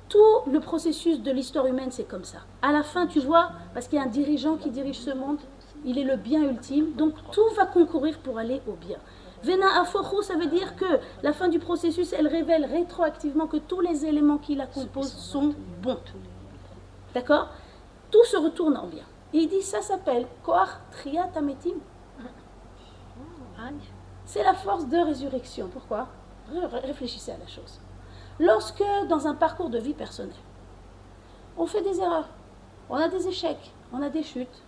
tout 0.10 0.52
le 0.52 0.60
processus 0.60 1.22
de 1.22 1.32
l'histoire 1.32 1.66
humaine, 1.68 1.92
c'est 1.92 2.04
comme 2.04 2.26
ça. 2.26 2.40
À 2.62 2.72
la 2.72 2.84
fin, 2.84 3.08
tu 3.08 3.20
vois, 3.20 3.52
parce 3.74 3.88
qu'il 3.88 3.98
y 3.98 4.02
a 4.02 4.06
un 4.06 4.10
dirigeant 4.10 4.58
qui 4.58 4.70
dirige 4.70 5.00
ce 5.00 5.12
monde, 5.12 5.40
il 5.86 5.98
est 5.98 6.04
le 6.04 6.18
bien 6.18 6.44
ultime, 6.44 6.92
donc 6.94 7.14
tout 7.32 7.48
va 7.56 7.66
concourir 7.66 8.20
pour 8.20 8.38
aller 8.38 8.62
au 8.68 8.74
bien. 8.74 8.98
Vena 9.44 9.82
Aforu, 9.82 10.22
ça 10.22 10.36
veut 10.36 10.48
dire 10.48 10.76
que 10.76 11.00
la 11.24 11.34
fin 11.34 11.48
du 11.48 11.60
processus, 11.60 12.14
elle 12.14 12.28
révèle 12.28 12.66
rétroactivement 12.66 13.48
que 13.48 13.58
tous 13.58 13.80
les 13.80 14.06
éléments 14.06 14.38
qui 14.38 14.56
la 14.56 14.68
composent 14.68 15.16
sont 15.16 15.56
bons. 15.82 15.98
D'accord? 17.14 17.50
Tout 18.12 18.24
se 18.26 18.38
retourne 18.38 18.78
en 18.78 18.88
bien. 18.88 19.06
Et 19.34 19.40
il 19.40 19.50
dit, 19.50 19.62
ça 19.62 19.82
s'appelle 19.82 20.28
Koach 20.44 20.70
Triat 20.92 21.32
Ametim. 21.36 21.80
C'est 24.32 24.44
la 24.44 24.54
force 24.54 24.88
de 24.88 24.98
résurrection. 24.98 25.68
Pourquoi? 25.68 26.08
Réfléchissez 26.86 27.34
à 27.34 27.38
la 27.38 27.48
chose. 27.48 27.82
Lorsque, 28.40 28.82
dans 29.10 29.28
un 29.28 29.36
parcours 29.36 29.70
de 29.70 29.78
vie 29.78 29.94
personnelle, 29.94 30.34
on 31.58 31.66
fait 31.66 31.82
des 31.82 32.00
erreurs, 32.00 32.30
on 32.90 32.96
a 32.96 33.10
des 33.10 33.28
échecs, 33.28 33.74
on 33.92 34.02
a 34.02 34.08
des 34.10 34.24
chutes, 34.24 34.64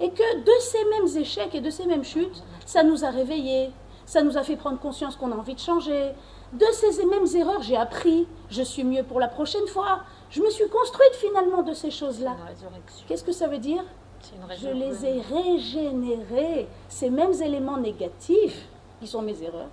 et 0.00 0.08
que 0.08 0.38
de 0.38 0.60
ces 0.60 0.82
mêmes 0.86 1.14
échecs 1.14 1.54
et 1.54 1.60
de 1.60 1.68
ces 1.68 1.84
mêmes 1.84 2.04
chutes, 2.04 2.42
ça 2.64 2.82
nous 2.82 3.04
a 3.04 3.10
réveillés, 3.10 3.70
ça 4.06 4.22
nous 4.22 4.38
a 4.38 4.42
fait 4.42 4.56
prendre 4.56 4.80
conscience 4.80 5.14
qu'on 5.14 5.30
a 5.30 5.36
envie 5.36 5.54
de 5.54 5.60
changer. 5.60 6.12
De 6.54 6.66
ces 6.72 7.04
mêmes 7.04 7.26
erreurs, 7.36 7.60
j'ai 7.60 7.76
appris, 7.76 8.26
je 8.48 8.62
suis 8.62 8.84
mieux 8.84 9.02
pour 9.02 9.20
la 9.20 9.28
prochaine 9.28 9.66
fois. 9.66 10.04
Je 10.30 10.40
me 10.40 10.48
suis 10.48 10.70
construite 10.70 11.16
finalement 11.16 11.62
de 11.62 11.74
ces 11.74 11.90
choses-là. 11.90 12.34
Qu'est-ce 13.06 13.24
que 13.24 13.32
ça 13.32 13.46
veut 13.46 13.58
dire? 13.58 13.84
Je 14.60 14.68
les 14.68 15.06
ai 15.06 15.20
régénérés, 15.20 16.68
ces 16.88 17.10
mêmes 17.10 17.32
éléments 17.42 17.78
négatifs, 17.78 18.68
qui 19.00 19.06
sont 19.06 19.22
mes 19.22 19.42
erreurs. 19.42 19.68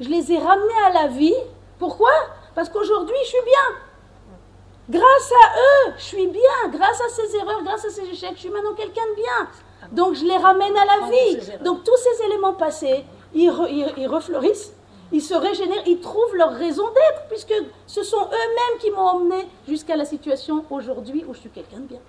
Je 0.00 0.08
les 0.08 0.32
ai 0.32 0.38
ramenés 0.38 0.84
à 0.86 0.92
la 0.92 1.08
vie. 1.08 1.34
Pourquoi? 1.78 2.10
Parce 2.54 2.68
qu'aujourd'hui, 2.68 3.16
je 3.22 3.28
suis 3.28 3.44
bien. 3.44 4.98
Grâce 4.98 5.32
à 5.32 5.58
eux, 5.88 5.92
je 5.96 6.02
suis 6.02 6.26
bien. 6.26 6.68
Grâce 6.70 7.00
à 7.00 7.08
ces 7.08 7.36
erreurs, 7.36 7.62
grâce 7.62 7.84
à 7.84 7.90
ces 7.90 8.02
échecs, 8.02 8.32
je 8.34 8.40
suis 8.40 8.50
maintenant 8.50 8.74
quelqu'un 8.74 9.06
de 9.10 9.14
bien. 9.14 9.48
Donc 9.92 10.14
je 10.14 10.24
les 10.24 10.36
ramène 10.36 10.76
à 10.76 10.84
la 10.84 11.10
vie. 11.10 11.62
Donc 11.64 11.84
tous 11.84 11.96
ces 11.96 12.24
éléments 12.26 12.54
passés, 12.54 13.04
ils, 13.32 13.50
re, 13.50 13.68
ils, 13.68 13.92
ils, 13.96 14.06
refleurissent, 14.06 14.74
ils 15.12 15.22
se 15.22 15.34
régénèrent, 15.34 15.86
ils 15.86 16.00
trouvent 16.00 16.34
leur 16.34 16.52
raison 16.52 16.84
d'être, 16.88 17.28
puisque 17.28 17.54
ce 17.86 18.02
sont 18.02 18.22
eux-mêmes 18.22 18.78
qui 18.80 18.90
m'ont 18.90 19.06
emmené 19.06 19.48
jusqu'à 19.66 19.96
la 19.96 20.04
situation 20.04 20.64
aujourd'hui 20.70 21.24
où 21.26 21.34
je 21.34 21.40
suis 21.40 21.50
quelqu'un 21.50 21.78
de 21.78 21.86
bien. 21.86 22.00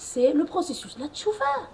C'est 0.00 0.32
le 0.32 0.46
processus, 0.46 0.96
la 0.98 1.08
tchouva. 1.08 1.68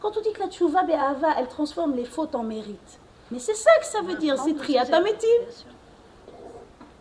Quand 0.00 0.16
on 0.16 0.20
dit 0.20 0.32
que 0.32 0.40
la 0.40 0.48
tchouva, 0.48 0.82
Be'ava, 0.82 1.38
elle 1.38 1.46
transforme 1.46 1.94
les 1.94 2.04
fautes 2.04 2.34
en 2.34 2.42
mérite, 2.42 2.98
Mais 3.30 3.38
c'est 3.38 3.54
ça 3.54 3.70
que 3.78 3.86
ça 3.86 4.00
veut 4.02 4.16
dire, 4.16 4.36
c'est 4.36 4.54
triatamétim. 4.54 5.28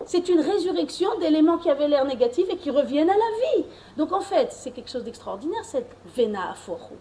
C'est 0.05 0.29
une 0.29 0.39
résurrection 0.39 1.17
d'éléments 1.17 1.57
qui 1.57 1.71
avaient 1.71 1.87
l'air 1.87 2.05
négatifs 2.05 2.45
et 2.51 2.57
qui 2.57 2.69
reviennent 2.69 3.09
à 3.09 3.15
la 3.15 3.19
vie. 3.57 3.65
Donc 3.97 4.11
en 4.11 4.21
fait, 4.21 4.51
c'est 4.51 4.69
quelque 4.69 4.91
chose 4.91 5.03
d'extraordinaire, 5.03 5.65
cette 5.65 5.89
vena 6.15 6.51
aforu. 6.51 6.97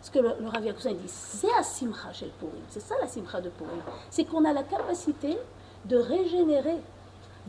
Ce 0.00 0.12
que 0.12 0.20
le, 0.20 0.36
le 0.38 0.46
Rav 0.46 0.62
dit, 0.62 1.08
c'est 1.08 1.50
la 1.50 1.64
simcha 1.64 2.12
chez 2.12 2.30
Purim. 2.38 2.62
C'est 2.68 2.78
ça 2.78 2.94
la 3.00 3.08
simcha 3.08 3.40
de 3.40 3.48
Purim. 3.48 3.82
C'est 4.08 4.24
qu'on 4.24 4.44
a 4.44 4.52
la 4.52 4.62
capacité 4.62 5.36
de 5.84 5.96
régénérer, 5.96 6.76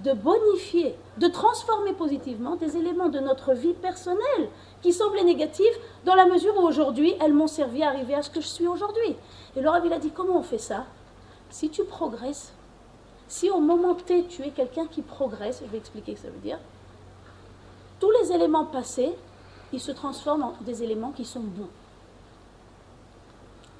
de 0.03 0.13
bonifier, 0.13 0.95
de 1.17 1.27
transformer 1.27 1.93
positivement 1.93 2.55
des 2.55 2.77
éléments 2.77 3.09
de 3.09 3.19
notre 3.19 3.53
vie 3.53 3.73
personnelle 3.73 4.49
qui 4.81 4.93
semblaient 4.93 5.23
négatifs 5.23 5.79
dans 6.05 6.15
la 6.15 6.25
mesure 6.25 6.55
où 6.57 6.61
aujourd'hui 6.61 7.15
elles 7.19 7.33
m'ont 7.33 7.47
servi 7.47 7.83
à 7.83 7.89
arriver 7.89 8.13
à 8.13 8.21
ce 8.21 8.29
que 8.29 8.41
je 8.41 8.47
suis 8.47 8.67
aujourd'hui. 8.67 9.15
Et 9.55 9.65
Rav 9.65 9.85
il 9.85 9.93
a 9.93 9.99
dit 9.99 10.11
comment 10.11 10.37
on 10.37 10.43
fait 10.43 10.59
ça? 10.59 10.85
Si 11.49 11.69
tu 11.69 11.83
progresses, 11.83 12.53
si 13.27 13.49
au 13.49 13.59
moment 13.59 13.95
T 13.95 14.25
tu 14.25 14.43
es 14.43 14.51
quelqu'un 14.51 14.85
qui 14.85 15.01
progresse, 15.01 15.61
je 15.65 15.71
vais 15.71 15.77
expliquer 15.77 16.15
ce 16.15 16.21
que 16.21 16.27
ça 16.27 16.33
veut 16.33 16.39
dire, 16.39 16.59
tous 17.99 18.11
les 18.21 18.31
éléments 18.31 18.65
passés, 18.65 19.13
ils 19.73 19.81
se 19.81 19.91
transforment 19.91 20.43
en 20.43 20.53
des 20.61 20.83
éléments 20.83 21.11
qui 21.11 21.25
sont 21.25 21.39
bons. 21.39 21.69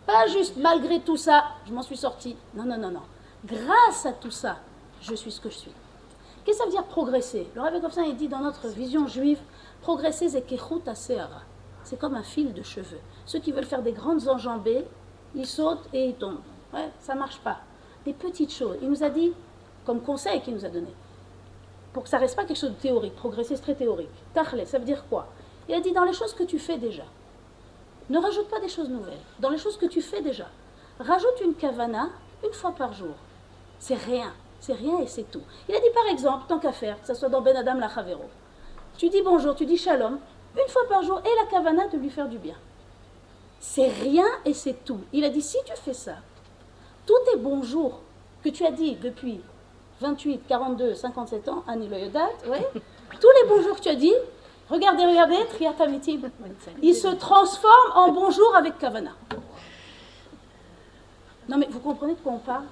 Pas 0.08 0.26
juste 0.28 0.58
malgré 0.58 1.02
tout 1.02 1.18
ça, 1.18 1.44
je 1.68 1.74
m'en 1.74 1.84
suis 1.84 1.98
sorti. 1.98 2.36
Non, 2.56 2.64
non, 2.64 2.78
non, 2.78 2.92
non. 2.92 3.04
Grâce 3.46 4.06
à 4.06 4.14
tout 4.14 4.32
ça, 4.32 4.58
je 5.02 5.14
suis 5.14 5.32
ce 5.32 5.40
que 5.40 5.50
je 5.50 5.58
suis. 5.58 5.72
Qu'est-ce 6.48 6.60
que 6.60 6.64
ça 6.64 6.70
veut 6.70 6.78
dire 6.78 6.86
progresser? 6.86 7.46
Le 7.56 7.62
Rav 7.62 7.74
Yakovsan, 7.74 8.04
il 8.04 8.16
dit 8.16 8.30
dans 8.30 8.40
notre 8.40 8.70
vision 8.70 9.06
juive, 9.06 9.42
progresser 9.82 10.30
c'est 10.30 10.44
kechut. 10.44 10.82
C'est 11.84 12.00
comme 12.00 12.16
un 12.16 12.24
fil 12.24 12.54
de 12.54 12.64
cheveux. 12.64 13.02
Ceux 13.26 13.40
qui 13.40 13.52
veulent 13.52 13.66
faire 13.66 13.82
des 13.82 13.92
grandes 13.92 14.30
enjambées, 14.30 14.86
ils 15.36 15.46
sautent 15.46 15.90
et 15.92 16.06
ils 16.06 16.16
tombent. 16.16 16.40
Ouais, 16.74 16.90
ça 17.02 17.16
marche 17.16 17.40
pas. 17.40 17.58
Des 18.06 18.14
petites 18.14 18.54
choses. 18.54 18.78
Il 18.82 18.90
nous 18.90 19.04
a 19.04 19.10
dit, 19.10 19.34
comme 19.86 20.00
conseil 20.00 20.40
qu'il 20.40 20.54
nous 20.54 20.64
a 20.64 20.70
donné, 20.70 20.88
pour 21.92 22.04
que 22.04 22.10
ça 22.10 22.18
reste 22.18 22.38
pas 22.38 22.46
quelque 22.46 22.62
chose 22.62 22.72
de 22.72 22.76
théorique. 22.76 23.18
Progresser, 23.18 23.58
c'est 23.58 23.64
très 23.64 23.76
théorique. 23.76 24.08
Tachle, 24.34 24.66
ça 24.66 24.80
veut 24.80 24.86
dire 24.86 25.04
quoi? 25.10 25.28
Il 25.68 25.76
a 25.76 25.82
dit 25.82 25.92
dans 25.92 26.06
les 26.06 26.14
choses 26.14 26.34
que 26.34 26.46
tu 26.46 26.60
fais 26.60 26.78
déjà. 26.78 27.04
Ne 28.10 28.20
rajoute 28.20 28.48
pas 28.48 28.62
des 28.62 28.70
choses 28.70 28.88
nouvelles. 28.88 29.20
Dans 29.42 29.50
les 29.50 29.58
choses 29.58 29.76
que 29.76 29.86
tu 29.86 30.02
fais 30.02 30.22
déjà, 30.22 30.48
rajoute 30.98 31.42
une 31.44 31.56
kavana 31.56 32.08
une 32.42 32.54
fois 32.54 32.72
par 32.72 32.94
jour. 32.94 33.16
C'est 33.80 33.96
rien. 33.96 34.32
C'est 34.60 34.74
rien 34.74 35.00
et 35.00 35.08
c'est 35.08 35.30
tout. 35.32 35.42
Il 35.70 35.76
a 35.76 35.80
dit 35.80 35.90
par 35.94 36.08
exemple, 36.08 36.46
tant 36.48 36.60
qu'à 36.60 36.72
faire, 36.72 37.00
que 37.00 37.08
ce 37.08 37.14
soit 37.14 37.30
dans 37.30 37.42
Ben 37.42 37.56
Adam 37.56 37.76
la 37.76 37.90
Chavero, 37.90 38.26
tu 38.98 39.10
dis 39.10 39.22
bonjour, 39.22 39.56
tu 39.56 39.66
dis 39.66 39.78
shalom, 39.78 40.20
une 40.56 40.70
fois 40.70 40.82
par 40.90 41.04
jour, 41.04 41.20
et 41.20 41.44
la 41.44 41.50
kavana 41.50 41.88
de 41.88 41.98
lui 41.98 42.10
faire 42.10 42.28
du 42.28 42.38
bien. 42.38 42.56
C'est 43.60 43.88
rien 43.88 44.26
et 44.46 44.54
c'est 44.54 44.84
tout. 44.86 45.00
Il 45.14 45.24
a 45.24 45.30
dit 45.30 45.42
si 45.42 45.58
tu 45.66 45.74
fais 45.76 45.94
ça, 45.94 46.16
tous 47.06 47.20
tes 47.30 47.38
bonjours 47.38 48.02
que 48.44 48.50
tu 48.50 48.66
as 48.66 48.72
dit 48.72 48.96
depuis 48.96 49.42
28, 50.02 50.42
42, 50.48 50.96
57 50.96 51.50
ans, 51.50 51.64
Annie 51.68 51.88
Loyodat, 51.88 52.30
ouais, 52.48 52.68
tous 52.74 53.30
les 53.42 53.50
bonjours 53.50 53.76
que 53.76 53.82
tu 53.82 53.90
as 53.90 53.96
dit, 53.96 54.14
regardez, 54.70 55.06
regardez, 55.06 55.38
Triatamitib, 55.50 56.26
il 56.82 56.96
se 56.96 57.08
transforme 57.08 57.92
en 57.96 58.12
bonjour 58.12 58.56
avec 58.56 58.78
kavana. 58.78 59.12
Non 61.50 61.58
mais 61.58 61.68
vous 61.70 61.80
comprenez 61.80 62.14
de 62.14 62.20
quoi 62.20 62.34
on 62.34 62.40
parle? 62.40 62.66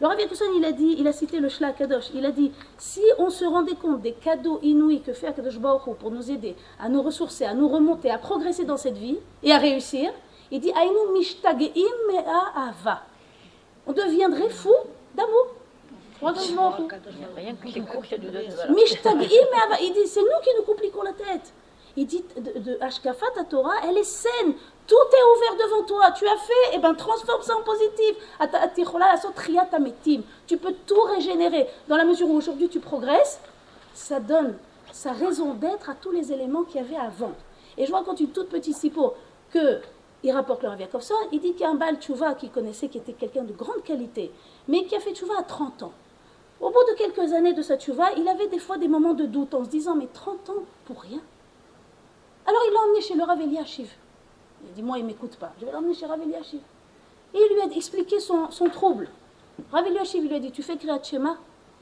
Le 0.00 0.06
Rav 0.06 0.18
il 0.54 0.64
a 0.64 0.72
dit, 0.72 0.96
il 0.98 1.06
a 1.08 1.12
cité 1.12 1.40
le 1.40 1.48
Shla 1.48 1.72
Kadosh, 1.72 2.10
il 2.14 2.26
a 2.26 2.30
dit, 2.30 2.52
si 2.76 3.00
on 3.18 3.30
se 3.30 3.46
rendait 3.46 3.76
compte 3.76 4.02
des 4.02 4.12
cadeaux 4.12 4.60
inouïs 4.62 5.00
que 5.00 5.14
fait 5.14 5.28
Akadosh 5.28 5.58
Baruch 5.58 5.86
Hu 5.86 5.94
pour 5.98 6.10
nous 6.10 6.30
aider 6.30 6.54
à 6.78 6.90
nous 6.90 7.00
ressourcer, 7.00 7.46
à 7.46 7.54
nous 7.54 7.68
remonter, 7.68 8.10
à 8.10 8.18
progresser 8.18 8.64
dans 8.64 8.76
cette 8.76 8.98
vie 8.98 9.18
et 9.42 9.52
à 9.52 9.58
réussir, 9.58 10.10
il 10.50 10.60
dit, 10.60 10.70
Ainu 10.70 11.12
mishtageim 11.14 11.96
mea 12.08 12.52
ava. 12.54 13.02
On 13.86 13.92
deviendrait 13.92 14.50
fou 14.50 14.74
d'amour. 15.14 15.46
Mishtageim 18.68 19.46
mea 19.50 19.64
ava. 19.64 19.80
Il 19.80 19.92
dit, 19.94 20.06
c'est 20.06 20.20
nous 20.20 20.40
qui 20.44 20.50
nous 20.58 20.64
compliquons 20.64 21.02
la 21.02 21.12
tête. 21.12 21.52
Il 21.96 22.06
dit, 22.06 22.24
de, 22.36 22.58
de 22.60 22.78
Ashkafat 22.80 23.40
à 23.40 23.44
Torah, 23.44 23.74
elle 23.88 23.96
est 23.96 24.04
saine. 24.04 24.54
Tout 24.86 24.94
est 24.94 25.36
ouvert 25.36 25.66
devant 25.66 25.82
toi. 25.84 26.10
Tu 26.12 26.26
as 26.26 26.36
fait, 26.36 26.76
et 26.76 26.78
ben 26.78 26.94
transforme 26.94 27.42
ça 27.42 27.56
en 27.56 27.62
positif. 27.62 28.16
Tu 30.46 30.56
peux 30.58 30.74
tout 30.86 31.00
régénérer. 31.00 31.66
Dans 31.88 31.96
la 31.96 32.04
mesure 32.04 32.28
où 32.28 32.36
aujourd'hui 32.36 32.68
tu 32.68 32.80
progresses, 32.80 33.40
ça 33.94 34.20
donne 34.20 34.56
sa 34.92 35.12
raison 35.12 35.54
d'être 35.54 35.90
à 35.90 35.94
tous 35.94 36.10
les 36.10 36.32
éléments 36.32 36.62
qu'il 36.62 36.80
y 36.80 36.84
avait 36.84 36.96
avant. 36.96 37.32
Et 37.78 37.86
je 37.86 37.92
raconte 37.92 38.20
une 38.20 38.30
toute 38.30 38.48
petite 38.48 38.76
sipo 38.76 39.14
que 39.52 39.80
il 40.22 40.32
rapporte 40.32 40.62
le 40.62 40.70
Rav 40.70 40.80
il 41.30 41.40
dit 41.40 41.52
qu'il 41.52 41.60
y 41.60 41.64
a 41.64 41.70
un 41.70 41.74
Baal 41.74 41.98
Tchouva 41.98 42.34
qui 42.34 42.48
connaissait, 42.48 42.88
qui 42.88 42.98
était 42.98 43.12
quelqu'un 43.12 43.44
de 43.44 43.52
grande 43.52 43.82
qualité, 43.84 44.32
mais 44.66 44.84
qui 44.84 44.96
a 44.96 45.00
fait 45.00 45.14
Tchouva 45.14 45.34
à 45.38 45.42
30 45.42 45.84
ans. 45.84 45.92
Au 46.60 46.70
bout 46.70 46.82
de 46.90 46.96
quelques 46.96 47.32
années 47.32 47.52
de 47.52 47.62
sa 47.62 47.76
Tchouva, 47.76 48.12
il 48.16 48.26
avait 48.26 48.48
des 48.48 48.58
fois 48.58 48.78
des 48.78 48.88
moments 48.88 49.14
de 49.14 49.26
doute 49.26 49.54
en 49.54 49.64
se 49.64 49.68
disant, 49.68 49.94
mais 49.94 50.08
30 50.12 50.50
ans 50.50 50.64
pour 50.86 51.02
rien? 51.02 51.20
Alors 52.46 52.60
il 52.68 52.72
l'a 52.72 52.80
emmené 52.80 53.00
chez 53.00 53.14
le 53.14 53.24
Rav 53.24 53.40
Eliashiv. 53.40 53.90
Il 54.62 54.70
a 54.70 54.72
dit, 54.72 54.82
moi, 54.82 54.98
il 54.98 55.02
ne 55.02 55.08
m'écoute 55.08 55.36
pas. 55.36 55.52
Je 55.60 55.66
vais 55.66 55.72
l'emmener 55.72 55.94
chez 55.94 56.06
Rav 56.06 56.20
Eliashiv. 56.22 56.60
Et 57.34 57.38
il 57.38 57.54
lui 57.54 57.60
a 57.60 57.76
expliqué 57.76 58.20
son, 58.20 58.48
trouble. 58.72 59.08
Rav 59.72 59.86
Eliashiv 59.86 60.24
lui 60.24 60.34
a 60.34 60.38
dit, 60.38 60.52
tu 60.52 60.62
fais 60.62 60.76
Kriyat 60.76 61.02
Shema? 61.02 61.36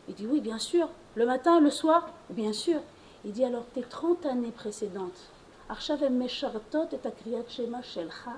Il 0.08 0.14
dit, 0.14 0.26
oui, 0.26 0.40
bien 0.40 0.58
sûr. 0.58 0.88
Le 1.14 1.26
matin, 1.26 1.60
le 1.60 1.70
soir? 1.70 2.08
Bien 2.30 2.52
sûr. 2.52 2.80
Il 3.24 3.32
dit, 3.32 3.44
alors 3.44 3.64
tes 3.74 3.82
30 3.82 4.26
années 4.26 4.52
précédentes, 4.52 5.30
Arshav 5.68 6.02
meshartot 6.10 6.88
et 6.92 7.10
Kriyat 7.22 7.44
Shema 7.48 7.82
shelcha. 7.82 8.32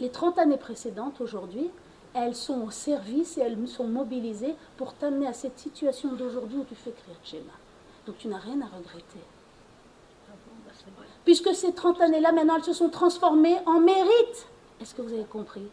Les 0.00 0.10
30 0.10 0.38
années 0.38 0.56
précédentes, 0.56 1.20
aujourd'hui, 1.20 1.70
elles 2.14 2.34
sont 2.34 2.62
au 2.62 2.70
service 2.70 3.38
et 3.38 3.42
elles 3.42 3.68
sont 3.68 3.86
mobilisées 3.86 4.54
pour 4.76 4.94
t'amener 4.94 5.26
à 5.26 5.32
cette 5.32 5.58
situation 5.58 6.12
d'aujourd'hui 6.12 6.58
où 6.58 6.64
tu 6.64 6.74
fais 6.74 6.92
Kriyat 6.92 7.18
Shema. 7.24 7.52
Donc 8.06 8.18
tu 8.18 8.28
n'as 8.28 8.38
rien 8.38 8.60
à 8.60 8.66
regretter. 8.66 9.20
Puisque 11.24 11.54
ces 11.54 11.72
30 11.72 12.00
années-là, 12.00 12.32
maintenant, 12.32 12.56
elles 12.56 12.64
se 12.64 12.72
sont 12.72 12.88
transformées 12.88 13.58
en 13.66 13.78
mérite. 13.80 14.48
Est-ce 14.80 14.94
que 14.94 15.02
vous 15.02 15.12
avez 15.12 15.24
compris? 15.24 15.68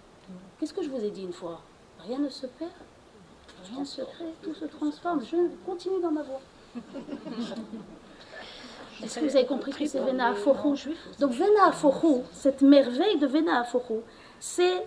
Qu'est-ce 0.59 0.73
que 0.73 0.83
je 0.83 0.89
vous 0.89 1.03
ai 1.03 1.09
dit 1.09 1.23
une 1.23 1.33
fois? 1.33 1.61
Rien 1.99 2.19
ne 2.19 2.29
se 2.29 2.45
perd, 2.45 2.69
rien 3.71 3.79
ne 3.79 3.85
se 3.85 4.01
crée, 4.01 4.33
tout 4.43 4.53
se 4.53 4.65
transforme. 4.65 5.23
Je 5.25 5.35
continue 5.65 6.01
dans 6.01 6.11
ma 6.11 6.21
voie. 6.21 6.41
Est-ce 9.03 9.19
que 9.19 9.25
vous 9.25 9.35
avez 9.35 9.45
compris 9.45 9.71
que 9.71 9.85
c'est 9.85 9.99
Vena 9.99 10.27
Aforu 10.29 10.75
Donc 11.19 11.31
Vena 11.31 11.67
Aforu, 11.67 12.21
cette 12.33 12.61
merveille 12.61 13.17
de 13.17 13.27
Vena 13.27 13.61
Aforu, 13.61 14.01
c'est 14.39 14.85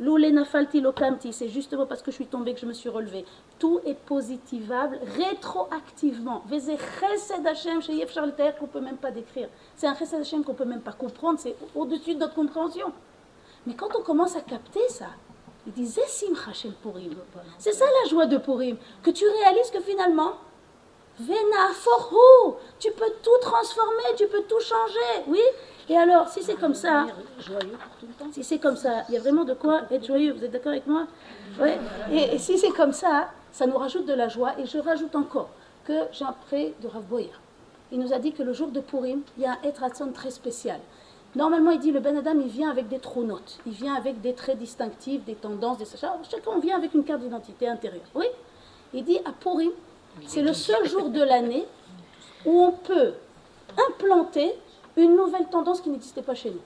c'est 0.00 1.48
justement 1.48 1.86
parce 1.86 2.02
que 2.02 2.10
je 2.10 2.16
suis 2.16 2.26
tombée 2.26 2.54
que 2.54 2.60
je 2.60 2.66
me 2.66 2.72
suis 2.72 2.88
relevée. 2.88 3.24
Tout 3.58 3.80
est 3.84 3.94
positivable 3.94 4.98
rétroactivement. 5.16 6.42
Qu'on 6.48 6.56
ne 8.66 8.66
peut 8.66 8.80
même 8.80 8.96
pas 8.96 9.10
décrire. 9.10 9.48
C'est 9.76 9.86
un 9.86 9.94
chesed 9.94 10.20
Hashem 10.20 10.44
qu'on 10.44 10.52
ne 10.52 10.56
peut 10.56 10.64
même 10.64 10.80
pas 10.80 10.92
comprendre, 10.92 11.38
c'est 11.38 11.54
au-dessus 11.74 12.14
de 12.14 12.20
notre 12.20 12.34
compréhension. 12.34 12.92
Mais 13.66 13.74
quand 13.74 13.94
on 13.96 14.02
commence 14.02 14.36
à 14.36 14.40
capter 14.40 14.88
ça, 14.88 15.08
il 15.76 15.86
Zesim 15.86 16.34
Hachel 16.48 16.72
Purim. 16.82 17.14
C'est 17.58 17.72
ça 17.72 17.84
la 18.02 18.08
joie 18.08 18.26
de 18.26 18.38
Purim, 18.38 18.76
que 19.02 19.10
tu 19.10 19.24
réalises 19.24 19.70
que 19.70 19.80
finalement, 19.80 20.32
Vena 21.26 21.72
Forhu, 21.72 22.56
tu 22.78 22.90
peux 22.92 23.12
tout 23.22 23.38
transformer, 23.40 24.14
tu 24.16 24.26
peux 24.26 24.42
tout 24.42 24.60
changer, 24.60 25.24
oui 25.28 25.40
Et 25.88 25.96
alors, 25.96 26.28
si 26.28 26.42
c'est 26.42 26.56
comme 26.56 26.74
ça, 26.74 27.06
si 28.32 28.42
c'est 28.42 28.58
comme 28.58 28.76
ça, 28.76 29.04
il 29.08 29.14
y 29.14 29.16
a 29.16 29.20
vraiment 29.20 29.44
de 29.44 29.54
quoi 29.54 29.82
être 29.90 30.04
joyeux, 30.04 30.32
vous 30.32 30.44
êtes 30.44 30.50
d'accord 30.50 30.72
avec 30.72 30.86
moi? 30.86 31.06
Ouais. 31.60 31.78
Et, 32.10 32.38
si 32.38 32.58
c'est 32.58 32.70
comme 32.70 32.92
ça, 32.92 33.28
ça 33.52 33.66
nous 33.66 33.76
rajoute 33.76 34.06
de 34.06 34.14
la 34.14 34.28
joie. 34.28 34.58
Et 34.58 34.66
je 34.66 34.78
rajoute 34.78 35.14
encore 35.14 35.50
que 35.84 35.92
j'ai 36.12 36.24
un 36.24 36.34
prêt 36.46 36.72
de 36.82 36.88
Rav 36.88 37.04
Boyer. 37.04 37.32
Il 37.92 38.00
nous 38.00 38.12
a 38.12 38.18
dit 38.18 38.32
que 38.32 38.42
le 38.42 38.52
jour 38.52 38.68
de 38.68 38.80
Purim, 38.80 39.20
il 39.36 39.44
y 39.44 39.46
a 39.46 39.52
un 39.52 39.68
Etratson 39.68 40.10
très 40.12 40.30
spécial. 40.30 40.80
Normalement, 41.36 41.70
il 41.70 41.78
dit 41.78 41.92
le 41.92 42.00
Ben 42.00 42.16
Adam, 42.16 42.38
il 42.40 42.48
vient 42.48 42.70
avec 42.70 42.88
des 42.88 42.98
trous 42.98 43.24
notes. 43.24 43.58
Il 43.66 43.72
vient 43.72 43.94
avec 43.94 44.20
des 44.20 44.34
traits 44.34 44.58
distinctifs, 44.58 45.24
des 45.24 45.34
tendances, 45.34 45.78
des 45.78 45.84
choses. 45.84 46.00
Chacun 46.30 46.58
vient 46.58 46.76
avec 46.76 46.94
une 46.94 47.04
carte 47.04 47.20
d'identité 47.20 47.68
intérieure. 47.68 48.02
Oui 48.14 48.26
Il 48.92 49.04
dit 49.04 49.18
à 49.24 49.32
Purim, 49.32 49.70
c'est 50.26 50.42
le 50.42 50.52
seul 50.52 50.86
jour 50.88 51.08
de 51.08 51.22
l'année 51.22 51.66
où 52.44 52.60
on 52.60 52.72
peut 52.72 53.14
implanter 53.88 54.54
une 54.96 55.16
nouvelle 55.16 55.46
tendance 55.46 55.80
qui 55.80 55.90
n'existait 55.90 56.22
pas 56.22 56.34
chez 56.34 56.50
nous. 56.50 56.60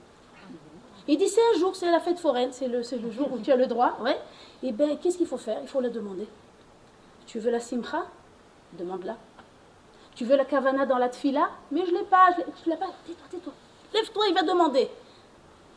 Il 1.07 1.17
dit 1.17 1.27
c'est 1.27 1.41
un 1.55 1.59
jour, 1.59 1.75
c'est 1.75 1.89
la 1.89 1.99
fête 1.99 2.19
foraine, 2.19 2.51
c'est 2.51 2.67
le, 2.67 2.81
jour 2.81 3.31
où 3.31 3.39
tu 3.39 3.51
as 3.51 3.55
le 3.55 3.67
droit. 3.67 3.97
Ouais. 4.01 4.19
Et 4.61 4.71
bien, 4.71 4.95
qu'est-ce 4.97 5.17
qu'il 5.17 5.27
faut 5.27 5.37
faire? 5.37 5.59
Il 5.61 5.67
faut 5.67 5.79
la 5.79 5.89
demander. 5.89 6.27
Tu 7.25 7.39
veux 7.39 7.51
la 7.51 7.59
simcha? 7.59 8.05
Demande-la. 8.73 9.15
Tu 10.15 10.25
veux 10.25 10.35
la 10.35 10.45
kavana 10.45 10.85
dans 10.85 10.97
la 10.97 11.09
tfila? 11.09 11.49
Mais 11.71 11.85
je 11.85 11.91
ne 11.91 11.99
l'ai 11.99 12.03
pas, 12.03 12.35
je 12.35 12.69
ne 12.69 12.73
l'ai 12.73 12.79
pas. 12.79 12.87
Tais-toi, 13.05 13.27
tais-toi. 13.29 13.53
Lève-toi, 13.93 14.25
il 14.27 14.33
va 14.33 14.41
demander. 14.41 14.89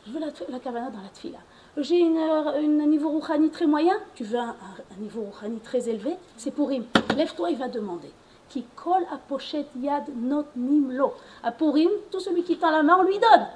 Je 0.07 0.13
veux 0.13 0.19
la, 0.19 0.27
la 0.27 0.91
dans 0.91 1.03
la 1.03 1.09
tfila. 1.13 1.39
J'ai 1.77 2.03
un 2.03 2.87
niveau 2.87 3.11
rouhani 3.11 3.51
très 3.51 3.67
moyen. 3.67 3.95
Tu 4.15 4.25
veux 4.25 4.39
un, 4.39 4.49
un, 4.49 5.01
niveau 5.01 5.23
rouhani 5.23 5.61
très 5.61 5.89
élevé? 5.89 6.17
C'est 6.37 6.51
pour 6.51 6.71
him. 6.73 6.85
Lève-toi, 7.17 7.51
il 7.51 7.59
va 7.59 7.69
demander. 7.69 8.11
qui 8.51 8.65
colle 8.75 9.07
à 9.11 9.17
pochette 9.17 9.69
yad 9.81 10.05
not 10.15 10.47
nimlo. 10.57 11.15
À 11.43 11.53
Purim, 11.53 11.89
tout 12.11 12.21
celui 12.21 12.43
qui 12.43 12.59
tend 12.59 12.71
la 12.71 12.83
main, 12.83 12.97
on 12.99 13.05
lui 13.05 13.19
donne. 13.19 13.47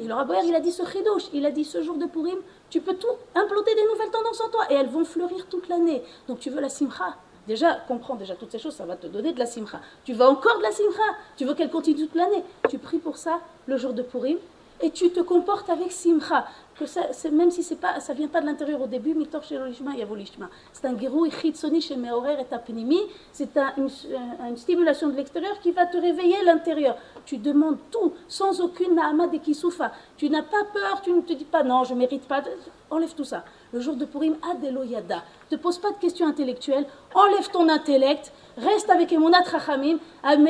Et 0.00 0.04
le 0.04 0.12
Rabbi, 0.12 0.34
il 0.44 0.54
a 0.54 0.60
dit 0.60 0.72
ce 0.72 0.84
chidouche, 0.84 1.28
il 1.32 1.46
a 1.46 1.50
dit 1.50 1.64
ce 1.64 1.82
jour 1.82 1.96
de 1.96 2.06
Purim, 2.06 2.38
tu 2.68 2.80
peux 2.80 2.94
tout 2.94 3.06
implanter 3.34 3.74
des 3.74 3.84
nouvelles 3.84 4.10
tendances 4.10 4.40
en 4.40 4.48
toi 4.50 4.64
et 4.70 4.74
elles 4.74 4.88
vont 4.88 5.04
fleurir 5.04 5.46
toute 5.46 5.68
l'année. 5.68 6.02
Donc 6.28 6.40
tu 6.40 6.50
veux 6.50 6.60
la 6.60 6.68
simcha? 6.68 7.14
Déjà, 7.46 7.74
comprends 7.88 8.16
déjà 8.16 8.34
toutes 8.34 8.50
ces 8.52 8.58
choses, 8.58 8.74
ça 8.74 8.84
va 8.84 8.96
te 8.96 9.06
donner 9.06 9.32
de 9.32 9.38
la 9.38 9.46
simcha. 9.46 9.80
Tu 10.04 10.12
veux 10.12 10.26
encore 10.26 10.58
de 10.58 10.62
la 10.62 10.72
simcha, 10.72 11.02
tu 11.36 11.44
veux 11.44 11.54
qu'elle 11.54 11.70
continue 11.70 12.06
toute 12.06 12.14
l'année? 12.14 12.44
Tu 12.68 12.78
pries 12.78 12.98
pour 12.98 13.16
ça 13.16 13.40
le 13.66 13.76
jour 13.76 13.92
de 13.92 14.02
Purim 14.02 14.36
et 14.82 14.90
tu 14.90 15.10
te 15.10 15.20
comportes 15.20 15.70
avec 15.70 15.92
simcha. 15.92 16.46
Que 16.80 16.86
ça, 16.86 17.02
même 17.30 17.50
si 17.50 17.76
pas, 17.76 18.00
ça 18.00 18.14
vient 18.14 18.28
pas 18.28 18.40
de 18.40 18.46
l'intérieur 18.46 18.80
au 18.80 18.86
début, 18.86 19.12
mitor 19.12 19.42
C'est 19.44 20.86
un 20.86 20.98
girouï 20.98 21.30
chitsoni 21.30 21.82
chez 21.82 21.94
Meorer 21.94 22.38
et 22.40 22.54
apnimi. 22.54 22.98
C'est 23.32 23.54
un, 23.58 23.74
une, 23.76 24.56
stimulation 24.56 25.08
de 25.08 25.14
l'extérieur 25.14 25.60
qui 25.60 25.72
va 25.72 25.84
te 25.84 25.98
réveiller 25.98 26.42
l'intérieur. 26.42 26.96
Tu 27.26 27.36
demandes 27.36 27.76
tout 27.90 28.14
sans 28.28 28.62
aucune 28.62 28.94
naama 28.94 29.26
de 29.26 29.36
kisoufa. 29.36 29.92
Tu 30.16 30.30
n'as 30.30 30.42
pas 30.42 30.64
peur, 30.72 31.02
tu 31.02 31.12
ne 31.12 31.20
te 31.20 31.34
dis 31.34 31.44
pas 31.44 31.62
non, 31.62 31.84
je 31.84 31.92
mérite 31.92 32.26
pas. 32.26 32.42
Enlève 32.88 33.14
tout 33.14 33.24
ça. 33.24 33.44
Le 33.74 33.80
jour 33.80 33.96
de 33.96 34.06
Purim, 34.06 34.36
adeloyada. 34.50 35.22
Ne 35.50 35.58
te 35.58 35.62
pose 35.62 35.76
pas 35.76 35.90
de 35.90 35.98
questions 35.98 36.26
intellectuelles. 36.26 36.86
Enlève 37.14 37.50
ton 37.50 37.68
intellect. 37.68 38.32
Reste 38.56 38.88
avec 38.88 39.12
Emunat 39.12 39.42
Rachamim. 39.42 39.98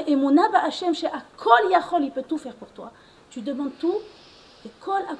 Emunat 0.06 0.56
Hashem, 0.64 0.94
chez 0.94 1.08
Akol 1.08 1.72
Yachol, 1.72 2.04
il 2.04 2.12
peut 2.12 2.22
tout 2.22 2.38
faire 2.38 2.54
pour 2.54 2.68
toi. 2.68 2.92
Tu 3.30 3.40
demandes 3.40 3.72
tout 3.80 3.96
À 4.64 5.14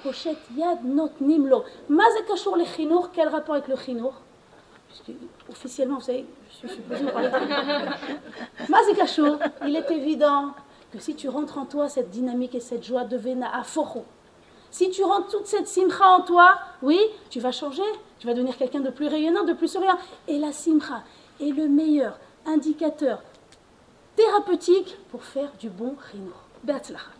yad 0.57 0.85
not 0.85 1.13
nimlo. 1.21 1.65
Mazé 1.89 2.25
kachour 2.29 2.57
le 2.57 2.65
chinour, 2.65 3.11
quel 3.13 3.29
rapport 3.29 3.55
avec 3.55 3.69
le 3.69 3.77
chinour 3.77 4.15
Officiellement, 5.49 5.97
vous 5.97 6.05
savez, 6.05 6.27
je 6.63 6.69
suis 6.69 6.83
Mazé 8.69 8.95
kachour, 8.95 9.39
il 9.67 9.77
est 9.77 9.91
évident 9.91 10.53
que 10.93 10.99
si 10.99 11.15
tu 11.15 11.29
rentres 11.29 11.59
en 11.59 11.65
toi 11.65 11.89
cette 11.89 12.11
dynamique 12.11 12.55
et 12.55 12.61
cette 12.61 12.85
joie 12.85 13.05
de 13.05 13.17
vena 13.17 13.55
aforo, 13.55 14.05
si 14.71 14.91
tu 14.91 15.03
rentres 15.03 15.29
toute 15.29 15.47
cette 15.47 15.69
simcha 15.69 16.07
en 16.07 16.23
toi, 16.23 16.59
oui, 16.83 16.99
tu 17.29 17.41
vas 17.41 17.53
changer, 17.53 17.83
tu 18.19 18.27
vas 18.27 18.35
devenir 18.35 18.57
quelqu'un 18.57 18.81
de 18.81 18.91
plus 18.91 19.09
rayonnant, 19.09 19.45
de 19.45 19.53
plus 19.53 19.69
souriant. 19.69 19.99
Et 20.29 20.39
la 20.39 20.53
simcha 20.53 21.03
est 21.41 21.51
le 21.51 21.69
meilleur 21.69 22.19
indicateur 22.47 23.23
thérapeutique 24.17 24.97
pour 25.11 25.25
faire 25.25 25.51
du 25.59 25.71
bon 25.71 25.97
chinour. 26.11 26.37
Beatzlacha. 26.63 27.20